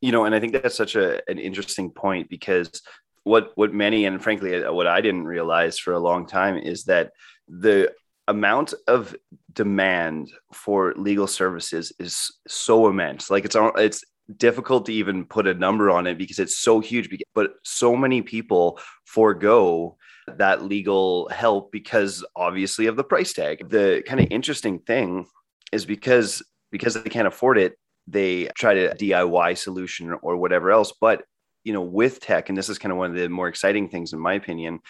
You 0.00 0.12
know, 0.12 0.24
and 0.24 0.34
I 0.34 0.40
think 0.40 0.52
that's 0.52 0.76
such 0.76 0.94
a, 0.94 1.28
an 1.28 1.38
interesting 1.38 1.90
point 1.90 2.28
because 2.28 2.80
what 3.24 3.52
what 3.56 3.74
many 3.74 4.04
and 4.04 4.22
frankly 4.22 4.62
uh, 4.62 4.72
what 4.72 4.86
I 4.86 5.00
didn't 5.00 5.24
realize 5.24 5.78
for 5.78 5.92
a 5.92 5.98
long 5.98 6.26
time 6.26 6.56
is 6.56 6.84
that 6.84 7.12
the 7.48 7.92
amount 8.28 8.72
of 8.86 9.14
demand 9.52 10.30
for 10.52 10.94
legal 10.96 11.26
services 11.26 11.92
is 11.98 12.32
so 12.48 12.88
immense. 12.88 13.30
Like 13.30 13.44
it's 13.44 13.56
it's 13.76 14.04
difficult 14.36 14.86
to 14.86 14.92
even 14.92 15.26
put 15.26 15.46
a 15.46 15.54
number 15.54 15.90
on 15.90 16.06
it 16.06 16.16
because 16.16 16.38
it's 16.38 16.58
so 16.58 16.80
huge 16.80 17.10
but 17.34 17.54
so 17.62 17.94
many 17.94 18.22
people 18.22 18.78
forego 19.04 19.96
that 20.38 20.64
legal 20.64 21.28
help 21.28 21.70
because 21.70 22.24
obviously 22.34 22.86
of 22.86 22.96
the 22.96 23.04
price 23.04 23.34
tag. 23.34 23.68
The 23.68 24.02
kind 24.06 24.20
of 24.20 24.28
interesting 24.30 24.78
thing 24.78 25.26
is 25.72 25.84
because 25.84 26.42
because 26.70 26.94
they 26.94 27.10
can't 27.10 27.28
afford 27.28 27.58
it 27.58 27.78
they 28.06 28.48
try 28.56 28.74
to 28.74 28.94
diy 28.96 29.56
solution 29.56 30.14
or 30.22 30.36
whatever 30.36 30.70
else 30.70 30.92
but 31.00 31.24
you 31.64 31.72
know 31.72 31.82
with 31.82 32.20
tech 32.20 32.48
and 32.48 32.56
this 32.56 32.68
is 32.68 32.78
kind 32.78 32.92
of 32.92 32.98
one 32.98 33.10
of 33.10 33.16
the 33.16 33.28
more 33.28 33.48
exciting 33.48 33.88
things 33.88 34.12
in 34.12 34.18
my 34.20 34.34
opinion 34.34 34.80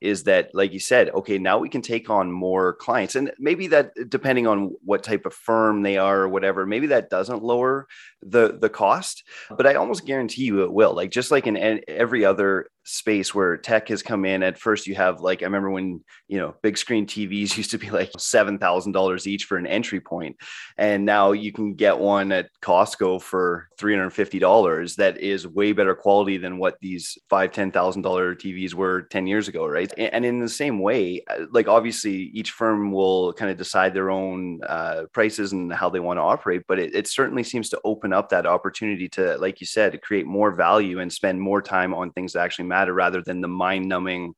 is 0.00 0.24
that 0.24 0.50
like 0.52 0.72
you 0.72 0.80
said 0.80 1.08
okay 1.10 1.38
now 1.38 1.58
we 1.58 1.68
can 1.68 1.80
take 1.80 2.10
on 2.10 2.30
more 2.30 2.74
clients. 2.74 3.14
And 3.14 3.32
maybe 3.38 3.68
that 3.68 3.92
depending 4.08 4.46
on 4.46 4.74
what 4.84 5.02
type 5.02 5.24
of 5.24 5.32
firm 5.32 5.82
they 5.82 5.96
are 5.96 6.22
or 6.22 6.28
whatever 6.28 6.66
maybe 6.66 6.88
that 6.88 7.10
doesn't 7.10 7.42
lower 7.42 7.86
the 8.22 8.58
the 8.60 8.68
cost 8.68 9.24
but 9.56 9.66
i 9.66 9.74
almost 9.74 10.06
guarantee 10.06 10.44
you 10.44 10.62
it 10.64 10.72
will. 10.72 10.94
Like 10.94 11.10
just 11.10 11.30
like 11.30 11.46
in 11.46 11.80
every 11.88 12.24
other 12.24 12.68
space 12.84 13.34
where 13.34 13.56
tech 13.56 13.88
has 13.88 14.02
come 14.02 14.24
in. 14.24 14.42
At 14.42 14.58
first 14.58 14.86
you 14.86 14.94
have 14.94 15.20
like 15.20 15.42
i 15.42 15.46
remember 15.46 15.70
when 15.70 16.04
you 16.28 16.38
know 16.38 16.54
big 16.62 16.76
screen 16.78 17.06
tvs 17.06 17.56
used 17.56 17.70
to 17.70 17.78
be 17.78 17.90
like 17.90 18.12
$7000 18.12 19.26
each 19.26 19.44
for 19.44 19.56
an 19.56 19.66
entry 19.66 20.00
point 20.00 20.36
and 20.76 21.04
now 21.04 21.32
you 21.32 21.52
can 21.52 21.74
get 21.74 21.98
one 21.98 22.32
at 22.32 22.50
costco 22.62 23.20
for 23.22 23.68
$350 23.78 24.96
that 24.96 25.18
is 25.18 25.46
way 25.46 25.72
better 25.72 25.94
quality 25.94 26.36
than 26.36 26.58
what 26.58 26.76
these 26.80 27.18
five 27.28 27.52
ten 27.52 27.70
thousand 27.70 28.02
dollar 28.02 28.34
tvs 28.34 28.74
were 28.74 29.02
10 29.02 29.26
years 29.26 29.48
ago 29.48 29.66
right? 29.66 29.92
And 29.98 30.24
in 30.24 30.40
the 30.40 30.48
same 30.48 30.80
way 30.80 31.22
uh, 31.28 31.46
like 31.50 31.68
obviously 31.68 32.14
each 32.34 32.50
firm 32.50 32.92
will 32.92 33.32
kind 33.32 33.50
of 33.50 33.56
decide 33.56 33.94
their 33.94 34.10
own 34.10 34.60
uh, 34.66 35.02
prices 35.12 35.52
and 35.52 35.72
how 35.72 35.88
they 35.88 36.00
want 36.00 36.18
to 36.18 36.22
operate 36.22 36.62
but 36.68 36.78
it, 36.78 36.94
it 36.94 37.08
certainly 37.08 37.42
seems 37.42 37.68
to 37.70 37.80
open 37.84 38.12
up 38.12 38.28
that 38.28 38.46
opportunity 38.46 39.08
to 39.08 39.36
like 39.38 39.60
you 39.60 39.66
said 39.66 40.00
create 40.02 40.26
more 40.26 40.50
value 40.50 41.00
and 41.00 41.12
spend 41.12 41.40
more 41.40 41.62
time 41.62 41.94
on 41.94 42.10
things 42.10 42.32
that 42.32 42.40
actually 42.40 42.64
matter 42.64 42.73
rather 42.74 43.22
than 43.22 43.40
the 43.40 43.48
mind 43.48 43.88
numbing 43.88 44.34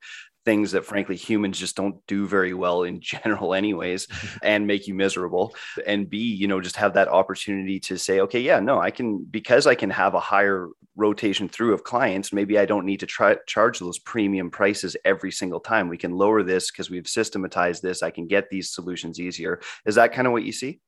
things 0.46 0.70
that 0.72 0.84
frankly 0.86 1.16
humans 1.16 1.58
just 1.58 1.76
don't 1.76 1.96
do 2.06 2.26
very 2.26 2.54
well 2.54 2.84
in 2.84 3.00
general 3.12 3.52
anyways 3.52 4.06
and 4.42 4.66
make 4.66 4.86
you 4.86 4.94
miserable. 4.94 5.54
And 5.86 6.08
b 6.08 6.18
you 6.18 6.46
know 6.46 6.60
just 6.60 6.76
have 6.76 6.94
that 6.94 7.08
opportunity 7.08 7.80
to 7.80 7.98
say 7.98 8.20
okay 8.20 8.40
yeah 8.40 8.60
no 8.60 8.80
i 8.80 8.90
can 8.90 9.24
because 9.24 9.66
i 9.66 9.74
can 9.74 9.90
have 9.90 10.14
a 10.14 10.20
higher 10.20 10.68
rotation 10.94 11.46
through 11.46 11.74
of 11.74 11.84
clients 11.84 12.32
maybe 12.32 12.58
i 12.58 12.64
don't 12.64 12.86
need 12.86 13.00
to 13.00 13.06
try 13.06 13.36
charge 13.46 13.78
those 13.78 13.98
premium 13.98 14.50
prices 14.50 14.96
every 15.04 15.30
single 15.30 15.60
time. 15.60 15.88
We 15.88 15.98
can 15.98 16.12
lower 16.12 16.42
this 16.42 16.70
because 16.70 16.88
we've 16.88 17.08
systematized 17.08 17.82
this. 17.82 18.02
I 18.02 18.10
can 18.10 18.26
get 18.26 18.48
these 18.48 18.70
solutions 18.70 19.20
easier. 19.20 19.60
Is 19.84 19.96
that 19.96 20.12
kind 20.12 20.26
of 20.26 20.32
what 20.32 20.44
you 20.44 20.52
see 20.52 20.80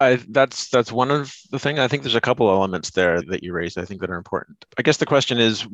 I 0.00 0.16
that's 0.28 0.68
that's 0.70 0.90
one 0.90 1.10
of 1.10 1.34
the 1.50 1.58
thing. 1.58 1.78
I 1.78 1.86
think 1.86 2.02
there's 2.02 2.16
a 2.16 2.20
couple 2.20 2.48
elements 2.48 2.90
there 2.90 3.22
that 3.22 3.44
you 3.44 3.52
raised. 3.52 3.78
I 3.78 3.84
think 3.84 4.00
that 4.00 4.10
are 4.10 4.16
important. 4.16 4.64
I 4.76 4.82
guess 4.82 4.96
the 4.96 5.06
question 5.06 5.38
is: 5.38 5.66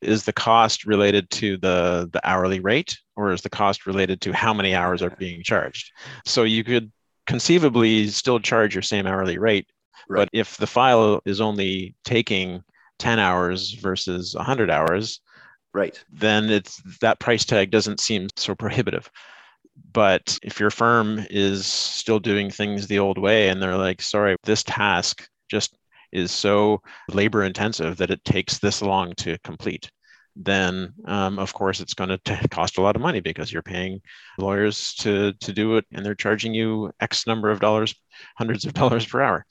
is 0.00 0.24
the 0.24 0.32
cost 0.32 0.84
related 0.84 1.30
to 1.30 1.56
the 1.58 2.08
the 2.12 2.20
hourly 2.28 2.58
rate, 2.58 2.98
or 3.14 3.32
is 3.32 3.42
the 3.42 3.50
cost 3.50 3.86
related 3.86 4.20
to 4.22 4.32
how 4.32 4.52
many 4.52 4.74
hours 4.74 5.00
are 5.00 5.10
being 5.10 5.42
charged? 5.44 5.92
So 6.24 6.42
you 6.42 6.64
could 6.64 6.90
conceivably 7.26 8.08
still 8.08 8.40
charge 8.40 8.74
your 8.74 8.82
same 8.82 9.06
hourly 9.06 9.38
rate, 9.38 9.68
right. 10.08 10.22
but 10.22 10.28
if 10.32 10.56
the 10.56 10.66
file 10.66 11.22
is 11.24 11.40
only 11.40 11.94
taking 12.04 12.64
10 12.98 13.20
hours 13.20 13.74
versus 13.74 14.34
100 14.34 14.70
hours, 14.70 15.20
right, 15.72 16.02
then 16.10 16.50
it's 16.50 16.82
that 17.00 17.20
price 17.20 17.44
tag 17.44 17.70
doesn't 17.70 18.00
seem 18.00 18.28
so 18.36 18.56
prohibitive. 18.56 19.08
But 19.92 20.38
if 20.42 20.60
your 20.60 20.70
firm 20.70 21.24
is 21.30 21.66
still 21.66 22.18
doing 22.18 22.50
things 22.50 22.86
the 22.86 22.98
old 22.98 23.18
way 23.18 23.48
and 23.48 23.62
they're 23.62 23.76
like, 23.76 24.00
sorry, 24.00 24.36
this 24.44 24.62
task 24.62 25.28
just 25.50 25.76
is 26.12 26.30
so 26.30 26.80
labor 27.08 27.42
intensive 27.42 27.96
that 27.96 28.10
it 28.10 28.24
takes 28.24 28.58
this 28.58 28.82
long 28.82 29.14
to 29.16 29.38
complete, 29.38 29.90
then 30.36 30.94
um, 31.06 31.38
of 31.38 31.52
course 31.52 31.80
it's 31.80 31.94
going 31.94 32.18
to 32.24 32.48
cost 32.50 32.78
a 32.78 32.82
lot 32.82 32.96
of 32.96 33.02
money 33.02 33.20
because 33.20 33.52
you're 33.52 33.62
paying 33.62 34.00
lawyers 34.38 34.94
to, 34.94 35.32
to 35.40 35.52
do 35.52 35.76
it 35.76 35.84
and 35.92 36.04
they're 36.04 36.14
charging 36.14 36.54
you 36.54 36.90
X 37.00 37.26
number 37.26 37.50
of 37.50 37.60
dollars, 37.60 37.94
hundreds 38.36 38.64
of 38.64 38.72
dollars 38.74 39.04
per 39.04 39.20
hour. 39.20 39.46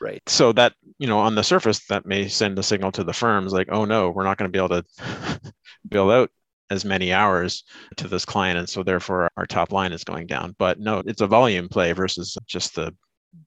Right. 0.00 0.22
So 0.26 0.52
that, 0.54 0.74
you 0.98 1.06
know, 1.06 1.20
on 1.20 1.36
the 1.36 1.44
surface, 1.44 1.86
that 1.86 2.06
may 2.06 2.26
send 2.26 2.58
a 2.58 2.62
signal 2.62 2.90
to 2.92 3.04
the 3.04 3.12
firms 3.12 3.52
like, 3.52 3.68
oh 3.70 3.84
no, 3.84 4.10
we're 4.10 4.24
not 4.24 4.36
going 4.36 4.50
to 4.50 4.52
be 4.52 4.62
able 4.62 4.82
to 4.82 5.52
bill 5.88 6.10
out 6.10 6.30
as 6.72 6.84
many 6.84 7.12
hours 7.12 7.64
to 7.96 8.08
this 8.08 8.24
client 8.24 8.58
and 8.58 8.68
so 8.68 8.82
therefore 8.82 9.28
our 9.36 9.46
top 9.46 9.72
line 9.72 9.92
is 9.92 10.04
going 10.04 10.26
down. 10.26 10.54
But 10.58 10.80
no 10.80 11.02
it's 11.06 11.20
a 11.20 11.26
volume 11.26 11.68
play 11.68 11.92
versus 11.92 12.36
just 12.46 12.74
the 12.74 12.94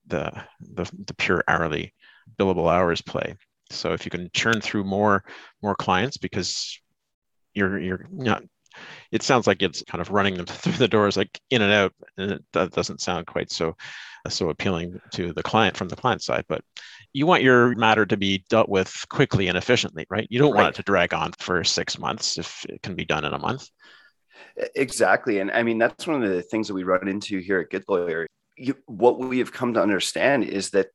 the 0.08 0.32
the, 0.60 0.90
the 1.06 1.14
pure 1.16 1.44
hourly 1.48 1.94
billable 2.38 2.72
hours 2.72 3.02
play. 3.02 3.36
So 3.72 3.94
if 3.94 4.06
you 4.06 4.12
can 4.12 4.30
churn 4.34 4.62
through 4.62 4.84
more 4.84 5.24
more 5.62 5.76
clients 5.76 6.18
because 6.18 6.80
you're 7.54 7.80
you're 7.80 8.06
not 8.12 8.44
it 9.12 9.24
sounds 9.24 9.48
like 9.48 9.62
it's 9.62 9.82
kind 9.84 10.02
of 10.02 10.12
running 10.12 10.36
them 10.36 10.46
through 10.62 10.74
the 10.74 10.88
doors 10.88 11.18
like 11.18 11.40
in 11.50 11.62
and 11.62 11.74
out 11.74 11.94
and 12.18 12.40
that 12.54 12.72
doesn't 12.72 13.02
sound 13.02 13.26
quite 13.26 13.52
so 13.52 13.76
so 14.28 14.50
appealing 14.50 15.00
to 15.12 15.34
the 15.34 15.44
client 15.44 15.78
from 15.78 15.88
the 15.88 15.96
client 15.96 16.22
side 16.22 16.44
but 16.48 16.62
you 17.15 17.25
want 17.25 17.43
your 17.43 17.73
matter 17.75 18.06
to 18.06 18.17
be 18.17 18.43
dealt 18.49 18.67
with 18.67 19.06
quickly 19.10 19.47
and 19.47 19.58
efficiently, 19.58 20.06
right? 20.10 20.28
You 20.30 20.38
don't 20.38 20.51
right. 20.51 20.63
want 20.63 20.75
it 20.75 20.78
to 20.78 20.84
drag 20.84 21.13
on 21.13 21.32
for 21.39 21.63
six 21.63 21.97
months 21.97 22.38
if 22.38 22.65
it 22.67 22.82
can 22.82 22.93
be 22.93 23.06
done 23.06 23.23
in 23.23 23.32
a 23.32 23.39
month. 23.39 23.69
Exactly. 24.75 25.39
And 25.39 25.49
I 25.49 25.63
mean, 25.63 25.78
that's 25.78 26.06
one 26.06 26.21
of 26.21 26.30
the 26.30 26.41
things 26.41 26.67
that 26.67 26.73
we 26.73 26.84
run 26.84 27.08
into 27.08 27.39
here 27.39 27.62
at 27.62 27.69
Good 27.69 27.86
Lawyer. 27.88 28.28
You, 28.58 28.75
what 28.88 29.17
we 29.19 29.39
have 29.39 29.54
come 29.54 29.73
to 29.75 29.82
understand 29.82 30.43
is 30.43 30.71
that 30.71 30.88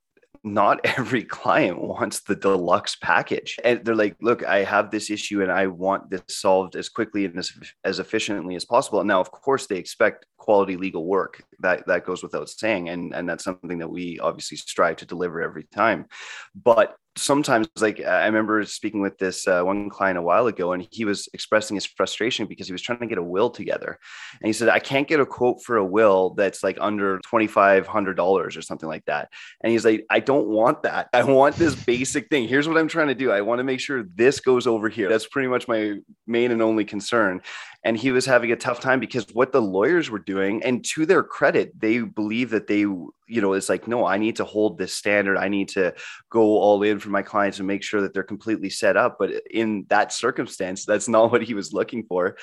not 0.44 0.80
every 0.84 1.24
client 1.24 1.80
wants 1.80 2.20
the 2.20 2.36
deluxe 2.36 2.96
package 2.96 3.58
and 3.62 3.84
they're 3.84 3.94
like 3.94 4.16
look 4.22 4.42
i 4.46 4.58
have 4.64 4.90
this 4.90 5.10
issue 5.10 5.42
and 5.42 5.52
i 5.52 5.66
want 5.66 6.08
this 6.08 6.22
solved 6.28 6.76
as 6.76 6.88
quickly 6.88 7.26
and 7.26 7.36
as, 7.38 7.52
as 7.84 7.98
efficiently 7.98 8.54
as 8.54 8.64
possible 8.64 9.00
and 9.00 9.08
now 9.08 9.20
of 9.20 9.30
course 9.30 9.66
they 9.66 9.76
expect 9.76 10.24
quality 10.40 10.76
legal 10.76 11.04
work 11.04 11.44
that 11.60 11.86
that 11.86 12.04
goes 12.04 12.22
without 12.22 12.48
saying. 12.48 12.88
And 12.88 13.14
and 13.14 13.28
that's 13.28 13.44
something 13.44 13.78
that 13.78 13.90
we 13.90 14.18
obviously 14.18 14.56
strive 14.56 14.96
to 14.96 15.06
deliver 15.06 15.40
every 15.40 15.64
time. 15.64 16.06
But 16.54 16.96
sometimes 17.16 17.68
like 17.80 18.00
i 18.00 18.24
remember 18.24 18.64
speaking 18.64 19.00
with 19.00 19.18
this 19.18 19.48
uh, 19.48 19.62
one 19.62 19.90
client 19.90 20.16
a 20.16 20.22
while 20.22 20.46
ago 20.46 20.72
and 20.72 20.86
he 20.92 21.04
was 21.04 21.28
expressing 21.34 21.74
his 21.74 21.84
frustration 21.84 22.46
because 22.46 22.68
he 22.68 22.72
was 22.72 22.80
trying 22.80 23.00
to 23.00 23.06
get 23.06 23.18
a 23.18 23.22
will 23.22 23.50
together. 23.50 23.98
And 24.40 24.46
he 24.46 24.52
said 24.52 24.68
i 24.68 24.78
can't 24.78 25.08
get 25.08 25.18
a 25.18 25.26
quote 25.26 25.62
for 25.62 25.76
a 25.76 25.84
will 25.84 26.34
that's 26.34 26.62
like 26.62 26.78
under 26.80 27.18
$2500 27.18 28.18
or 28.18 28.62
something 28.62 28.88
like 28.88 29.04
that. 29.06 29.28
And 29.60 29.72
he's 29.72 29.84
like 29.84 30.06
i 30.08 30.20
don't 30.20 30.46
want 30.46 30.84
that. 30.84 31.08
I 31.12 31.24
want 31.24 31.56
this 31.56 31.74
basic 31.74 32.28
thing. 32.28 32.46
Here's 32.46 32.68
what 32.68 32.78
i'm 32.78 32.88
trying 32.88 33.08
to 33.08 33.14
do. 33.14 33.32
I 33.32 33.40
want 33.40 33.58
to 33.58 33.64
make 33.64 33.80
sure 33.80 34.04
this 34.14 34.38
goes 34.38 34.68
over 34.68 34.88
here. 34.88 35.08
That's 35.08 35.26
pretty 35.26 35.48
much 35.48 35.66
my 35.66 35.96
main 36.28 36.52
and 36.52 36.62
only 36.62 36.84
concern 36.84 37.42
and 37.82 37.96
he 37.96 38.12
was 38.12 38.26
having 38.26 38.52
a 38.52 38.56
tough 38.56 38.80
time 38.80 39.00
because 39.00 39.26
what 39.32 39.52
the 39.52 39.62
lawyers 39.62 40.10
were 40.10 40.18
doing 40.18 40.62
and 40.62 40.84
to 40.84 41.06
their 41.06 41.22
credit 41.22 41.72
they 41.78 42.00
believe 42.00 42.50
that 42.50 42.66
they 42.66 42.80
you 42.80 43.12
know 43.28 43.52
it's 43.52 43.68
like 43.68 43.88
no 43.88 44.04
i 44.04 44.18
need 44.18 44.36
to 44.36 44.44
hold 44.44 44.78
this 44.78 44.94
standard 44.94 45.36
i 45.36 45.48
need 45.48 45.68
to 45.68 45.94
go 46.30 46.42
all 46.42 46.82
in 46.82 46.98
for 46.98 47.10
my 47.10 47.22
clients 47.22 47.58
and 47.58 47.66
make 47.66 47.82
sure 47.82 48.00
that 48.00 48.12
they're 48.12 48.22
completely 48.22 48.70
set 48.70 48.96
up 48.96 49.16
but 49.18 49.30
in 49.50 49.86
that 49.88 50.12
circumstance 50.12 50.84
that's 50.84 51.08
not 51.08 51.32
what 51.32 51.42
he 51.42 51.54
was 51.54 51.72
looking 51.72 52.04
for 52.04 52.36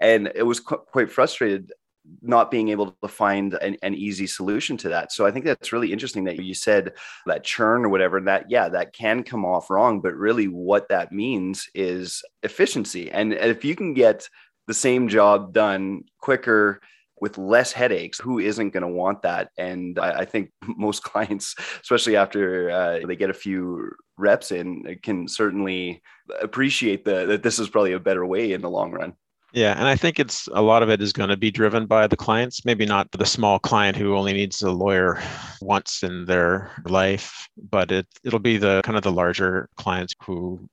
and 0.00 0.30
it 0.34 0.42
was 0.42 0.60
qu- 0.60 0.76
quite 0.76 1.10
frustrated 1.10 1.72
not 2.20 2.50
being 2.50 2.68
able 2.68 2.94
to 3.02 3.08
find 3.08 3.54
an, 3.54 3.78
an, 3.82 3.94
easy 3.94 4.26
solution 4.26 4.76
to 4.76 4.90
that. 4.90 5.10
So 5.10 5.24
I 5.24 5.30
think 5.30 5.46
that's 5.46 5.72
really 5.72 5.90
interesting 5.90 6.24
that 6.24 6.42
you 6.42 6.52
said 6.52 6.92
that 7.24 7.44
churn 7.44 7.82
or 7.84 7.88
whatever, 7.88 8.20
that, 8.20 8.50
yeah, 8.50 8.68
that 8.68 8.92
can 8.92 9.22
come 9.22 9.44
off 9.44 9.70
wrong. 9.70 10.02
But 10.02 10.14
really, 10.14 10.46
what 10.46 10.88
that 10.90 11.12
means 11.12 11.66
is 11.74 12.22
efficiency. 12.42 13.10
And 13.10 13.32
if 13.32 13.64
you 13.64 13.74
can 13.74 13.94
get 13.94 14.28
the 14.66 14.74
same 14.74 15.08
job 15.08 15.52
done 15.52 16.04
quicker, 16.20 16.80
with 17.20 17.38
less 17.38 17.72
headaches. 17.72 18.18
Who 18.18 18.38
isn't 18.38 18.70
going 18.70 18.82
to 18.82 18.88
want 18.88 19.22
that? 19.22 19.50
And 19.56 19.98
I, 19.98 20.20
I, 20.20 20.24
think 20.24 20.50
most 20.66 21.02
clients, 21.02 21.54
especially 21.80 22.16
after 22.16 22.70
uh, 22.70 23.06
they 23.06 23.16
get 23.16 23.30
a 23.30 23.34
few 23.34 23.90
reps 24.18 24.52
in, 24.52 24.98
can 25.02 25.26
certainly 25.28 26.02
appreciate 26.40 27.04
the, 27.04 27.26
that 27.26 27.42
this 27.42 27.58
is 27.58 27.68
probably 27.68 27.92
a 27.92 28.00
better 28.00 28.26
way 28.26 28.52
in 28.52 28.60
the 28.60 28.70
long 28.70 28.92
run. 28.92 29.14
Yeah, 29.54 29.74
and 29.78 29.86
I 29.86 29.94
think 29.94 30.18
it's 30.18 30.48
a 30.52 30.60
lot 30.60 30.82
of 30.82 30.90
it 30.90 31.00
is 31.00 31.12
going 31.12 31.28
to 31.28 31.36
be 31.36 31.52
driven 31.52 31.86
by 31.86 32.08
the 32.08 32.16
clients, 32.16 32.64
maybe 32.64 32.84
not 32.84 33.08
the 33.12 33.24
small 33.24 33.60
client 33.60 33.96
who 33.96 34.16
only 34.16 34.32
needs 34.32 34.62
a 34.62 34.70
lawyer 34.72 35.22
once 35.60 36.02
in 36.02 36.24
their 36.24 36.72
life, 36.86 37.48
but 37.70 37.92
it 37.92 38.06
it'll 38.24 38.40
be 38.40 38.58
the 38.58 38.82
kind 38.82 38.98
of 38.98 39.04
the 39.04 39.12
larger 39.12 39.68
clients 39.76 40.12
who 40.26 40.68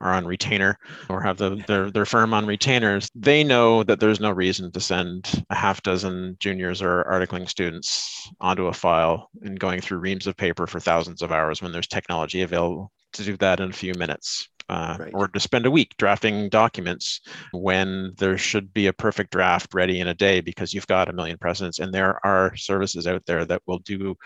are 0.00 0.12
on 0.12 0.26
retainer 0.26 0.78
or 1.08 1.20
have 1.20 1.38
the, 1.38 1.62
their, 1.66 1.90
their 1.90 2.06
firm 2.06 2.34
on 2.34 2.46
retainers, 2.46 3.10
they 3.14 3.42
know 3.42 3.82
that 3.82 4.00
there's 4.00 4.20
no 4.20 4.30
reason 4.30 4.70
to 4.72 4.80
send 4.80 5.44
a 5.50 5.54
half 5.54 5.82
dozen 5.82 6.36
juniors 6.38 6.82
or 6.82 7.04
articling 7.04 7.48
students 7.48 8.30
onto 8.40 8.66
a 8.66 8.72
file 8.72 9.30
and 9.42 9.58
going 9.58 9.80
through 9.80 9.98
reams 9.98 10.26
of 10.26 10.36
paper 10.36 10.66
for 10.66 10.80
thousands 10.80 11.22
of 11.22 11.32
hours 11.32 11.62
when 11.62 11.72
there's 11.72 11.86
technology 11.86 12.42
available 12.42 12.92
to 13.12 13.24
do 13.24 13.36
that 13.38 13.60
in 13.60 13.70
a 13.70 13.74
few 13.74 13.94
minutes. 13.94 14.48
Uh, 14.68 14.96
right. 14.98 15.12
or 15.14 15.28
to 15.28 15.38
spend 15.38 15.64
a 15.64 15.70
week 15.70 15.94
drafting 15.96 16.48
documents 16.48 17.20
when 17.52 18.12
there 18.18 18.36
should 18.36 18.74
be 18.74 18.88
a 18.88 18.92
perfect 18.92 19.30
draft 19.30 19.72
ready 19.72 20.00
in 20.00 20.08
a 20.08 20.14
day 20.14 20.40
because 20.40 20.74
you've 20.74 20.88
got 20.88 21.08
a 21.08 21.12
million 21.12 21.38
precedents 21.38 21.78
and 21.78 21.94
there 21.94 22.18
are 22.26 22.56
services 22.56 23.06
out 23.06 23.24
there 23.26 23.44
that 23.44 23.62
will 23.68 23.78
do 23.78 24.16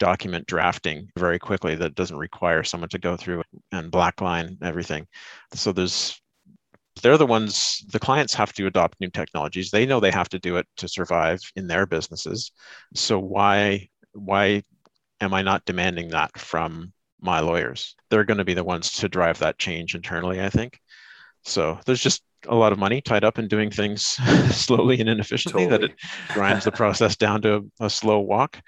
document 0.00 0.46
drafting 0.46 1.08
very 1.16 1.38
quickly 1.38 1.76
that 1.76 1.94
doesn't 1.94 2.16
require 2.16 2.64
someone 2.64 2.88
to 2.88 2.98
go 2.98 3.16
through 3.16 3.42
and 3.70 3.92
blackline 3.92 4.56
everything. 4.62 5.06
So 5.54 5.70
there's 5.70 6.20
they're 7.02 7.18
the 7.18 7.26
ones 7.26 7.84
the 7.92 8.00
clients 8.00 8.34
have 8.34 8.52
to 8.54 8.66
adopt 8.66 9.00
new 9.00 9.10
technologies. 9.10 9.70
They 9.70 9.86
know 9.86 10.00
they 10.00 10.10
have 10.10 10.28
to 10.30 10.38
do 10.38 10.56
it 10.56 10.66
to 10.78 10.88
survive 10.88 11.40
in 11.54 11.68
their 11.68 11.86
businesses. 11.86 12.50
So 12.94 13.18
why 13.20 13.88
why 14.12 14.64
am 15.20 15.32
I 15.32 15.42
not 15.42 15.64
demanding 15.66 16.08
that 16.08 16.36
from 16.36 16.92
my 17.20 17.40
lawyers? 17.40 17.94
They're 18.08 18.24
going 18.24 18.38
to 18.38 18.44
be 18.44 18.54
the 18.54 18.64
ones 18.64 18.92
to 18.94 19.08
drive 19.08 19.38
that 19.38 19.58
change 19.58 19.94
internally, 19.94 20.40
I 20.42 20.50
think. 20.50 20.80
So 21.44 21.78
there's 21.86 22.02
just 22.02 22.22
a 22.48 22.54
lot 22.54 22.72
of 22.72 22.78
money 22.78 23.00
tied 23.00 23.24
up 23.24 23.38
in 23.38 23.48
doing 23.48 23.70
things 23.70 24.02
slowly 24.50 24.98
and 25.00 25.08
inefficiently 25.08 25.64
totally. 25.64 25.88
that 25.88 25.90
it 25.92 26.00
grinds 26.34 26.64
the 26.64 26.72
process 26.72 27.16
down 27.16 27.42
to 27.42 27.70
a, 27.80 27.84
a 27.86 27.90
slow 27.90 28.20
walk 28.20 28.60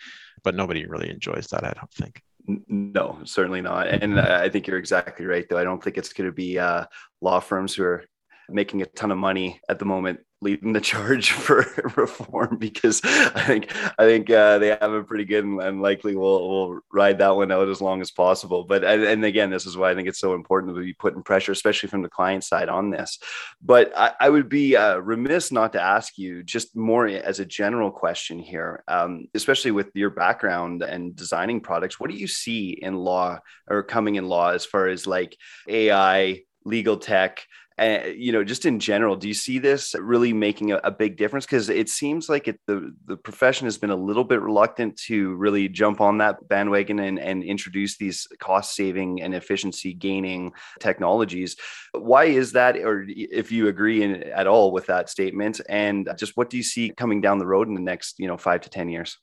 but 0.44 0.55
nobody 0.55 0.87
really 0.87 1.11
enjoys 1.11 1.46
that. 1.48 1.64
I 1.64 1.72
don't 1.72 1.92
think. 1.92 2.22
No, 2.68 3.20
certainly 3.24 3.61
not. 3.61 3.88
And 3.88 4.18
I 4.18 4.48
think 4.48 4.66
you're 4.66 4.78
exactly 4.78 5.26
right, 5.26 5.48
though. 5.48 5.59
I 5.59 5.64
don't 5.64 5.83
think 5.83 5.96
it's 5.96 6.12
going 6.12 6.28
to 6.28 6.35
be 6.35 6.59
uh, 6.59 6.87
law 7.20 7.38
firms 7.40 7.74
who 7.74 7.85
are 7.85 8.05
making 8.48 8.83
a 8.83 8.87
ton 8.87 9.12
of 9.12 9.18
money 9.18 9.61
at 9.68 9.78
the 9.78 9.85
moment 9.85 10.20
leading 10.42 10.72
the 10.72 10.81
charge 10.81 11.31
for 11.44 11.64
reform 11.96 12.59
because 12.59 13.00
I 13.05 13.44
think 13.46 13.74
I 13.98 14.05
think 14.05 14.28
uh, 14.28 14.59
they 14.59 14.68
have 14.68 14.92
it 14.92 15.07
pretty 15.07 15.24
good 15.24 15.44
and, 15.44 15.62
and, 15.62 15.81
likely 15.81 16.16
will 16.16 16.48
will 16.48 16.81
ride 16.92 17.18
that 17.18 17.37
one 17.37 17.50
out 17.50 17.68
as 17.68 17.81
long 17.81 18.00
as 18.00 18.11
possible. 18.11 18.64
But 18.64 18.85
and 18.85 19.24
again, 19.24 19.50
this 19.50 19.66
is 19.66 19.76
why 19.76 19.90
I 19.90 19.94
think 19.94 20.09
it's 20.09 20.18
so 20.18 20.35
important 20.35 20.74
to 20.74 20.83
be 20.83 20.92
putting 20.92 21.22
pressure, 21.22 21.52
especially 21.52 21.88
from 21.88 22.02
the 22.02 22.09
client 22.09 22.44
side 22.44 22.68
on 22.68 22.90
this. 22.90 23.18
But 23.62 23.96
I, 23.96 24.12
I 24.20 24.28
would 24.28 24.48
be 24.48 24.76
uh, 24.76 24.98
remiss 24.98 25.52
not 25.52 25.72
to 25.72 25.81
ask 25.81 26.18
you 26.18 26.42
just 26.42 26.76
more 26.76 27.07
as 27.07 27.40
a 27.40 27.46
general 27.46 27.90
question 27.90 28.38
here, 28.38 28.83
um, 28.88 29.28
especially 29.35 29.70
with 29.70 29.90
your 29.94 30.11
background 30.11 30.83
and 30.83 31.14
designing 31.14 31.61
products. 31.61 32.00
What 32.00 32.11
do 32.11 32.16
you 32.16 32.26
see 32.28 32.70
in 32.70 32.96
law 32.96 33.38
or 33.68 33.83
coming 33.85 34.16
in 34.16 34.26
law 34.26 34.50
as 34.50 34.64
far 34.64 34.88
as 34.88 35.07
like 35.07 35.37
AI, 35.68 36.42
legal 36.64 36.96
tech? 36.96 37.46
Uh, 37.88 38.07
you 38.07 38.33
know, 38.33 38.45
just 38.45 38.66
in 38.66 38.79
general, 38.81 39.16
do 39.16 39.29
you 39.29 39.35
see 39.35 39.59
this 39.59 39.95
really 39.99 40.33
making 40.33 40.73
a, 40.73 40.81
a 40.85 40.90
big 40.90 41.16
difference? 41.16 41.47
Because 41.47 41.68
it 41.68 41.88
seems 41.88 42.29
like 42.29 42.49
it, 42.49 42.61
the 42.66 42.95
the 43.07 43.16
profession 43.16 43.66
has 43.66 43.79
been 43.79 43.90
a 43.90 43.97
little 43.97 44.25
bit 44.25 44.40
reluctant 44.40 44.97
to 45.07 45.35
really 45.35 45.68
jump 45.68 46.01
on 46.01 46.18
that 46.18 46.49
bandwagon 46.49 46.99
and, 46.99 47.18
and 47.18 47.42
introduce 47.42 47.97
these 47.97 48.27
cost 48.38 48.75
saving 48.75 49.23
and 49.23 49.35
efficiency 49.35 49.95
gaining 49.95 50.53
technologies. 50.81 51.57
Why 51.92 52.25
is 52.25 52.53
that, 52.53 52.77
or 52.77 53.05
if 53.09 53.53
you 53.53 53.68
agree 53.68 54.03
in, 54.03 54.23
at 54.25 54.47
all 54.47 54.73
with 54.73 54.87
that 54.87 55.09
statement, 55.09 55.61
and 55.68 56.09
just 56.16 56.37
what 56.37 56.51
do 56.51 56.57
you 56.57 56.62
see 56.62 56.90
coming 56.90 57.21
down 57.21 57.38
the 57.38 57.47
road 57.47 57.68
in 57.68 57.75
the 57.75 57.81
next, 57.81 58.18
you 58.18 58.29
know, 58.29 58.37
five 58.37 58.61
to 58.62 58.71
ten 58.71 58.88
years? 58.88 59.18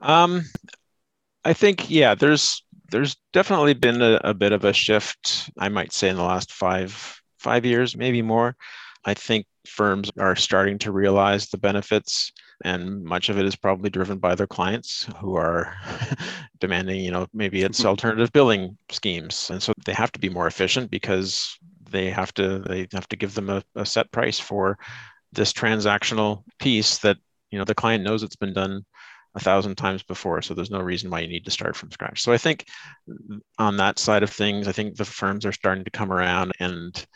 Um, 0.00 0.42
I 1.44 1.52
think 1.54 1.90
yeah, 1.90 2.14
there's 2.14 2.64
there's 2.90 3.16
definitely 3.32 3.74
been 3.74 4.02
a, 4.02 4.20
a, 4.22 4.34
bit 4.34 4.52
of 4.52 4.64
a 4.64 4.72
shift, 4.72 5.50
I 5.58 5.70
might 5.70 5.92
say, 5.92 6.10
in 6.10 6.16
the 6.16 6.22
last 6.22 6.52
five 6.52 7.21
five 7.42 7.64
years, 7.64 7.96
maybe 7.96 8.22
more. 8.22 8.56
I 9.04 9.14
think 9.14 9.46
firms 9.66 10.10
are 10.18 10.36
starting 10.36 10.78
to 10.78 10.92
realize 10.92 11.48
the 11.48 11.58
benefits, 11.58 12.32
and 12.64 13.02
much 13.02 13.28
of 13.28 13.38
it 13.38 13.44
is 13.44 13.56
probably 13.56 13.90
driven 13.90 14.18
by 14.18 14.34
their 14.34 14.46
clients 14.46 15.08
who 15.18 15.36
are 15.36 15.74
demanding, 16.60 17.00
you 17.00 17.10
know, 17.10 17.26
maybe 17.34 17.62
it's 17.62 17.80
mm-hmm. 17.80 17.88
alternative 17.88 18.32
billing 18.32 18.78
schemes. 18.90 19.50
And 19.50 19.62
so 19.62 19.72
they 19.84 19.92
have 19.92 20.12
to 20.12 20.20
be 20.20 20.28
more 20.28 20.46
efficient 20.46 20.90
because 20.90 21.58
they 21.90 22.10
have 22.10 22.32
to 22.34 22.60
they 22.60 22.88
have 22.92 23.06
to 23.08 23.16
give 23.16 23.34
them 23.34 23.50
a, 23.50 23.62
a 23.76 23.86
set 23.86 24.10
price 24.10 24.40
for 24.40 24.78
this 25.32 25.52
transactional 25.52 26.42
piece 26.58 26.98
that 26.98 27.18
you 27.50 27.58
know 27.58 27.64
the 27.64 27.74
client 27.74 28.02
knows 28.02 28.22
it's 28.22 28.36
been 28.36 28.54
done 28.54 28.84
a 29.34 29.40
thousand 29.40 29.76
times 29.76 30.02
before 30.02 30.42
so 30.42 30.54
there's 30.54 30.70
no 30.70 30.80
reason 30.80 31.10
why 31.10 31.20
you 31.20 31.28
need 31.28 31.44
to 31.44 31.50
start 31.50 31.76
from 31.76 31.90
scratch 31.90 32.20
so 32.22 32.32
i 32.32 32.38
think 32.38 32.66
on 33.58 33.76
that 33.76 33.98
side 33.98 34.22
of 34.22 34.30
things 34.30 34.68
i 34.68 34.72
think 34.72 34.96
the 34.96 35.04
firms 35.04 35.46
are 35.46 35.52
starting 35.52 35.84
to 35.84 35.90
come 35.90 36.12
around 36.12 36.52
and 36.60 37.06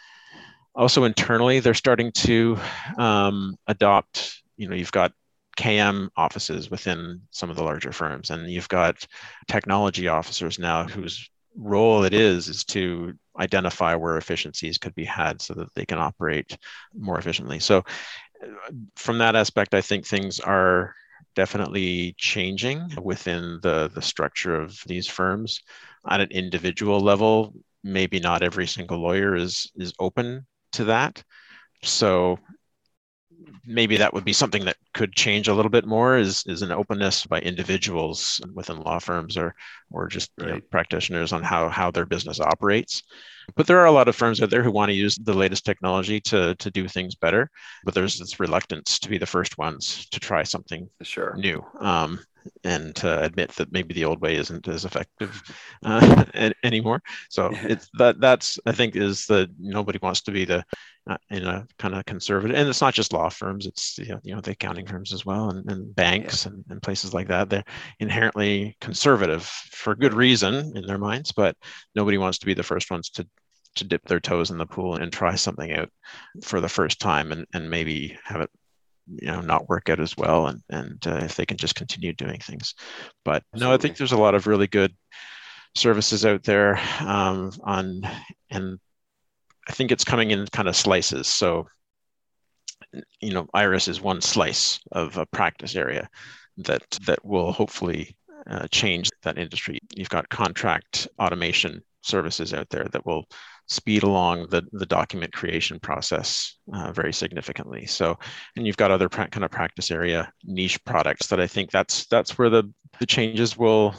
also 0.77 1.05
internally 1.05 1.61
they're 1.61 1.75
starting 1.75 2.13
to 2.13 2.59
um, 2.99 3.57
adopt 3.67 4.43
you 4.57 4.69
know 4.69 4.77
you've 4.77 4.93
got 4.93 5.13
km 5.57 6.09
offices 6.17 6.71
within 6.71 7.21
some 7.31 7.49
of 7.49 7.57
the 7.57 7.65
larger 7.65 7.93
firms 7.93 8.31
and 8.31 8.51
you've 8.51 8.69
got 8.69 9.07
technology 9.49 10.07
officers 10.07 10.59
now 10.59 10.85
whose 10.85 11.31
role 11.57 12.05
it 12.05 12.13
is 12.13 12.49
is 12.49 12.65
to 12.65 13.15
identify 13.39 13.95
where 13.95 14.19
efficiencies 14.19 14.79
could 14.79 14.95
be 14.95 15.05
had 15.05 15.41
so 15.41 15.55
that 15.55 15.73
they 15.75 15.87
can 15.87 15.99
operate 15.99 16.57
more 16.95 17.19
efficiently. 17.19 17.59
So 17.59 17.85
from 18.97 19.19
that 19.19 19.35
aspect 19.35 19.73
i 19.73 19.81
think 19.81 20.05
things 20.05 20.41
are 20.41 20.95
definitely 21.35 22.15
changing 22.19 22.91
within 23.03 23.59
the 23.63 23.91
the 23.95 24.03
structure 24.03 24.55
of 24.61 24.79
these 24.87 25.07
firms. 25.07 25.63
At 26.09 26.21
an 26.21 26.31
individual 26.31 27.01
level 27.01 27.55
maybe 27.83 28.21
not 28.21 28.43
every 28.43 28.67
single 28.67 28.99
lawyer 28.99 29.35
is 29.35 29.71
is 29.77 29.95
open 29.99 30.47
to 30.77 30.85
that. 30.85 31.23
So 31.83 32.39
maybe 33.67 33.97
that 33.97 34.15
would 34.15 34.25
be 34.25 34.33
something 34.33 34.65
that 34.65 34.77
could 34.95 35.13
change 35.13 35.49
a 35.49 35.55
little 35.55 35.71
bit 35.71 35.87
more 35.87 36.17
is, 36.17 36.45
is 36.47 36.63
an 36.63 36.73
openness 36.73 37.27
by 37.27 37.41
individuals 37.41 38.41
within 38.55 38.81
law 38.81 38.99
firms 38.99 39.37
or 39.37 39.55
or 39.91 40.09
just 40.09 40.31
right. 40.39 40.47
you 40.47 40.55
know, 40.55 40.61
practitioners 40.71 41.33
on 41.33 41.43
how 41.43 41.69
how 41.69 41.91
their 41.91 42.07
business 42.07 42.41
operates 42.41 43.03
but 43.55 43.67
there 43.67 43.79
are 43.79 43.87
a 43.87 43.93
lot 43.93 44.09
of 44.09 44.17
firms 44.17 44.43
out 44.43 44.51
there 44.51 44.63
who 44.63 44.71
want 44.71 44.89
to 44.89 44.95
use 44.95 45.17
the 45.17 45.35
latest 45.35 45.65
technology 45.65 46.21
to 46.21 46.55
to 46.57 46.71
do 46.71 46.89
things 46.89 47.15
better 47.15 47.51
but 47.85 47.95
there's 47.95 48.19
this 48.19 48.41
reluctance 48.41 48.99
to 48.99 49.09
be 49.09 49.19
the 49.19 49.27
first 49.27 49.59
ones 49.59 50.07
to 50.11 50.21
try 50.21 50.43
something 50.43 50.89
sure 51.03 51.35
new 51.37 51.65
um, 51.81 52.19
and 52.65 52.95
to 52.97 53.23
admit 53.23 53.51
that 53.53 53.73
maybe 53.73 53.95
the 53.95 54.05
old 54.05 54.21
way 54.21 54.37
isn't 54.37 54.69
as 54.69 54.85
effective 54.85 55.43
uh, 55.85 56.25
anymore. 56.63 57.03
So 57.31 57.51
it's 57.53 57.89
that 57.95 58.21
that's 58.21 58.59
I 58.67 58.73
think 58.73 58.97
is 58.97 59.27
that 59.27 59.51
nobody 59.59 59.99
wants 60.01 60.23
to 60.23 60.33
be 60.33 60.45
the 60.45 60.65
uh, 61.09 61.17
in 61.31 61.45
a 61.45 61.67
kind 61.79 61.95
of 61.95 62.05
conservative, 62.05 62.57
and 62.57 62.69
it's 62.69 62.81
not 62.81 62.95
just 62.95 63.13
law 63.13 63.29
firms; 63.29 63.67
it's 63.67 63.99
you 63.99 64.09
know, 64.09 64.21
you 64.25 64.35
know 64.35 64.41
the 64.41 64.51
accounting 64.53 64.87
firms 64.87 65.13
as 65.13 65.25
well, 65.25 65.51
and, 65.51 65.71
and 65.71 65.95
banks 65.95 66.45
yeah. 66.45 66.53
and, 66.53 66.65
and 66.69 66.83
places 66.83 67.15
like 67.15 67.29
that. 67.29 67.49
They're 67.49 67.65
inherently 68.01 68.77
conservative 68.81 69.45
for 69.45 69.95
good 69.95 70.15
reason 70.15 70.77
in 70.77 70.87
their 70.87 70.99
minds, 70.99 71.33
but 71.33 71.57
nobody 71.95 72.19
wants 72.19 72.39
to 72.39 72.47
be 72.47 72.55
the 72.55 72.63
first 72.63 72.91
ones 72.91 73.11
to 73.11 73.27
to 73.77 73.85
dip 73.85 74.05
their 74.07 74.21
toes 74.21 74.51
in 74.51 74.59
the 74.59 74.67
pool 74.67 74.97
and 74.97 75.13
try 75.13 75.35
something 75.35 75.73
out 75.73 75.91
for 76.43 76.61
the 76.61 76.69
first 76.69 76.99
time 76.99 77.31
and, 77.31 77.47
and 77.53 77.71
maybe 77.71 78.19
have 78.25 78.41
it 78.41 78.51
you 79.07 79.29
know 79.29 79.41
not 79.41 79.69
work 79.69 79.89
out 79.89 80.01
as 80.01 80.17
well 80.17 80.47
and 80.47 80.63
and 80.71 81.07
uh, 81.07 81.21
if 81.23 81.37
they 81.37 81.47
can 81.47 81.57
just 81.57 81.75
continue 81.75 82.13
doing 82.13 82.41
things. 82.41 82.75
But 83.25 83.43
Absolutely. 83.55 83.69
no 83.69 83.75
i 83.75 83.77
think 83.79 83.97
there's 83.97 84.13
a 84.13 84.19
lot 84.19 84.35
of 84.35 84.47
really 84.47 84.67
good 84.67 84.95
services 85.75 86.25
out 86.25 86.43
there 86.43 86.81
um, 87.01 87.53
on 87.63 88.03
and 88.51 88.79
i 89.69 89.73
think 89.73 89.93
it's 89.93 90.05
coming 90.05 90.31
in 90.31 90.47
kind 90.49 90.69
of 90.69 90.77
slices. 90.77 91.27
So 91.27 91.67
you 93.21 93.33
know 93.33 93.47
iris 93.53 93.89
is 93.89 94.01
one 94.01 94.21
slice 94.21 94.81
of 94.93 95.17
a 95.17 95.27
practice 95.27 95.77
area 95.77 96.09
that 96.59 96.83
that 97.07 97.25
will 97.25 97.53
hopefully 97.53 98.17
uh, 98.49 98.67
change 98.71 99.11
that 99.23 99.39
industry. 99.39 99.79
You've 99.95 100.09
got 100.09 100.29
contract 100.29 101.09
automation 101.19 101.83
services 102.03 102.55
out 102.55 102.69
there 102.71 102.87
that 102.93 103.05
will 103.05 103.25
speed 103.67 104.03
along 104.03 104.47
the, 104.51 104.63
the 104.73 104.87
document 104.87 105.33
creation 105.33 105.81
process 105.81 106.57
uh, 106.73 106.93
very 106.93 107.13
significantly. 107.13 107.87
So, 107.87 108.19
and 108.57 108.67
you've 108.67 108.77
got 108.77 108.91
other 108.91 109.09
pra- 109.09 109.29
kind 109.29 109.45
of 109.45 109.51
practice 109.51 109.91
area 109.91 110.33
niche 110.45 110.83
products 110.85 111.27
that 111.29 111.41
I 111.41 111.47
think 111.47 111.71
that's 111.71 112.07
that's 112.07 112.39
where 112.39 112.51
the 112.51 112.73
the 112.99 113.07
changes 113.07 113.57
will 113.57 113.95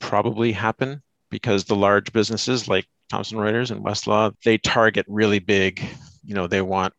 probably 0.00 0.52
happen 0.52 1.02
because 1.30 1.64
the 1.64 1.76
large 1.76 2.12
businesses 2.12 2.68
like 2.68 2.86
Thomson 3.08 3.38
Reuters 3.38 3.70
and 3.70 3.84
Westlaw 3.84 4.34
they 4.44 4.58
target 4.58 5.06
really 5.08 5.38
big. 5.38 5.82
You 6.24 6.34
know, 6.34 6.46
they 6.46 6.62
want 6.62 6.92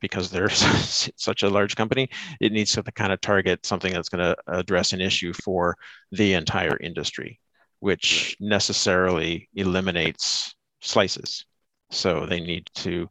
because 0.00 0.30
they're 0.30 0.50
such 0.50 1.42
a 1.42 1.48
large 1.48 1.76
company, 1.76 2.08
it 2.40 2.52
needs 2.52 2.72
to 2.72 2.82
kind 2.82 3.12
of 3.12 3.20
target 3.20 3.64
something 3.64 3.92
that's 3.92 4.08
going 4.08 4.22
to 4.22 4.36
address 4.46 4.92
an 4.92 5.00
issue 5.00 5.32
for 5.32 5.76
the 6.12 6.34
entire 6.34 6.76
industry, 6.78 7.40
which 7.80 8.36
necessarily 8.40 9.48
eliminates 9.54 10.54
slices. 10.80 11.44
So 11.90 12.26
they 12.26 12.40
need 12.40 12.68
to 12.76 13.08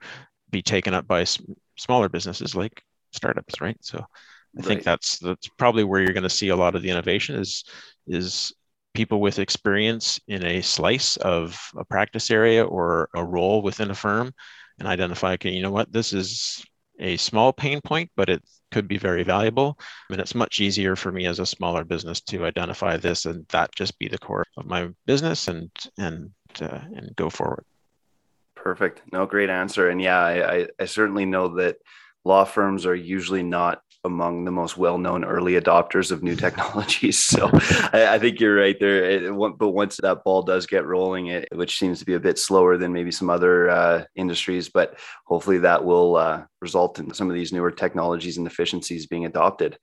be 0.51 0.61
taken 0.61 0.93
up 0.93 1.07
by 1.07 1.25
smaller 1.77 2.09
businesses 2.09 2.55
like 2.55 2.81
startups, 3.11 3.61
right? 3.61 3.77
So 3.81 3.99
I 3.99 4.03
right. 4.55 4.65
think 4.65 4.83
that's 4.83 5.19
that's 5.19 5.47
probably 5.57 5.83
where 5.83 6.01
you're 6.01 6.13
going 6.13 6.23
to 6.23 6.29
see 6.29 6.49
a 6.49 6.55
lot 6.55 6.75
of 6.75 6.81
the 6.81 6.89
innovation 6.89 7.35
is 7.35 7.63
is 8.07 8.53
people 8.93 9.19
with 9.19 9.39
experience 9.39 10.19
in 10.27 10.45
a 10.45 10.61
slice 10.61 11.17
of 11.17 11.59
a 11.77 11.83
practice 11.83 12.31
area 12.31 12.63
or 12.63 13.09
a 13.13 13.23
role 13.23 13.61
within 13.61 13.91
a 13.91 13.95
firm 13.95 14.33
and 14.79 14.87
identify 14.87 15.33
okay 15.33 15.49
you 15.49 15.61
know 15.61 15.71
what 15.71 15.91
this 15.91 16.13
is 16.13 16.63
a 16.99 17.17
small 17.17 17.53
pain 17.53 17.81
point, 17.81 18.09
but 18.15 18.29
it 18.29 18.43
could 18.71 18.87
be 18.87 18.97
very 18.97 19.23
valuable. 19.23 19.77
And 20.09 20.19
it's 20.19 20.35
much 20.35 20.59
easier 20.59 20.95
for 20.95 21.11
me 21.11 21.25
as 21.25 21.39
a 21.39 21.45
smaller 21.45 21.83
business 21.83 22.21
to 22.21 22.45
identify 22.45 22.97
this 22.97 23.25
and 23.25 23.45
that 23.49 23.73
just 23.75 23.97
be 23.99 24.07
the 24.07 24.17
core 24.17 24.45
of 24.57 24.65
my 24.65 24.89
business 25.05 25.47
and 25.47 25.69
and 25.97 26.31
uh, 26.61 26.81
and 26.95 27.15
go 27.15 27.29
forward. 27.29 27.65
Perfect. 28.55 29.01
No, 29.11 29.25
great 29.25 29.49
answer. 29.49 29.89
And 29.89 30.01
yeah, 30.01 30.19
I, 30.19 30.67
I 30.79 30.85
certainly 30.85 31.25
know 31.25 31.55
that 31.57 31.77
law 32.23 32.43
firms 32.43 32.85
are 32.85 32.95
usually 32.95 33.43
not 33.43 33.81
among 34.05 34.45
the 34.45 34.51
most 34.51 34.77
well-known 34.77 35.25
early 35.25 35.59
adopters 35.59 36.11
of 36.11 36.23
new 36.23 36.35
technologies. 36.45 37.23
So 37.23 37.49
I, 37.91 38.07
I, 38.11 38.19
think 38.19 38.39
you're 38.39 38.55
right 38.55 38.79
there. 38.79 39.03
It, 39.03 39.57
but 39.57 39.69
once 39.69 39.97
that 39.97 40.23
ball 40.23 40.43
does 40.43 40.67
get 40.67 40.85
rolling, 40.85 41.27
it, 41.27 41.47
which 41.51 41.77
seems 41.77 41.99
to 41.99 42.05
be 42.05 42.13
a 42.13 42.19
bit 42.19 42.37
slower 42.37 42.77
than 42.77 42.93
maybe 42.93 43.11
some 43.11 43.29
other 43.29 43.69
uh, 43.69 44.03
industries, 44.15 44.69
but 44.69 44.97
hopefully 45.25 45.57
that 45.59 45.83
will 45.83 46.15
uh, 46.15 46.43
result 46.61 46.99
in 46.99 47.13
some 47.13 47.29
of 47.29 47.35
these 47.35 47.51
newer 47.51 47.71
technologies 47.71 48.37
and 48.37 48.47
efficiencies 48.47 49.07
being 49.07 49.25
adopted. 49.25 49.77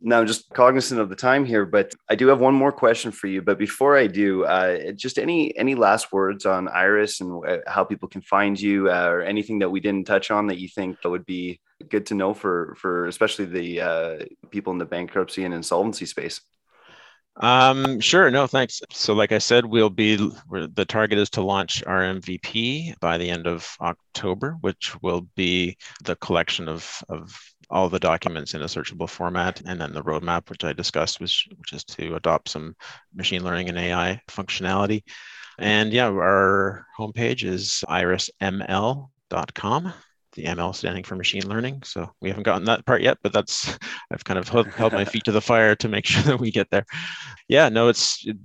Now, 0.00 0.20
I'm 0.20 0.26
just 0.26 0.48
cognizant 0.50 1.00
of 1.00 1.08
the 1.08 1.16
time 1.16 1.44
here, 1.44 1.66
but 1.66 1.94
I 2.08 2.14
do 2.14 2.28
have 2.28 2.40
one 2.40 2.54
more 2.54 2.72
question 2.72 3.10
for 3.10 3.26
you. 3.26 3.42
But 3.42 3.58
before 3.58 3.96
I 3.96 4.06
do, 4.06 4.44
uh, 4.44 4.92
just 4.92 5.18
any 5.18 5.56
any 5.56 5.74
last 5.74 6.12
words 6.12 6.46
on 6.46 6.68
Iris 6.68 7.20
and 7.20 7.44
uh, 7.46 7.58
how 7.66 7.84
people 7.84 8.08
can 8.08 8.22
find 8.22 8.60
you, 8.60 8.90
uh, 8.90 9.08
or 9.08 9.22
anything 9.22 9.58
that 9.60 9.70
we 9.70 9.80
didn't 9.80 10.06
touch 10.06 10.30
on 10.30 10.46
that 10.48 10.58
you 10.58 10.68
think 10.68 11.00
that 11.02 11.10
would 11.10 11.26
be 11.26 11.60
good 11.88 12.06
to 12.06 12.14
know 12.14 12.34
for 12.34 12.76
for 12.78 13.06
especially 13.06 13.46
the 13.46 13.80
uh, 13.80 14.18
people 14.50 14.72
in 14.72 14.78
the 14.78 14.84
bankruptcy 14.84 15.44
and 15.44 15.54
insolvency 15.54 16.06
space. 16.06 16.40
Um, 17.40 18.00
sure. 18.00 18.30
No, 18.30 18.46
thanks. 18.48 18.82
So, 18.90 19.14
like 19.14 19.30
I 19.30 19.38
said, 19.38 19.64
we'll 19.64 19.90
be 19.90 20.16
the 20.16 20.84
target 20.86 21.18
is 21.18 21.30
to 21.30 21.42
launch 21.42 21.84
our 21.86 22.02
MVP 22.02 22.98
by 23.00 23.16
the 23.16 23.30
end 23.30 23.46
of 23.46 23.76
October, 23.80 24.56
which 24.60 25.00
will 25.02 25.28
be 25.36 25.76
the 26.04 26.16
collection 26.16 26.68
of 26.68 27.02
of 27.08 27.38
all 27.70 27.88
the 27.88 27.98
documents 27.98 28.54
in 28.54 28.62
a 28.62 28.66
searchable 28.66 29.08
format, 29.08 29.60
and 29.66 29.80
then 29.80 29.92
the 29.92 30.02
roadmap, 30.02 30.50
which 30.50 30.64
I 30.64 30.72
discussed, 30.72 31.20
which 31.20 31.48
is 31.72 31.84
to 31.84 32.14
adopt 32.16 32.48
some 32.48 32.74
machine 33.14 33.44
learning 33.44 33.68
and 33.68 33.78
AI 33.78 34.20
functionality. 34.28 35.02
And 35.58 35.92
yeah, 35.92 36.06
our 36.06 36.86
homepage 36.98 37.44
is 37.44 37.84
irisml.com 37.88 39.08
the 40.38 40.44
ML 40.44 40.74
standing 40.74 41.02
for 41.02 41.16
machine 41.16 41.48
learning. 41.48 41.82
So 41.84 42.10
we 42.20 42.28
haven't 42.28 42.44
gotten 42.44 42.64
that 42.66 42.86
part 42.86 43.02
yet, 43.02 43.18
but 43.22 43.32
that's 43.32 43.76
I've 44.12 44.24
kind 44.24 44.38
of 44.38 44.48
held 44.48 44.92
my 44.92 45.04
feet 45.04 45.24
to 45.24 45.32
the 45.32 45.40
fire 45.40 45.74
to 45.76 45.88
make 45.88 46.06
sure 46.06 46.22
that 46.22 46.40
we 46.40 46.50
get 46.50 46.70
there. 46.70 46.86
Yeah, 47.48 47.68
no, 47.68 47.88
it's 47.88 48.24
it, 48.26 48.36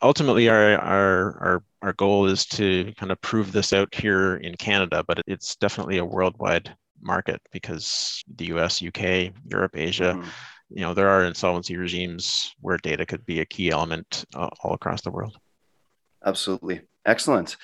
ultimately 0.00 0.48
our 0.48 0.76
our 0.78 1.38
our 1.40 1.64
our 1.82 1.92
goal 1.92 2.26
is 2.26 2.46
to 2.46 2.92
kind 2.96 3.12
of 3.12 3.20
prove 3.20 3.52
this 3.52 3.72
out 3.72 3.94
here 3.94 4.36
in 4.36 4.54
Canada, 4.56 5.04
but 5.06 5.20
it's 5.26 5.56
definitely 5.56 5.98
a 5.98 6.04
worldwide 6.04 6.74
market 7.02 7.40
because 7.52 8.22
the 8.36 8.46
US, 8.46 8.82
UK, 8.82 9.32
Europe, 9.50 9.72
Asia, 9.74 10.14
mm-hmm. 10.14 10.28
you 10.70 10.82
know, 10.82 10.94
there 10.94 11.08
are 11.08 11.24
insolvency 11.24 11.76
regimes 11.76 12.54
where 12.60 12.78
data 12.78 13.04
could 13.04 13.24
be 13.26 13.40
a 13.40 13.46
key 13.46 13.70
element 13.70 14.24
uh, 14.34 14.48
all 14.62 14.74
across 14.74 15.02
the 15.02 15.10
world. 15.10 15.36
Absolutely. 16.24 16.82
Excellent. 17.04 17.56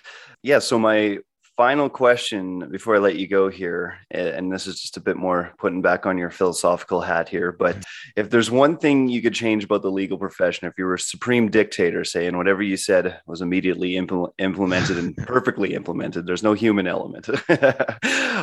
Yeah. 0.42 0.58
So 0.58 0.78
my 0.78 1.18
final 1.58 1.88
question 1.88 2.70
before 2.70 2.94
I 2.94 2.98
let 2.98 3.16
you 3.16 3.26
go 3.26 3.48
here, 3.48 3.98
and 4.12 4.50
this 4.50 4.68
is 4.68 4.80
just 4.80 4.96
a 4.96 5.00
bit 5.00 5.16
more 5.16 5.52
putting 5.58 5.82
back 5.82 6.06
on 6.06 6.16
your 6.16 6.30
philosophical 6.30 7.00
hat 7.00 7.28
here, 7.28 7.50
but 7.50 7.82
if 8.14 8.30
there's 8.30 8.48
one 8.48 8.78
thing 8.78 9.08
you 9.08 9.20
could 9.20 9.34
change 9.34 9.64
about 9.64 9.82
the 9.82 9.90
legal 9.90 10.16
profession, 10.18 10.68
if 10.68 10.74
you 10.78 10.84
were 10.84 10.94
a 10.94 11.00
supreme 11.00 11.50
dictator, 11.50 12.04
say, 12.04 12.28
and 12.28 12.36
whatever 12.36 12.62
you 12.62 12.76
said 12.76 13.20
was 13.26 13.40
immediately 13.40 13.94
impl- 13.94 14.30
implemented 14.38 14.98
and 14.98 15.16
perfectly 15.26 15.74
implemented, 15.74 16.26
there's 16.26 16.44
no 16.44 16.52
human 16.52 16.86
element. 16.86 17.26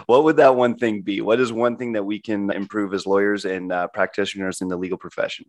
what 0.07 0.25
would 0.25 0.35
that 0.35 0.57
one 0.57 0.75
thing 0.75 1.01
be? 1.01 1.21
What 1.21 1.39
is 1.39 1.53
one 1.53 1.77
thing 1.77 1.93
that 1.93 2.03
we 2.03 2.19
can 2.19 2.51
improve 2.51 2.93
as 2.93 3.07
lawyers 3.07 3.45
and 3.45 3.71
uh, 3.71 3.87
practitioners 3.87 4.59
in 4.59 4.67
the 4.67 4.75
legal 4.75 4.97
profession? 4.97 5.45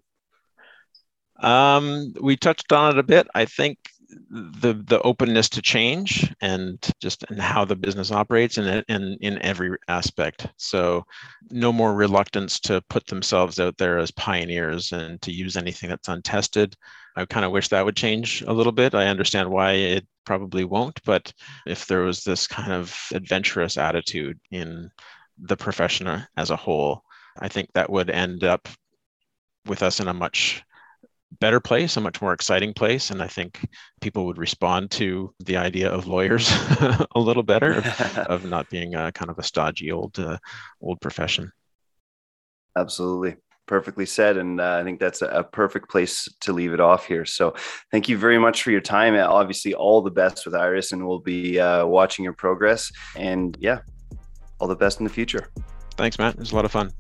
Um, 1.41 2.15
we 2.21 2.37
touched 2.37 2.73
on 2.73 2.93
it 2.93 2.99
a 2.99 3.03
bit. 3.03 3.27
I 3.35 3.45
think 3.45 3.79
the 4.31 4.75
the 4.87 5.01
openness 5.03 5.49
to 5.51 5.63
change 5.63 6.33
and 6.41 6.79
just 7.01 7.25
and 7.29 7.41
how 7.41 7.65
the 7.65 7.77
business 7.77 8.13
operates 8.13 8.59
and 8.59 8.85
in 8.89 9.17
in 9.21 9.43
every 9.43 9.77
aspect. 9.89 10.47
So 10.57 11.05
no 11.51 11.73
more 11.73 11.95
reluctance 11.95 12.61
to 12.61 12.83
put 12.89 13.07
themselves 13.07 13.59
out 13.59 13.77
there 13.79 13.99
as 13.99 14.11
pioneers 14.13 14.93
and 14.93 15.21
to 15.23 15.33
use 15.33 15.57
anything 15.57 15.91
that's 15.91 16.09
untested. 16.09 16.77
I 17.17 17.25
kind 17.25 17.47
of 17.47 17.53
wish 17.53 17.69
that 17.69 17.85
would 17.85 17.97
change 17.97 18.43
a 18.43 18.53
little 18.53 18.73
bit. 18.73 18.95
I 18.95 19.07
understand 19.07 19.51
why 19.51 19.73
it 19.73 20.07
probably 20.27 20.65
won't 20.65 21.01
but 21.05 21.33
if 21.67 21.87
there 21.87 22.03
was 22.03 22.23
this 22.25 22.47
kind 22.47 22.73
of 22.73 22.95
adventurous 23.15 23.79
attitude 23.79 24.39
in 24.51 24.91
the 25.39 25.57
profession 25.57 26.27
as 26.37 26.51
a 26.51 26.57
whole 26.57 27.03
i 27.41 27.49
think 27.49 27.71
that 27.73 27.89
would 27.89 28.11
end 28.11 28.45
up 28.45 28.69
with 29.67 29.83
us 29.83 30.01
in 30.01 30.09
a 30.09 30.13
much 30.13 30.63
better 31.41 31.61
place, 31.61 31.97
a 31.97 32.01
much 32.01 32.23
more 32.23 32.33
exciting 32.33 32.73
place. 32.73 33.11
And 33.11 33.23
I 33.23 33.27
think 33.27 33.69
people 34.01 34.27
would 34.27 34.39
respond 34.39 34.91
to 34.93 35.33
the 35.41 35.57
idea 35.57 35.91
of 35.91 36.07
lawyers 36.07 36.51
a 37.15 37.21
little 37.21 37.43
better, 37.43 37.73
of, 37.73 37.87
of, 38.19 38.45
not 38.45 38.69
being 38.71 38.95
a, 38.95 39.13
kind 39.13 39.31
of 39.31 39.39
a 39.39 39.43
stodgy 39.43 39.91
old 39.93 40.19
uh, 40.19 40.39
old 40.81 41.01
profession. 41.01 41.53
Absolutely. 42.77 43.37
Perfectly 43.67 44.07
said. 44.07 44.37
And 44.37 44.61
uh, 44.61 44.79
I 44.81 44.85
think 44.85 45.01
that's 45.01 45.23
a, 45.23 45.27
a, 45.27 45.43
perfect 45.43 45.91
place 45.91 46.29
to 46.43 46.53
leave 46.53 46.73
it 46.73 46.81
off 46.81 47.07
here. 47.07 47.25
So 47.25 47.55
thank 47.91 48.09
you 48.09 48.17
very 48.17 48.39
much 48.39 48.63
for 48.63 48.71
your 48.71 48.81
time. 48.81 49.15
And 49.15 49.25
obviously, 49.25 49.75
all 49.75 50.03
the 50.03 50.11
best 50.11 50.47
with 50.47 50.55
Iris, 50.55 50.93
and 50.93 51.07
we'll 51.07 51.19
be 51.19 51.59
uh, 51.59 51.85
watching 51.85 52.23
your 52.23 52.35
progress. 52.35 52.93
And 53.17 53.57
yeah, 53.59 53.81
all 54.61 54.69
the 54.69 54.77
best 54.77 55.01
in 55.01 55.05
the 55.05 55.13
future. 55.13 55.49
Thanks, 55.97 56.19
Matt. 56.19 56.35
It 56.35 56.41
was 56.41 56.53
a 56.53 56.55
lot 56.55 56.65
of 56.65 56.71
fun. 56.71 56.93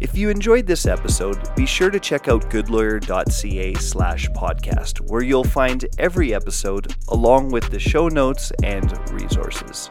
If 0.00 0.16
you 0.16 0.30
enjoyed 0.30 0.64
this 0.64 0.86
episode, 0.86 1.54
be 1.56 1.66
sure 1.66 1.90
to 1.90 1.98
check 1.98 2.28
out 2.28 2.48
goodlawyer.ca 2.50 3.74
slash 3.74 4.28
podcast, 4.28 5.00
where 5.10 5.22
you'll 5.22 5.42
find 5.42 5.86
every 5.98 6.32
episode 6.32 6.94
along 7.08 7.50
with 7.50 7.68
the 7.70 7.80
show 7.80 8.06
notes 8.06 8.52
and 8.62 8.96
resources. 9.10 9.90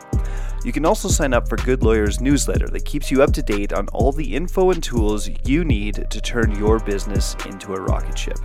You 0.63 0.71
can 0.71 0.85
also 0.85 1.09
sign 1.09 1.33
up 1.33 1.49
for 1.49 1.57
Good 1.57 1.83
Lawyer's 1.83 2.21
newsletter 2.21 2.69
that 2.69 2.85
keeps 2.85 3.11
you 3.11 3.21
up 3.21 3.33
to 3.33 3.41
date 3.41 3.73
on 3.73 3.89
all 3.89 4.13
the 4.13 4.35
info 4.35 4.71
and 4.71 4.81
tools 4.81 5.29
you 5.43 5.65
need 5.65 6.05
to 6.09 6.21
turn 6.21 6.57
your 6.57 6.79
business 6.79 7.35
into 7.45 7.73
a 7.73 7.81
rocket 7.81 8.17
ship. 8.17 8.39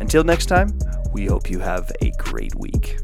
Until 0.00 0.24
next 0.24 0.46
time, 0.46 0.76
we 1.12 1.26
hope 1.26 1.48
you 1.48 1.60
have 1.60 1.90
a 2.02 2.10
great 2.18 2.54
week. 2.56 2.98